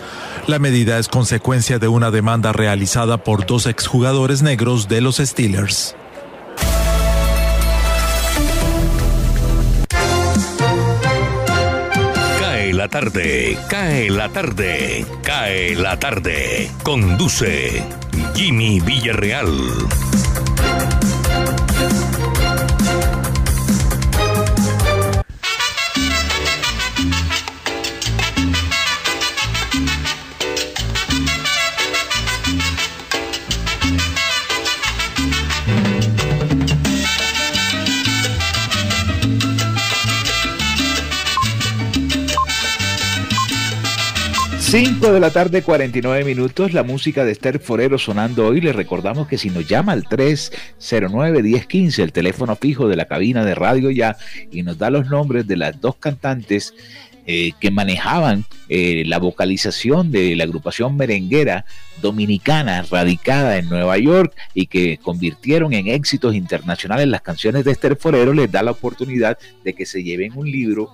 La 0.46 0.58
medida 0.58 0.98
es 0.98 1.08
consecuencia 1.08 1.78
de 1.78 1.88
una 1.88 2.10
demanda 2.10 2.52
realizada 2.52 3.22
por 3.22 3.46
dos 3.46 3.66
exjugadores 3.66 4.42
negros 4.42 4.88
de 4.88 5.00
los 5.00 5.16
Steelers. 5.16 5.94
Cae 12.40 12.72
la 12.72 12.88
tarde, 12.88 13.58
cae 13.68 14.10
la 14.10 14.28
tarde, 14.28 15.04
cae 15.22 15.74
la 15.76 15.98
tarde. 15.98 16.70
Conduce 16.82 17.84
Jimmy 18.34 18.80
Villarreal. 18.80 19.48
Cinco 44.78 45.10
de 45.10 45.20
la 45.20 45.30
tarde, 45.30 45.62
49 45.62 46.22
minutos. 46.22 46.74
La 46.74 46.82
música 46.82 47.24
de 47.24 47.32
Esther 47.32 47.60
Forero 47.60 47.96
sonando 47.96 48.46
hoy. 48.46 48.60
Les 48.60 48.76
recordamos 48.76 49.26
que 49.26 49.38
si 49.38 49.48
nos 49.48 49.66
llama 49.66 49.92
al 49.92 50.04
309-1015, 50.04 52.00
el 52.00 52.12
teléfono 52.12 52.56
fijo 52.56 52.86
de 52.86 52.96
la 52.96 53.06
cabina 53.06 53.42
de 53.42 53.54
radio 53.54 53.90
ya, 53.90 54.18
y 54.52 54.62
nos 54.62 54.76
da 54.76 54.90
los 54.90 55.06
nombres 55.08 55.46
de 55.46 55.56
las 55.56 55.80
dos 55.80 55.96
cantantes 55.96 56.74
eh, 57.26 57.52
que 57.58 57.70
manejaban 57.70 58.44
eh, 58.68 59.04
la 59.06 59.18
vocalización 59.18 60.12
de 60.12 60.36
la 60.36 60.44
agrupación 60.44 60.94
merenguera 60.94 61.64
dominicana 62.02 62.82
radicada 62.82 63.56
en 63.56 63.70
Nueva 63.70 63.96
York 63.96 64.34
y 64.52 64.66
que 64.66 64.98
convirtieron 64.98 65.72
en 65.72 65.88
éxitos 65.88 66.34
internacionales 66.34 67.08
las 67.08 67.22
canciones 67.22 67.64
de 67.64 67.72
Esther 67.72 67.96
Forero, 67.96 68.34
les 68.34 68.52
da 68.52 68.62
la 68.62 68.72
oportunidad 68.72 69.38
de 69.64 69.72
que 69.72 69.86
se 69.86 70.04
lleven 70.04 70.32
un 70.36 70.50
libro 70.50 70.90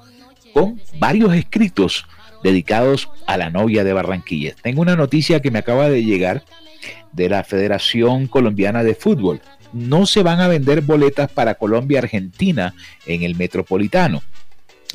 con 0.54 0.80
varios 1.00 1.34
escritos 1.34 2.06
dedicados 2.42 3.10
a 3.26 3.36
la 3.36 3.50
novia 3.50 3.84
de 3.84 3.92
Barranquilla. 3.92 4.54
Tengo 4.62 4.82
una 4.82 4.96
noticia 4.96 5.40
que 5.40 5.50
me 5.50 5.58
acaba 5.58 5.88
de 5.88 6.04
llegar 6.04 6.44
de 7.12 7.28
la 7.28 7.44
Federación 7.44 8.26
Colombiana 8.26 8.82
de 8.82 8.94
Fútbol. 8.94 9.40
No 9.72 10.06
se 10.06 10.22
van 10.22 10.40
a 10.40 10.48
vender 10.48 10.82
boletas 10.82 11.30
para 11.30 11.54
Colombia-Argentina 11.54 12.74
en 13.06 13.22
el 13.22 13.36
Metropolitano. 13.36 14.22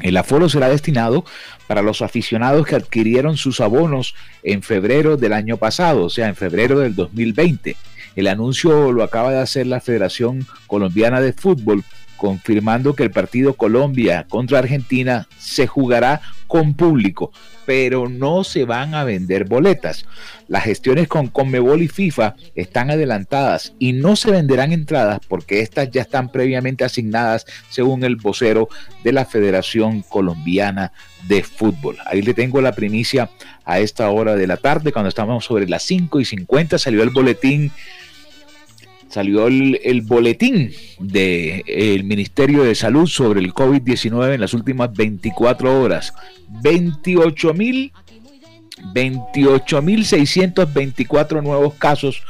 El 0.02 0.18
aforo 0.18 0.48
será 0.48 0.70
destinado 0.70 1.26
para 1.66 1.82
los 1.82 2.04
aficionados 2.04 2.68
que 2.68 2.76
adquirieron 2.76 3.36
sus 3.36 3.60
abonos 3.62 4.14
en 4.44 4.62
febrero 4.62 5.18
del 5.18 5.34
año 5.34 5.58
pasado, 5.58 6.06
o 6.06 6.10
sea, 6.10 6.28
en 6.28 6.36
febrero 6.36 6.80
del 6.80 6.94
2020. 6.96 7.76
El 8.16 8.28
anuncio 8.28 8.92
lo 8.92 9.04
acaba 9.04 9.32
de 9.32 9.40
hacer 9.40 9.66
la 9.66 9.82
Federación 9.82 10.46
Colombiana 10.68 11.20
de 11.20 11.34
Fútbol 11.34 11.84
confirmando 12.18 12.96
que 12.96 13.04
el 13.04 13.12
partido 13.12 13.54
Colombia 13.54 14.26
contra 14.30 14.60
Argentina 14.60 15.28
se 15.38 15.68
jugará 15.68 16.22
con 16.48 16.74
público, 16.74 17.32
pero 17.66 18.10
no 18.10 18.44
se 18.44 18.66
van 18.66 18.96
a 18.96 19.04
vender 19.04 19.46
boletas. 19.46 20.06
Las 20.48 20.64
gestiones 20.64 21.08
con 21.08 21.28
Conmebol 21.28 21.82
y 21.82 21.88
FIFA 21.88 22.36
están 22.56 22.90
adelantadas 22.90 23.74
y 23.80 23.94
no 23.94 24.16
se 24.16 24.32
venderán 24.32 24.72
entradas 24.72 25.20
porque 25.28 25.60
estas 25.60 25.92
ya 25.92 26.02
están 26.02 26.32
previamente 26.32 26.86
asignadas 26.86 27.46
según 27.70 28.04
el 28.04 28.16
vocero 28.16 28.70
de 29.04 29.12
la 29.12 29.26
Federación 29.26 30.02
Colombiana 30.02 30.94
de 31.28 31.44
Fútbol. 31.44 31.98
Ahí 32.06 32.22
le 32.22 32.34
tengo 32.34 32.62
la 32.62 32.72
primicia 32.72 33.30
a 33.66 33.80
esta 33.80 34.10
hora 34.10 34.36
de 34.36 34.48
la 34.48 34.58
tarde, 34.58 34.94
cuando 34.94 35.10
estamos 35.10 35.44
sobre 35.44 35.68
las 35.68 35.84
5 35.84 36.22
y 36.22 36.26
50, 36.26 36.78
salió 36.78 37.04
el 37.04 37.10
boletín 37.10 37.72
salió 39.10 39.48
el, 39.48 40.02
boletín 40.04 40.72
del 41.00 42.04
Ministerio 42.04 42.64
de 42.64 42.76
Salud 42.76 43.08
sobre 43.08 43.40
el 43.40 43.54
COVID-19 43.54 44.36
en 44.36 44.42
las 44.42 44.54
últimas 44.54 44.94
24 44.94 45.82
horas. 45.82 46.14
28 46.64 47.54
mil 47.54 47.92
28.624 48.94 51.42
nuevos 51.42 51.74
casos 51.76 52.22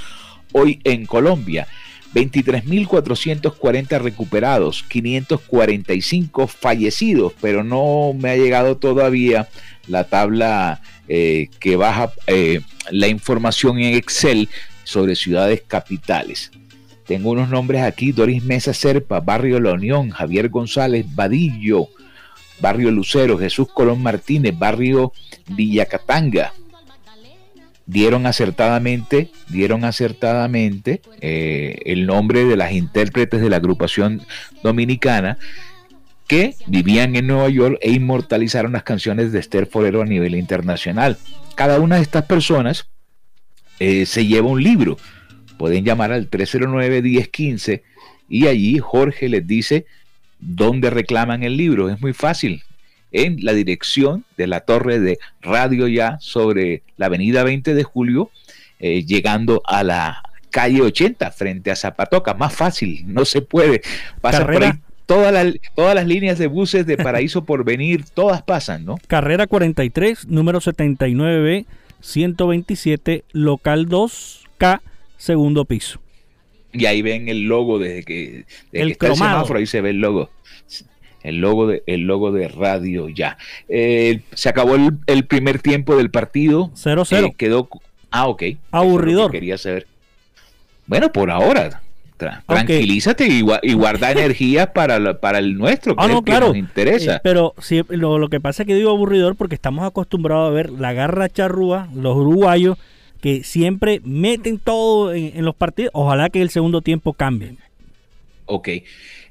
hoy 0.54 0.80
en 0.84 1.06
Colombia. 1.06 1.68
23.440 2.14 4.00
recuperados, 4.00 4.86
545 4.88 6.48
fallecidos, 6.48 7.34
pero 7.42 7.66
no 7.66 8.14
me 8.18 8.30
ha 8.30 8.38
llegado 8.38 8.78
todavía 8.78 9.50
la 9.88 10.06
tabla 10.06 10.80
eh, 11.10 11.50
que 11.60 11.76
baja 11.76 12.14
eh, 12.28 12.62
la 12.92 13.10
información 13.10 13.80
en 13.80 13.96
Excel 13.96 14.48
sobre 14.84 15.16
ciudades 15.16 15.64
capitales. 15.68 16.52
Tengo 17.08 17.32
unos 17.32 17.50
nombres 17.50 17.84
aquí, 17.84 18.12
Doris 18.12 18.44
Mesa 18.44 18.74
Serpa, 18.74 19.22
Barrio 19.22 19.62
La 19.62 19.74
Unión, 19.74 20.10
Javier 20.10 20.50
González 20.50 21.06
Vadillo, 21.16 21.88
Barrio 22.60 22.92
Lucero, 22.92 23.38
Jesús 23.38 23.70
Colón 23.74 24.04
Martínez, 24.04 24.58
Barrio 24.58 25.14
Villacatanga. 25.48 26.54
Dieron 27.86 28.26
acertadamente, 28.26 29.32
dieron 29.48 29.86
acertadamente 29.86 31.02
eh, 31.22 31.80
el 31.86 32.06
nombre 32.06 32.44
de 32.44 32.58
las 32.58 32.74
intérpretes 32.74 33.40
de 33.40 33.50
la 33.50 33.56
agrupación 33.56 34.22
dominicana 34.62 35.38
que 36.28 36.56
vivían 36.66 37.16
en 37.16 37.28
Nueva 37.28 37.48
York 37.48 37.78
e 37.82 37.92
inmortalizaron 37.92 38.74
las 38.74 38.84
canciones 38.84 39.32
de 39.32 39.40
Esther 39.40 39.66
Forero 39.68 40.02
a 40.02 40.06
nivel 40.06 40.36
internacional. 40.36 41.18
Cada 41.56 41.80
una 41.80 41.96
de 41.96 42.02
estas 42.02 42.26
personas 42.26 42.90
eh, 43.80 44.06
se 44.06 44.26
lleva 44.26 44.50
un 44.50 44.62
libro 44.62 44.98
pueden 45.58 45.84
llamar 45.84 46.12
al 46.12 46.30
309-1015 46.30 47.82
y 48.30 48.48
allí 48.48 48.80
Jorge 48.80 49.30
les 49.30 49.46
dice 49.46 49.86
dónde 50.40 50.90
reclaman 50.90 51.44
el 51.44 51.58
libro. 51.58 51.90
Es 51.90 52.00
muy 52.02 52.14
fácil. 52.14 52.64
En 53.12 53.44
la 53.44 53.54
dirección 53.54 54.26
de 54.36 54.48
la 54.48 54.62
torre 54.62 55.00
de 55.00 55.18
Radio 55.42 55.88
Ya 55.88 56.18
sobre 56.20 56.84
la 56.98 57.06
avenida 57.06 57.44
20 57.44 57.74
de 57.74 57.84
Julio, 57.84 58.32
eh, 58.80 59.06
llegando 59.06 59.62
a 59.66 59.84
la 59.84 60.22
calle 60.52 60.82
80 60.82 61.32
frente 61.32 61.72
a 61.72 61.76
Zapatoca. 61.76 62.34
Más 62.34 62.54
fácil, 62.54 63.04
no 63.08 63.26
se 63.26 63.42
puede. 63.42 63.82
Pasa 64.22 64.46
por 64.46 64.64
ahí 64.64 64.72
todas 65.08 65.54
todas 65.74 65.96
las 65.96 66.06
líneas 66.06 66.38
de 66.38 66.48
buses 66.48 66.86
de 66.86 66.98
Paraíso 66.98 67.46
por 67.46 67.64
venir, 67.64 68.04
todas 68.14 68.44
pasan, 68.44 68.86
¿no? 68.86 69.00
Carrera 69.08 69.48
43, 69.48 70.28
número 70.28 70.60
79B, 70.60 71.66
127, 72.02 73.24
local 73.32 73.88
2K 73.88 74.82
segundo 75.18 75.66
piso. 75.66 76.00
Y 76.74 76.86
ahí 76.86 77.02
ven 77.02 77.28
el 77.30 77.44
logo 77.44 77.80
desde 77.80 78.04
que, 78.04 78.46
el 78.72 78.92
está 78.92 79.08
el 79.08 79.16
semáforo, 79.16 79.60
ahí 79.60 79.66
se 79.66 79.82
ve 79.82 79.92
el 79.92 80.00
logo. 80.00 80.30
El 81.24 81.38
logo 81.38 81.68
de, 81.68 81.84
el 81.88 82.02
logo 82.02 82.32
de 82.32 82.48
radio 82.48 83.10
ya. 83.10 83.38
Eh, 83.68 84.22
se 84.34 84.50
acabó 84.50 84.76
el, 84.76 85.26
primer 85.26 85.60
tiempo 85.60 85.98
del 85.98 86.12
partido. 86.12 86.72
0-0. 86.76 87.30
Eh, 87.30 87.34
quedó. 87.36 87.68
Ah, 88.12 88.28
ok. 88.28 88.44
Aburridor. 88.72 89.32
quería 89.32 89.58
saber. 89.58 89.88
Bueno, 90.86 91.12
por 91.12 91.32
ahora. 91.32 91.82
tranquilízate 92.46 93.28
y, 93.28 93.42
guarda 93.42 94.12
energía 94.12 94.72
para, 94.74 95.20
para 95.20 95.40
el 95.40 95.58
nuestro, 95.58 95.96
que, 95.96 96.04
ah, 96.04 96.08
no, 96.08 96.22
claro. 96.22 96.50
nos 96.50 96.58
interesa. 96.58 97.16
Eh, 97.16 97.20
pero 97.24 97.56
sí, 97.60 97.82
lo, 97.90 98.20
lo, 98.20 98.30
que 98.30 98.40
pasa 98.40 98.64
es 98.64 98.68
que 98.68 98.76
digo 98.76 98.92
aburridor 98.92 99.36
porque 99.36 99.56
estamos 99.56 99.86
acostumbrados 99.86 100.50
a 100.50 100.54
ver 100.54 100.70
la 100.70 100.94
garra 100.94 101.28
charrúa, 101.30 101.90
los 101.94 102.16
uruguayos 102.16 102.78
que 103.22 103.44
siempre 103.44 104.02
meten 104.04 104.58
todo 104.60 105.14
en, 105.14 105.44
los 105.44 105.56
partidos. 105.56 105.92
Ojalá 105.94 106.30
que 106.30 106.42
el 106.42 106.50
segundo 106.50 106.82
tiempo 106.82 107.14
cambie. 107.14 107.56
Ok. 108.46 108.70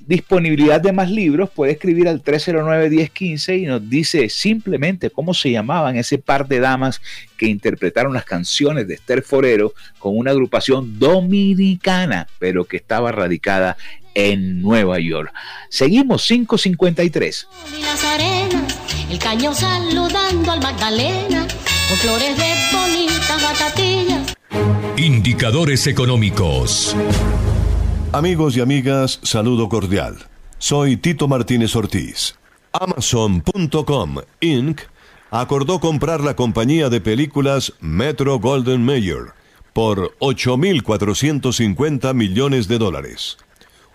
disponibilidad 0.08 0.82
de 0.82 0.92
más 0.92 1.10
libros, 1.10 1.50
puede 1.50 1.74
escribir 1.74 2.08
al 2.08 2.24
309-1015 2.24 3.60
y 3.62 3.66
nos 3.66 3.90
dice 3.90 4.30
simplemente 4.30 5.10
cómo 5.10 5.34
se 5.34 5.52
llamaban 5.52 5.98
ese 5.98 6.18
par 6.18 6.48
de 6.48 6.60
damas 6.60 7.02
que 7.38 7.48
interpretaron 7.48 8.14
las 8.14 8.26
canciones 8.26 8.88
de 8.88 8.96
Esther 8.96 9.24
Forero 9.24 9.74
con 10.00 10.18
una 10.18 10.32
agrupación 10.32 11.00
dominicana, 11.00 12.28
pero 12.40 12.66
que 12.66 12.78
estaba 12.78 13.12
radicada 13.12 13.78
en 14.14 14.62
Nueva 14.62 15.00
York. 15.00 15.34
Seguimos 15.70 16.26
553. 16.26 17.48
El 19.12 19.20
caño 19.20 19.54
saludando 19.54 20.52
al 20.52 20.62
Magdalena, 20.62 21.48
con 21.88 21.98
flores 21.98 22.36
de 22.38 22.54
bonitas 22.72 23.44
batatillas. 23.44 24.36
Indicadores 24.98 25.86
económicos. 25.88 26.96
Amigos 28.16 28.56
y 28.56 28.62
amigas, 28.62 29.20
saludo 29.24 29.68
cordial. 29.68 30.16
Soy 30.58 30.96
Tito 30.96 31.28
Martínez 31.28 31.76
Ortiz. 31.76 32.36
Amazon.com 32.72 34.20
Inc. 34.40 34.80
acordó 35.32 35.82
comprar 35.82 36.22
la 36.22 36.34
compañía 36.34 36.88
de 36.88 37.02
películas 37.02 37.74
Metro 37.82 38.40
Golden 38.40 38.86
Mayer 38.86 39.34
por 39.74 40.16
8.450 40.20 42.14
millones 42.14 42.70
de 42.70 42.78
dólares. 42.78 43.36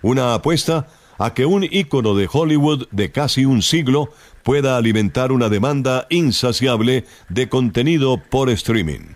Una 0.03 0.35
apuesta 0.35 0.89
a 1.17 1.33
que 1.33 1.47
un 1.47 1.65
ícono 1.65 2.15
de 2.15 2.29
Hollywood 2.31 2.89
de 2.91 3.13
casi 3.13 3.47
un 3.47 3.63
siglo 3.63 4.13
pueda 4.43 4.77
alimentar 4.77 5.33
una 5.33 5.49
demanda 5.49 6.07
insaciable 6.11 7.07
de 7.31 7.49
contenido 7.49 8.21
por 8.29 8.51
streaming. 8.51 9.15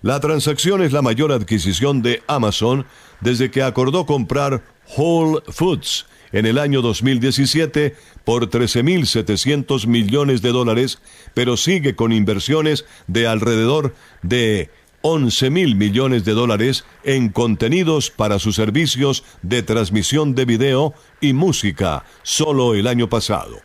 La 0.00 0.20
transacción 0.20 0.80
es 0.80 0.92
la 0.92 1.02
mayor 1.02 1.32
adquisición 1.32 2.02
de 2.02 2.22
Amazon 2.28 2.86
desde 3.20 3.50
que 3.50 3.62
acordó 3.62 4.06
comprar 4.06 4.62
Whole 4.96 5.42
Foods 5.48 6.06
en 6.32 6.46
el 6.46 6.58
año 6.58 6.82
2017 6.82 7.94
por 8.24 8.50
13.700 8.50 9.86
millones 9.86 10.42
de 10.42 10.50
dólares, 10.50 11.00
pero 11.34 11.56
sigue 11.56 11.94
con 11.94 12.12
inversiones 12.12 12.84
de 13.06 13.26
alrededor 13.26 13.94
de 14.22 14.70
11.000 15.02 15.76
millones 15.76 16.24
de 16.24 16.32
dólares 16.32 16.84
en 17.04 17.28
contenidos 17.28 18.10
para 18.10 18.38
sus 18.38 18.56
servicios 18.56 19.24
de 19.42 19.62
transmisión 19.62 20.34
de 20.34 20.44
video 20.44 20.94
y 21.20 21.32
música 21.32 22.04
solo 22.22 22.74
el 22.74 22.86
año 22.86 23.08
pasado. 23.08 23.60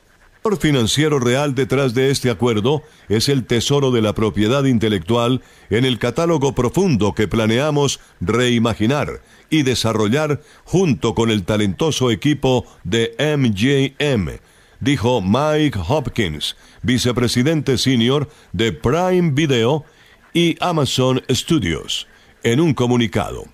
El 0.46 0.58
financiero 0.58 1.20
real 1.20 1.56
detrás 1.56 1.94
de 1.94 2.12
este 2.12 2.30
acuerdo 2.30 2.84
es 3.08 3.30
el 3.30 3.46
tesoro 3.46 3.92
de 3.92 4.02
la 4.02 4.14
propiedad 4.14 4.66
intelectual 4.66 5.42
en 5.70 5.86
el 5.86 6.00
catálogo 6.00 6.54
profundo 6.54 7.14
que 7.14 7.30
planeamos 7.30 8.02
reimaginar 8.20 9.22
y 9.54 9.62
desarrollar 9.62 10.42
junto 10.64 11.14
con 11.14 11.30
el 11.30 11.44
talentoso 11.44 12.10
equipo 12.10 12.66
de 12.84 13.16
MJM, 13.38 14.40
dijo 14.80 15.22
Mike 15.22 15.78
Hopkins, 15.88 16.56
vicepresidente 16.82 17.78
senior 17.78 18.28
de 18.52 18.72
Prime 18.72 19.30
Video 19.34 19.86
y 20.34 20.58
Amazon 20.60 21.22
Studios, 21.30 22.08
en 22.42 22.62
un 22.62 22.74
comunicado. 22.74 23.46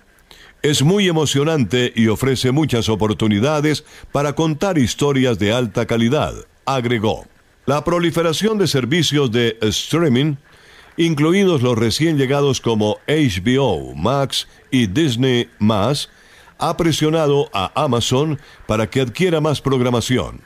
Es 0.62 0.82
muy 0.82 1.06
emocionante 1.06 1.92
y 1.94 2.06
ofrece 2.08 2.50
muchas 2.50 2.88
oportunidades 2.88 3.84
para 4.10 4.32
contar 4.32 4.78
historias 4.78 5.38
de 5.38 5.52
alta 5.52 5.84
calidad, 5.84 6.32
agregó. 6.64 7.26
La 7.66 7.84
proliferación 7.84 8.56
de 8.56 8.66
servicios 8.66 9.30
de 9.30 9.58
streaming, 9.60 10.36
incluidos 11.00 11.62
los 11.62 11.78
recién 11.78 12.18
llegados 12.18 12.60
como 12.60 12.98
HBO, 13.08 13.94
Max 13.94 14.46
y 14.70 14.86
Disney 14.86 15.48
ha 16.58 16.76
presionado 16.76 17.48
a 17.54 17.72
Amazon 17.74 18.38
para 18.66 18.90
que 18.90 19.00
adquiera 19.00 19.40
más 19.40 19.62
programación. 19.62 20.42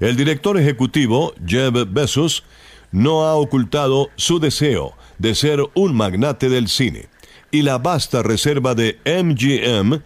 El 0.00 0.16
director 0.16 0.58
ejecutivo, 0.58 1.34
Jeff 1.46 1.72
Bezos, 1.86 2.42
no 2.90 3.22
ha 3.22 3.36
ocultado 3.36 4.10
su 4.16 4.40
deseo 4.40 4.94
de 5.18 5.36
ser 5.36 5.60
un 5.74 5.94
magnate 5.94 6.48
del 6.48 6.66
cine, 6.66 7.08
y 7.52 7.62
la 7.62 7.78
vasta 7.78 8.24
reserva 8.24 8.74
de 8.74 8.98
MGM 9.06 10.00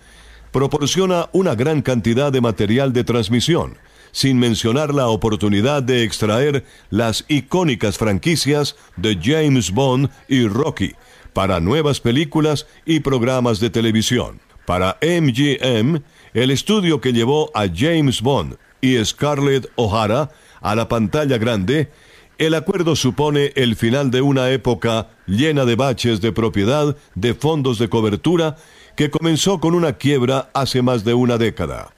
proporciona 0.53 1.31
una 1.33 1.55
gran 1.55 1.81
cantidad 1.81 2.31
de 2.31 2.43
material 2.43 2.93
de 2.93 3.03
transmisión, 3.03 3.79
sin 4.17 4.39
mencionar 4.39 4.95
la 4.95 5.09
oportunidad 5.09 5.83
de 5.83 6.03
extraer 6.03 6.65
las 6.89 7.27
icónicas 7.29 7.99
franquicias 7.99 8.75
de 8.97 9.19
James 9.23 9.73
Bond 9.73 10.09
y 10.27 10.49
Rocky 10.49 10.95
para 11.35 11.61
nuevas 11.61 12.01
películas 12.01 12.67
y 12.87 13.01
programas 13.01 13.61
de 13.61 13.69
televisión. 13.69 14.41
Para 14.65 14.97
MGM, 15.03 16.01
el 16.33 16.51
estudio 16.51 17.03
que 17.03 17.13
llevó 17.13 17.51
a 17.55 17.67
James 17.69 18.23
Bond 18.23 18.57
y 18.81 18.97
Scarlett 19.05 19.71
O'Hara 19.77 20.31
a 20.63 20.75
la 20.75 20.89
pantalla 20.89 21.37
grande, 21.37 21.91
el 22.39 22.55
acuerdo 22.55 22.97
supone 22.97 23.53
el 23.55 23.77
final 23.77 24.11
de 24.11 24.23
una 24.23 24.49
época 24.49 25.11
llena 25.27 25.67
de 25.67 25.77
baches 25.77 26.23
de 26.23 26.33
propiedad 26.33 26.97
de 27.15 27.35
fondos 27.35 27.79
de 27.79 27.91
cobertura 27.91 28.57
que 28.97 29.11
comenzó 29.11 29.61
con 29.61 29.75
una 29.75 29.93
quiebra 29.93 30.49
hace 30.55 30.81
más 30.81 31.05
de 31.05 31.13
una 31.13 31.37
década. 31.37 31.96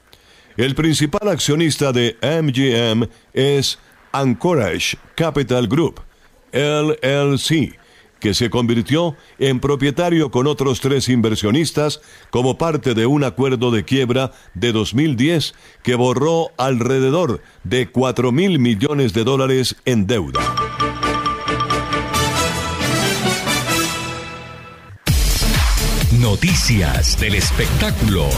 El 0.59 0.75
principal 0.75 1.29
accionista 1.29 1.93
de 1.93 2.17
MGM 2.21 3.09
es 3.33 3.79
Anchorage 4.11 4.99
Capital 5.15 5.69
Group, 5.69 6.01
LLC, 6.51 7.79
que 8.19 8.35
se 8.35 8.51
convirtió 8.51 9.15
en 9.39 9.61
propietario 9.61 10.33
con 10.33 10.49
otros 10.49 10.81
tres 10.81 11.09
inversionistas 11.11 12.01
como 12.31 12.59
parte 12.59 12.95
de 12.95 13.07
un 13.07 13.23
acuerdo 13.23 13.71
de 13.71 13.85
quiebra 13.85 14.33
de 14.55 14.73
2010 14.73 15.55
que 15.85 15.95
borró 15.95 16.51
alrededor 16.59 17.41
de 17.63 17.89
4 17.93 18.33
mil 18.33 18.59
millones 18.59 19.13
de 19.13 19.23
dólares 19.23 19.77
en 19.85 20.09
deuda. 20.09 20.41
Noticias 26.19 27.17
del 27.21 27.37
espectáculo. 27.37 28.29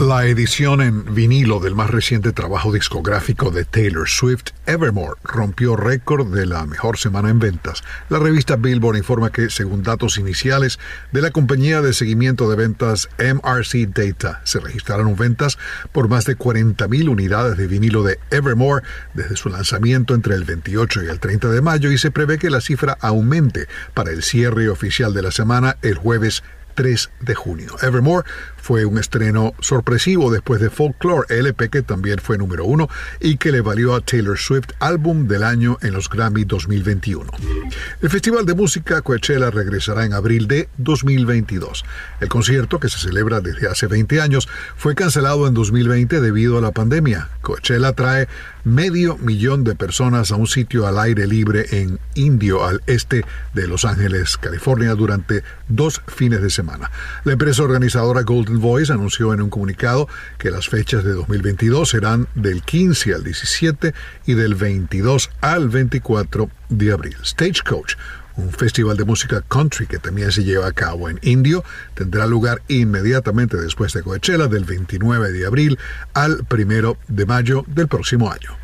La 0.00 0.24
edición 0.24 0.80
en 0.80 1.14
vinilo 1.14 1.60
del 1.60 1.74
más 1.74 1.90
reciente 1.90 2.32
trabajo 2.32 2.72
discográfico 2.72 3.50
de 3.50 3.66
Taylor 3.66 4.08
Swift, 4.08 4.52
Evermore, 4.64 5.20
rompió 5.22 5.76
récord 5.76 6.34
de 6.34 6.46
la 6.46 6.64
mejor 6.64 6.96
semana 6.96 7.28
en 7.28 7.38
ventas. 7.38 7.84
La 8.08 8.18
revista 8.18 8.56
Billboard 8.56 8.96
informa 8.96 9.30
que, 9.30 9.50
según 9.50 9.82
datos 9.82 10.16
iniciales 10.16 10.78
de 11.12 11.20
la 11.20 11.32
compañía 11.32 11.82
de 11.82 11.92
seguimiento 11.92 12.48
de 12.48 12.56
ventas 12.56 13.10
MRC 13.18 13.88
Data, 13.88 14.40
se 14.44 14.60
registraron 14.60 15.14
ventas 15.16 15.58
por 15.92 16.08
más 16.08 16.24
de 16.24 16.38
40.000 16.38 17.10
unidades 17.10 17.58
de 17.58 17.66
vinilo 17.66 18.02
de 18.02 18.18
Evermore 18.30 18.82
desde 19.12 19.36
su 19.36 19.50
lanzamiento 19.50 20.14
entre 20.14 20.34
el 20.34 20.44
28 20.44 21.04
y 21.04 21.08
el 21.08 21.20
30 21.20 21.50
de 21.50 21.60
mayo 21.60 21.92
y 21.92 21.98
se 21.98 22.10
prevé 22.10 22.38
que 22.38 22.48
la 22.48 22.62
cifra 22.62 22.96
aumente 23.02 23.68
para 23.92 24.12
el 24.12 24.22
cierre 24.22 24.70
oficial 24.70 25.12
de 25.12 25.20
la 25.20 25.30
semana 25.30 25.76
el 25.82 25.96
jueves 25.96 26.42
3 26.74 27.10
de 27.20 27.34
junio. 27.34 27.76
Evermore 27.82 28.24
fue 28.56 28.84
un 28.84 28.98
estreno 28.98 29.54
sorpresivo 29.60 30.30
después 30.30 30.60
de 30.60 30.70
Folklore 30.70 31.26
LP 31.28 31.70
que 31.70 31.82
también 31.82 32.18
fue 32.18 32.38
número 32.38 32.64
uno 32.64 32.88
y 33.20 33.36
que 33.36 33.52
le 33.52 33.60
valió 33.60 33.94
a 33.94 34.00
Taylor 34.00 34.38
Swift 34.38 34.70
álbum 34.78 35.26
del 35.26 35.42
año 35.42 35.78
en 35.82 35.92
los 35.92 36.08
Grammy 36.08 36.44
2021. 36.44 37.30
El 38.02 38.10
Festival 38.10 38.46
de 38.46 38.54
Música 38.54 39.00
Coachella 39.02 39.50
regresará 39.50 40.04
en 40.04 40.12
abril 40.12 40.46
de 40.46 40.68
2022. 40.78 41.84
El 42.20 42.28
concierto, 42.28 42.78
que 42.80 42.88
se 42.88 42.98
celebra 42.98 43.40
desde 43.40 43.68
hace 43.68 43.86
20 43.86 44.20
años, 44.20 44.48
fue 44.76 44.94
cancelado 44.94 45.46
en 45.46 45.54
2020 45.54 46.20
debido 46.20 46.58
a 46.58 46.60
la 46.60 46.72
pandemia. 46.72 47.28
Coachella 47.42 47.92
trae 47.92 48.28
medio 48.64 49.16
millón 49.18 49.64
de 49.64 49.74
personas 49.74 50.32
a 50.32 50.36
un 50.36 50.46
sitio 50.46 50.86
al 50.86 50.98
aire 50.98 51.26
libre 51.26 51.66
en 51.70 51.98
Indio, 52.14 52.64
al 52.64 52.82
este 52.86 53.24
de 53.54 53.66
Los 53.66 53.84
Ángeles, 53.84 54.36
California, 54.36 54.94
durante 54.94 55.42
dos 55.68 56.02
fines 56.06 56.42
de 56.42 56.50
semana. 56.50 56.90
La 57.24 57.32
empresa 57.32 57.62
organizadora 57.62 58.22
Golden 58.22 58.60
Voice 58.60 58.92
anunció 58.92 59.32
en 59.32 59.42
un 59.42 59.50
comunicado 59.50 60.08
que 60.38 60.50
las 60.50 60.68
fechas 60.68 61.04
de 61.04 61.12
2022 61.12 61.88
serán 61.88 62.28
del 62.34 62.62
15 62.62 63.14
al 63.14 63.24
17 63.24 63.94
y 64.26 64.34
del 64.34 64.54
22 64.54 65.30
al 65.40 65.68
24 65.68 66.50
de 66.68 66.92
abril. 66.92 67.16
Stagecoach, 67.24 67.94
un 68.40 68.52
festival 68.52 68.96
de 68.96 69.04
música 69.04 69.42
country 69.46 69.86
que 69.86 69.98
también 69.98 70.32
se 70.32 70.44
lleva 70.44 70.66
a 70.66 70.72
cabo 70.72 71.08
en 71.08 71.18
Indio, 71.22 71.64
tendrá 71.94 72.26
lugar 72.26 72.62
inmediatamente 72.68 73.56
después 73.56 73.92
de 73.92 74.02
Coachella 74.02 74.48
del 74.48 74.64
29 74.64 75.32
de 75.32 75.46
abril 75.46 75.78
al 76.14 76.44
1 76.50 76.96
de 77.08 77.26
mayo 77.26 77.64
del 77.68 77.88
próximo 77.88 78.30
año. 78.30 78.56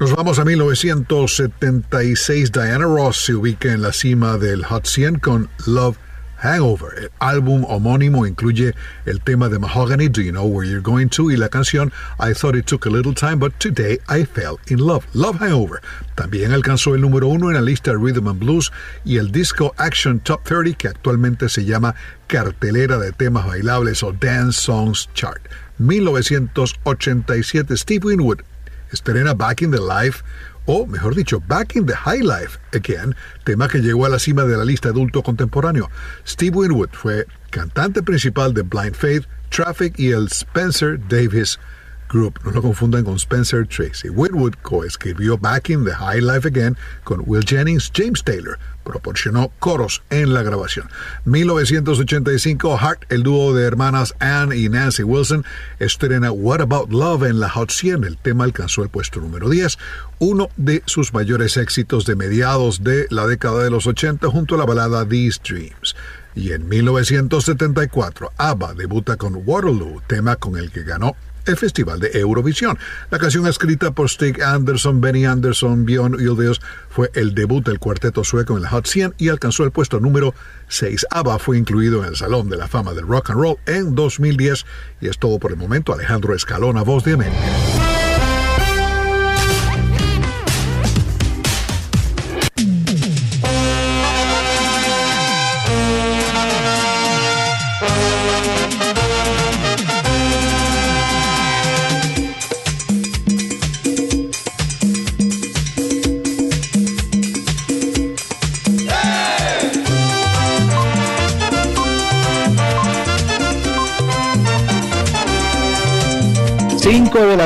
Nos 0.00 0.14
vamos 0.14 0.38
a 0.38 0.44
1976. 0.44 2.52
Diana 2.52 2.84
Ross 2.84 3.24
se 3.24 3.34
ubica 3.34 3.72
en 3.72 3.82
la 3.82 3.92
cima 3.92 4.38
del 4.38 4.64
Hot 4.64 4.86
100 4.86 5.18
con 5.18 5.50
Love 5.66 5.98
Hangover. 6.38 6.92
El 6.98 7.10
álbum 7.18 7.64
homónimo 7.68 8.26
incluye 8.26 8.74
el 9.06 9.20
tema 9.20 9.48
de 9.48 9.58
Mahogany, 9.58 10.08
Do 10.08 10.22
You 10.22 10.32
Know 10.32 10.46
Where 10.46 10.68
You're 10.68 10.82
Going 10.82 11.08
To, 11.10 11.30
y 11.30 11.36
la 11.36 11.48
canción 11.48 11.92
I 12.18 12.32
Thought 12.32 12.56
It 12.56 12.66
Took 12.66 12.86
a 12.86 12.90
Little 12.90 13.14
Time, 13.14 13.36
But 13.36 13.54
Today 13.58 14.00
I 14.08 14.24
Fell 14.24 14.56
in 14.68 14.78
Love. 14.78 15.04
Love 15.14 15.38
Hangover. 15.38 15.80
También 16.14 16.52
alcanzó 16.52 16.94
el 16.94 17.00
número 17.00 17.28
uno 17.28 17.48
en 17.48 17.54
la 17.54 17.60
lista 17.62 17.92
Rhythm 17.92 18.28
and 18.28 18.40
Blues 18.40 18.72
y 19.04 19.18
el 19.18 19.30
Disco 19.30 19.74
Action 19.76 20.20
Top 20.20 20.42
30, 20.44 20.78
que 20.78 20.88
actualmente 20.88 21.48
se 21.48 21.64
llama 21.64 21.94
Cartelera 22.26 22.98
de 22.98 23.12
Temas 23.12 23.46
Bailables 23.46 24.02
o 24.02 24.12
Dance 24.12 24.60
Songs 24.60 25.08
Chart. 25.14 25.40
1987, 25.78 27.76
Steve 27.76 28.06
Winwood 28.06 28.40
estrena 28.92 29.34
Back 29.34 29.62
in 29.62 29.70
the 29.70 29.78
Life 29.78 30.22
o 30.68 30.86
mejor 30.86 31.14
dicho, 31.14 31.40
Back 31.40 31.76
in 31.76 31.86
the 31.86 31.94
High 31.94 32.20
Life 32.20 32.58
Again, 32.74 33.16
tema 33.44 33.68
que 33.68 33.80
llegó 33.80 34.04
a 34.04 34.10
la 34.10 34.18
cima 34.18 34.44
de 34.44 34.54
la 34.54 34.64
lista 34.64 34.90
adulto 34.90 35.22
contemporáneo. 35.22 35.88
Steve 36.26 36.54
Winwood 36.54 36.90
fue 36.92 37.26
cantante 37.50 38.02
principal 38.02 38.52
de 38.52 38.62
Blind 38.62 38.94
Faith, 38.94 39.24
Traffic 39.48 39.98
y 39.98 40.12
el 40.12 40.26
Spencer 40.26 40.98
Davis 41.08 41.58
Group. 42.10 42.38
No 42.44 42.50
lo 42.50 42.60
confundan 42.60 43.04
con 43.04 43.16
Spencer 43.18 43.66
Tracy. 43.66 44.10
Winwood 44.10 44.56
coescribió 44.62 45.40
Back 45.40 45.70
in 45.70 45.86
the 45.86 45.94
High 45.94 46.20
Life 46.20 46.46
Again 46.46 46.76
con 47.04 47.22
Will 47.24 47.42
Jennings, 47.42 47.90
James 47.90 48.22
Taylor. 48.22 48.58
Proporcionó 48.88 49.52
coros 49.58 50.02
en 50.08 50.32
la 50.32 50.42
grabación. 50.42 50.88
1985, 51.26 52.78
Heart, 52.78 53.04
el 53.10 53.22
dúo 53.22 53.54
de 53.54 53.66
hermanas 53.66 54.14
Anne 54.18 54.56
y 54.56 54.70
Nancy 54.70 55.02
Wilson, 55.02 55.44
estrena 55.78 56.32
What 56.32 56.62
About 56.62 56.90
Love 56.90 57.24
en 57.24 57.38
la 57.38 57.50
Hot 57.50 57.70
100. 57.70 58.04
El 58.04 58.16
tema 58.16 58.44
alcanzó 58.44 58.82
el 58.82 58.88
puesto 58.88 59.20
número 59.20 59.50
10, 59.50 59.76
uno 60.20 60.48
de 60.56 60.82
sus 60.86 61.12
mayores 61.12 61.58
éxitos 61.58 62.06
de 62.06 62.16
mediados 62.16 62.82
de 62.82 63.06
la 63.10 63.26
década 63.26 63.62
de 63.62 63.68
los 63.68 63.86
80 63.86 64.26
junto 64.28 64.54
a 64.54 64.58
la 64.58 64.64
balada 64.64 65.06
These 65.06 65.40
Dreams. 65.46 65.94
Y 66.34 66.52
en 66.52 66.66
1974, 66.66 68.32
ABBA 68.38 68.72
debuta 68.72 69.16
con 69.16 69.42
Waterloo, 69.44 70.00
tema 70.06 70.36
con 70.36 70.56
el 70.56 70.70
que 70.70 70.82
ganó 70.82 71.14
el 71.48 71.56
Festival 71.56 72.00
de 72.00 72.10
Eurovisión. 72.18 72.78
La 73.10 73.18
canción 73.18 73.46
escrita 73.46 73.90
por 73.90 74.08
Stig 74.08 74.42
Anderson, 74.42 75.00
Benny 75.00 75.24
Anderson, 75.24 75.84
Björn 75.84 76.14
Ulvaeus 76.14 76.60
fue 76.88 77.10
el 77.14 77.34
debut 77.34 77.64
del 77.64 77.78
cuarteto 77.78 78.24
sueco 78.24 78.56
en 78.56 78.62
la 78.62 78.70
Hot 78.70 78.86
100 78.86 79.14
y 79.18 79.28
alcanzó 79.28 79.64
el 79.64 79.70
puesto 79.70 80.00
número 80.00 80.34
6. 80.68 81.06
ABBA 81.10 81.38
fue 81.38 81.58
incluido 81.58 82.02
en 82.02 82.10
el 82.10 82.16
Salón 82.16 82.48
de 82.48 82.56
la 82.56 82.68
Fama 82.68 82.92
del 82.94 83.06
Rock 83.06 83.30
and 83.30 83.40
Roll 83.40 83.56
en 83.66 83.94
2010 83.94 84.66
y 85.00 85.08
es 85.08 85.18
todo 85.18 85.38
por 85.38 85.50
el 85.50 85.56
momento. 85.56 85.92
Alejandro 85.92 86.34
Escalona, 86.34 86.82
Voz 86.82 87.04
de 87.04 87.14
América. 87.14 87.87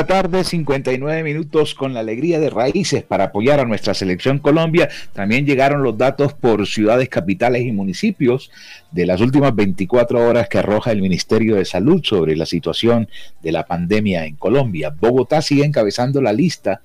Tarde, 0.05 0.43
59 0.43 1.23
minutos 1.23 1.75
con 1.75 1.93
la 1.93 2.01
alegría 2.01 2.39
de 2.39 2.49
raíces 2.49 3.03
para 3.03 3.25
apoyar 3.25 3.59
a 3.59 3.65
nuestra 3.65 3.93
selección 3.93 4.39
Colombia. 4.39 4.89
También 5.13 5.45
llegaron 5.45 5.83
los 5.83 5.97
datos 5.97 6.33
por 6.33 6.67
ciudades, 6.67 7.09
capitales 7.09 7.63
y 7.63 7.71
municipios 7.71 8.51
de 8.91 9.05
las 9.05 9.21
últimas 9.21 9.55
24 9.55 10.27
horas 10.27 10.49
que 10.49 10.59
arroja 10.59 10.91
el 10.91 11.01
Ministerio 11.01 11.55
de 11.55 11.65
Salud 11.65 12.01
sobre 12.03 12.35
la 12.35 12.45
situación 12.45 13.07
de 13.41 13.51
la 13.51 13.65
pandemia 13.65 14.25
en 14.25 14.35
Colombia. 14.35 14.89
Bogotá 14.89 15.41
sigue 15.41 15.65
encabezando 15.65 16.21
la 16.21 16.33
lista 16.33 16.81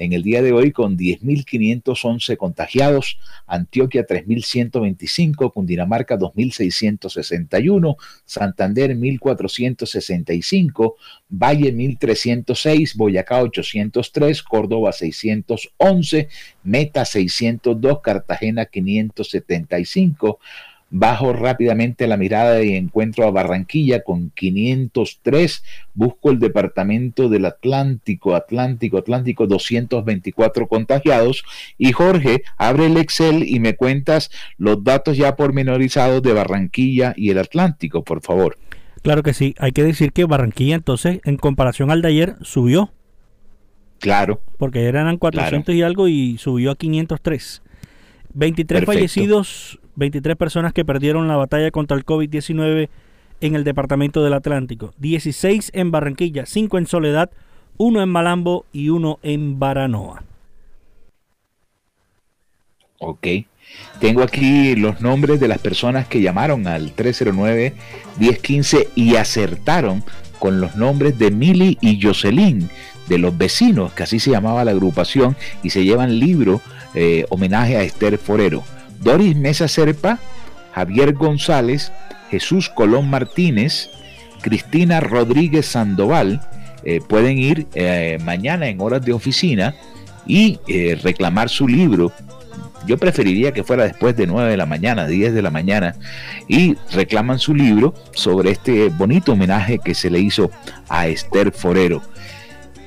en 0.00 0.14
el 0.14 0.22
día 0.22 0.40
de 0.40 0.52
hoy 0.52 0.72
con 0.72 0.96
10.511 0.96 2.38
contagiados, 2.38 3.18
Antioquia 3.46 4.06
3.125, 4.06 5.52
Cundinamarca 5.52 6.18
2.661, 6.18 7.96
Santander 8.24 8.96
1.465, 8.96 10.94
Valle 11.28 11.74
1.306, 11.74 12.96
Boyacá 12.96 13.42
803, 13.42 14.42
Córdoba 14.42 14.92
611, 14.92 16.28
Meta 16.62 17.04
602, 17.04 18.00
Cartagena 18.00 18.64
575, 18.64 20.38
Bajo 20.92 21.32
rápidamente 21.32 22.08
la 22.08 22.16
mirada 22.16 22.62
y 22.62 22.74
encuentro 22.74 23.24
a 23.24 23.30
Barranquilla 23.30 24.02
con 24.02 24.30
503. 24.30 25.62
Busco 25.94 26.30
el 26.30 26.40
departamento 26.40 27.28
del 27.28 27.44
Atlántico, 27.44 28.34
Atlántico, 28.34 28.98
Atlántico, 28.98 29.46
224 29.46 30.66
contagiados. 30.66 31.44
Y 31.78 31.92
Jorge, 31.92 32.42
abre 32.56 32.86
el 32.86 32.96
Excel 32.96 33.44
y 33.48 33.60
me 33.60 33.76
cuentas 33.76 34.30
los 34.58 34.82
datos 34.82 35.16
ya 35.16 35.36
pormenorizados 35.36 36.22
de 36.22 36.32
Barranquilla 36.32 37.14
y 37.16 37.30
el 37.30 37.38
Atlántico, 37.38 38.02
por 38.02 38.20
favor. 38.20 38.56
Claro 39.02 39.22
que 39.22 39.32
sí. 39.32 39.54
Hay 39.58 39.72
que 39.72 39.84
decir 39.84 40.12
que 40.12 40.24
Barranquilla 40.24 40.74
entonces, 40.74 41.20
en 41.24 41.36
comparación 41.36 41.90
al 41.90 42.02
de 42.02 42.08
ayer, 42.08 42.36
subió. 42.42 42.92
Claro. 44.00 44.40
Porque 44.58 44.84
eran 44.84 45.16
400 45.18 45.74
y 45.74 45.82
algo 45.82 46.08
y 46.08 46.36
subió 46.38 46.72
a 46.72 46.76
503. 46.76 47.62
23 48.32 48.84
fallecidos 48.84 49.79
23 49.96 50.36
personas 50.36 50.72
que 50.72 50.84
perdieron 50.84 51.28
la 51.28 51.36
batalla 51.36 51.70
contra 51.70 51.96
el 51.96 52.04
COVID-19 52.04 52.88
en 53.40 53.54
el 53.54 53.64
departamento 53.64 54.22
del 54.22 54.34
Atlántico, 54.34 54.92
16 54.98 55.70
en 55.74 55.90
Barranquilla, 55.90 56.46
5 56.46 56.78
en 56.78 56.86
Soledad, 56.86 57.30
1 57.78 58.02
en 58.02 58.08
Malambo 58.08 58.66
y 58.72 58.90
1 58.90 59.18
en 59.22 59.58
Baranoa. 59.58 60.22
Ok. 62.98 63.26
Tengo 64.00 64.22
aquí 64.22 64.74
los 64.76 65.00
nombres 65.00 65.40
de 65.40 65.48
las 65.48 65.58
personas 65.58 66.06
que 66.06 66.20
llamaron 66.20 66.66
al 66.66 66.94
309-1015 66.94 68.88
y 68.94 69.16
acertaron 69.16 70.04
con 70.38 70.60
los 70.60 70.76
nombres 70.76 71.18
de 71.18 71.30
Mili 71.30 71.78
y 71.80 72.00
Jocelyn, 72.02 72.68
de 73.08 73.18
los 73.18 73.36
vecinos, 73.36 73.92
que 73.92 74.02
así 74.04 74.18
se 74.18 74.30
llamaba 74.30 74.64
la 74.64 74.70
agrupación, 74.72 75.36
y 75.62 75.70
se 75.70 75.84
llevan 75.84 76.18
libro 76.18 76.60
eh, 76.94 77.26
homenaje 77.28 77.76
a 77.76 77.82
Esther 77.82 78.18
Forero. 78.18 78.64
Doris 79.00 79.34
Mesa 79.34 79.66
Serpa, 79.66 80.18
Javier 80.72 81.14
González, 81.14 81.92
Jesús 82.30 82.68
Colón 82.68 83.10
Martínez, 83.10 83.90
Cristina 84.40 85.00
Rodríguez 85.00 85.66
Sandoval, 85.66 86.40
eh, 86.84 87.00
pueden 87.06 87.38
ir 87.38 87.66
eh, 87.74 88.18
mañana 88.22 88.68
en 88.68 88.80
horas 88.80 89.04
de 89.04 89.12
oficina 89.12 89.74
y 90.26 90.60
eh, 90.68 90.98
reclamar 91.02 91.48
su 91.48 91.66
libro. 91.66 92.12
Yo 92.86 92.96
preferiría 92.96 93.52
que 93.52 93.62
fuera 93.62 93.84
después 93.84 94.16
de 94.16 94.26
9 94.26 94.50
de 94.50 94.56
la 94.56 94.64
mañana, 94.64 95.06
10 95.06 95.34
de 95.34 95.42
la 95.42 95.50
mañana, 95.50 95.96
y 96.48 96.76
reclaman 96.92 97.38
su 97.38 97.54
libro 97.54 97.94
sobre 98.12 98.50
este 98.50 98.88
bonito 98.88 99.32
homenaje 99.32 99.78
que 99.78 99.94
se 99.94 100.08
le 100.08 100.20
hizo 100.20 100.50
a 100.88 101.06
Esther 101.06 101.52
Forero. 101.52 102.00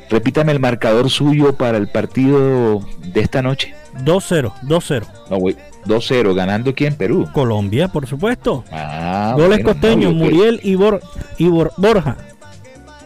Repítame 0.09 0.51
el 0.51 0.59
marcador 0.59 1.09
suyo 1.09 1.55
para 1.55 1.77
el 1.77 1.87
partido 1.87 2.85
de 3.03 3.21
esta 3.21 3.41
noche. 3.41 3.75
2-0, 4.03 4.53
2-0. 4.63 5.05
No, 5.29 5.37
2-0, 5.85 6.33
ganando 6.33 6.73
quién? 6.73 6.95
Perú. 6.95 7.29
Colombia, 7.33 7.87
por 7.87 8.07
supuesto. 8.07 8.63
Ah, 8.71 9.33
Goles 9.37 9.63
costeños, 9.63 10.13
Muriel 10.13 10.59
y, 10.63 10.75
Borja. 10.75 12.17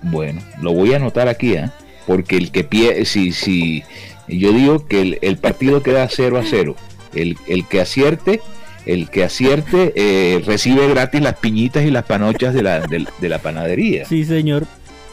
Bueno, 0.04 0.42
lo 0.62 0.74
voy 0.74 0.94
a 0.94 0.98
anotar 0.98 1.28
aquí, 1.28 1.54
¿eh? 1.54 1.70
porque 2.08 2.38
el 2.38 2.52
que 2.52 2.64
pie, 2.64 3.06
si, 3.06 3.32
si, 3.32 3.84
yo 4.28 4.54
digo 4.54 4.88
que 4.88 5.20
el, 5.22 5.38
partido 5.38 5.84
queda 5.84 6.08
0 6.10 6.40
a 6.40 6.44
0. 6.44 6.76
El, 7.14 7.36
que 7.68 7.82
acierte, 7.82 8.42
el 8.86 9.10
que 9.10 9.24
acierte 9.24 9.94
eh, 9.96 10.42
recibe 10.46 10.88
gratis 10.88 11.22
las 11.22 11.36
piñitas 11.36 11.84
y 11.84 11.92
las 11.92 12.06
panochas 12.06 12.54
de 12.54 12.64
la, 12.64 12.82
de, 12.82 13.30
la 13.30 13.40
panadería. 13.40 14.06
Sí, 14.06 14.24
señor 14.26 14.66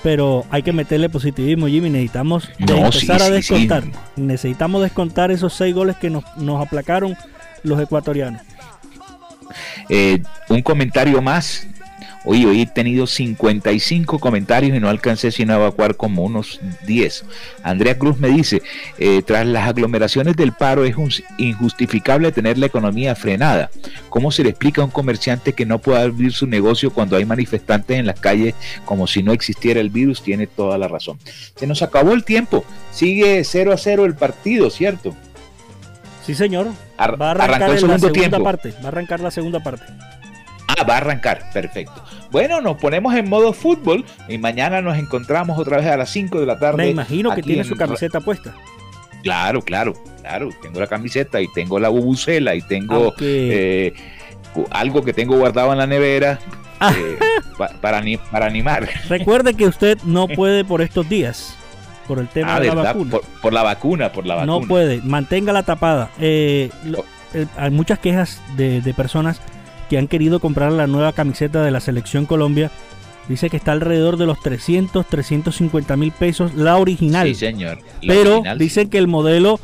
pero 0.02 0.44
hay 0.50 0.62
que 0.62 0.74
meterle 0.74 1.08
positivismo, 1.08 1.66
Jimmy. 1.66 1.88
Necesitamos 1.88 2.50
empezar 2.58 3.22
a 3.22 3.30
descontar. 3.30 3.84
Necesitamos 4.16 4.82
descontar 4.82 5.30
esos 5.30 5.54
seis 5.54 5.74
goles 5.74 5.96
que 5.96 6.10
nos, 6.10 6.24
nos 6.36 6.60
aplacaron 6.60 7.16
los 7.64 7.80
ecuatorianos. 7.80 8.42
Eh, 9.88 10.22
un 10.48 10.62
comentario 10.62 11.20
más. 11.20 11.66
Hoy, 12.26 12.46
hoy 12.46 12.62
he 12.62 12.66
tenido 12.66 13.06
55 13.06 14.18
comentarios 14.18 14.74
y 14.74 14.80
no 14.80 14.88
alcancé 14.88 15.30
sino 15.30 15.52
a 15.52 15.56
evacuar 15.56 15.94
como 15.94 16.24
unos 16.24 16.58
10. 16.86 17.26
Andrea 17.62 17.98
Cruz 17.98 18.18
me 18.18 18.28
dice, 18.28 18.62
eh, 18.98 19.20
tras 19.20 19.46
las 19.46 19.68
aglomeraciones 19.68 20.34
del 20.34 20.52
paro 20.52 20.86
es 20.86 20.96
injustificable 21.36 22.32
tener 22.32 22.56
la 22.56 22.64
economía 22.64 23.14
frenada. 23.14 23.70
¿Cómo 24.08 24.30
se 24.30 24.42
le 24.42 24.48
explica 24.48 24.80
a 24.80 24.86
un 24.86 24.90
comerciante 24.90 25.52
que 25.52 25.66
no 25.66 25.80
pueda 25.80 26.00
abrir 26.00 26.32
su 26.32 26.46
negocio 26.46 26.90
cuando 26.90 27.16
hay 27.16 27.26
manifestantes 27.26 27.98
en 27.98 28.06
las 28.06 28.18
calles 28.18 28.54
como 28.86 29.06
si 29.06 29.22
no 29.22 29.32
existiera 29.32 29.80
el 29.80 29.90
virus? 29.90 30.22
Tiene 30.22 30.46
toda 30.46 30.78
la 30.78 30.88
razón. 30.88 31.18
Se 31.56 31.66
nos 31.66 31.82
acabó 31.82 32.14
el 32.14 32.24
tiempo. 32.24 32.64
Sigue 32.90 33.44
0 33.44 33.70
a 33.70 33.76
0 33.76 34.06
el 34.06 34.14
partido, 34.14 34.70
¿cierto? 34.70 35.14
Sí, 36.24 36.34
señor. 36.34 36.68
va 36.98 37.28
a 37.28 37.30
arrancar 37.32 37.68
la 37.68 37.98
segunda 37.98 38.40
parte. 38.40 38.74
Va 38.80 38.84
a 38.84 38.88
arrancar 38.88 39.20
la 39.20 39.30
segunda 39.30 39.60
parte. 39.60 39.84
Ah, 40.68 40.82
va 40.82 40.94
a 40.94 40.96
arrancar, 40.96 41.50
perfecto. 41.52 42.02
Bueno, 42.30 42.60
nos 42.60 42.78
ponemos 42.78 43.14
en 43.14 43.28
modo 43.28 43.52
fútbol 43.52 44.04
y 44.28 44.38
mañana 44.38 44.80
nos 44.80 44.98
encontramos 44.98 45.58
otra 45.58 45.76
vez 45.76 45.86
a 45.86 45.96
las 45.96 46.10
5 46.10 46.40
de 46.40 46.46
la 46.46 46.58
tarde. 46.58 46.78
Me 46.78 46.90
imagino 46.90 47.34
que 47.34 47.42
tiene 47.42 47.62
su 47.64 47.76
camiseta 47.76 48.20
puesta. 48.20 48.54
Claro, 49.22 49.62
claro, 49.62 49.94
claro. 50.20 50.48
Tengo 50.62 50.80
la 50.80 50.86
camiseta 50.86 51.40
y 51.40 51.48
tengo 51.52 51.78
la 51.78 51.90
bubucela 51.90 52.54
y 52.54 52.62
tengo 52.62 53.14
eh, 53.20 53.92
algo 54.70 55.04
que 55.04 55.12
tengo 55.12 55.36
guardado 55.36 55.72
en 55.72 55.78
la 55.78 55.86
nevera 55.86 56.38
ah. 56.80 56.92
eh, 56.96 57.18
para, 57.80 58.02
para 58.30 58.46
animar. 58.46 58.88
Recuerde 59.08 59.54
que 59.54 59.66
usted 59.66 59.98
no 60.04 60.26
puede 60.34 60.64
por 60.64 60.82
estos 60.82 61.08
días 61.08 61.56
por 62.06 62.18
el 62.18 62.28
tema 62.28 62.56
ah, 62.56 62.60
de 62.60 62.68
la 62.68 62.74
vacuna. 62.74 63.18
Por, 63.42 63.52
la 63.52 63.62
vacuna, 63.62 64.12
por 64.12 64.26
la 64.26 64.34
vacuna. 64.36 64.52
No 64.52 64.66
puede, 64.66 65.00
manténgala 65.02 65.62
tapada. 65.62 66.10
Eh, 66.20 66.70
oh. 66.96 67.04
eh, 67.34 67.46
hay 67.56 67.70
muchas 67.70 67.98
quejas 67.98 68.40
de, 68.56 68.94
personas 68.96 69.40
que 69.88 69.98
han 69.98 70.08
querido 70.08 70.40
comprar 70.40 70.72
la 70.72 70.86
nueva 70.86 71.12
camiseta 71.12 71.62
de 71.62 71.70
la 71.70 71.80
Selección 71.80 72.26
Colombia. 72.26 72.70
Dice 73.28 73.48
que 73.48 73.56
está 73.56 73.72
alrededor 73.72 74.18
de 74.18 74.26
los 74.26 74.40
300, 74.40 75.06
350 75.06 75.96
mil 75.96 76.12
pesos 76.12 76.54
la 76.54 76.76
original. 76.76 77.26
Sí, 77.28 77.34
señor. 77.34 77.78
pero 78.06 78.42
dicen 78.58 78.90
que 78.90 78.98
el 78.98 79.08
modelo 79.08 79.58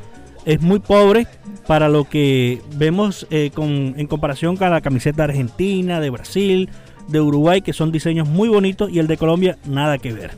es 0.47 0.63
muy 0.63 0.79
pobre 0.79 1.27
para 1.67 1.89
lo 1.89 2.05
que 2.05 2.61
vemos 2.77 3.27
eh, 3.31 3.51
con, 3.55 3.95
en 3.97 4.07
comparación 4.07 4.57
con 4.57 4.71
la 4.71 4.81
camiseta 4.81 5.25
argentina, 5.25 6.01
de 6.01 6.11
Brasil, 6.11 6.71
de 7.09 7.21
Uruguay, 7.21 7.61
que 7.61 7.73
son 7.73 7.93
diseños 7.93 8.29
muy 8.29 8.49
bonitos, 8.49 8.91
y 8.91 8.99
el 8.99 9.07
de 9.07 9.17
Colombia 9.17 9.59
nada 9.67 9.99
que 9.99 10.13
ver. 10.13 10.33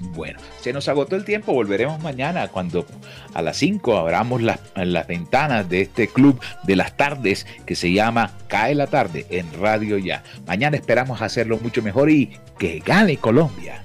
Bueno, 0.00 0.38
se 0.60 0.72
nos 0.72 0.88
agotó 0.88 1.14
el 1.14 1.24
tiempo, 1.24 1.52
volveremos 1.52 2.00
mañana 2.02 2.48
cuando 2.48 2.86
a 3.34 3.42
las 3.42 3.58
5 3.58 3.98
abramos 3.98 4.42
las, 4.42 4.58
las, 4.74 5.06
ventanas 5.06 5.68
de 5.68 5.82
este 5.82 6.08
club 6.08 6.40
de 6.64 6.76
las 6.76 6.96
tardes 6.96 7.46
que 7.66 7.76
se 7.76 7.92
llama 7.92 8.32
Cae 8.48 8.74
la 8.74 8.86
tarde 8.86 9.26
en 9.30 9.52
Radio 9.60 9.98
Ya. 9.98 10.22
Mañana 10.46 10.76
esperamos 10.76 11.20
hacerlo 11.20 11.58
mucho 11.58 11.82
mejor 11.82 12.10
y 12.10 12.38
que 12.58 12.80
gane 12.80 13.18
Colombia. 13.18 13.82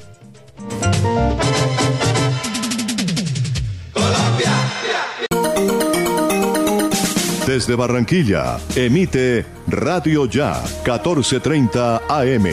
Colombia. 3.94 4.52
Desde 7.46 7.76
Barranquilla, 7.76 8.58
emite 8.76 9.46
Radio 9.68 10.26
Ya 10.26 10.64
1430 10.86 12.02
AM, 12.08 12.48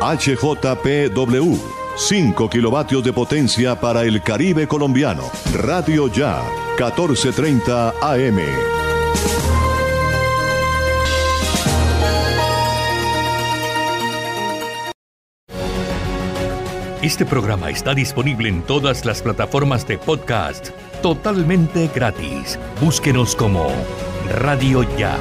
HJPW 0.00 1.78
5 1.98 2.48
kilovatios 2.48 3.02
de 3.02 3.12
potencia 3.12 3.74
para 3.80 4.02
el 4.02 4.22
Caribe 4.22 4.68
colombiano. 4.68 5.24
Radio 5.52 6.06
Ya, 6.06 6.40
1430 6.78 7.92
AM. 8.00 8.38
Este 17.02 17.26
programa 17.26 17.68
está 17.70 17.94
disponible 17.94 18.48
en 18.48 18.62
todas 18.62 19.04
las 19.04 19.20
plataformas 19.20 19.84
de 19.88 19.98
podcast 19.98 20.68
totalmente 21.02 21.90
gratis. 21.92 22.60
Búsquenos 22.80 23.34
como 23.34 23.72
Radio 24.40 24.84
Ya. 24.96 25.16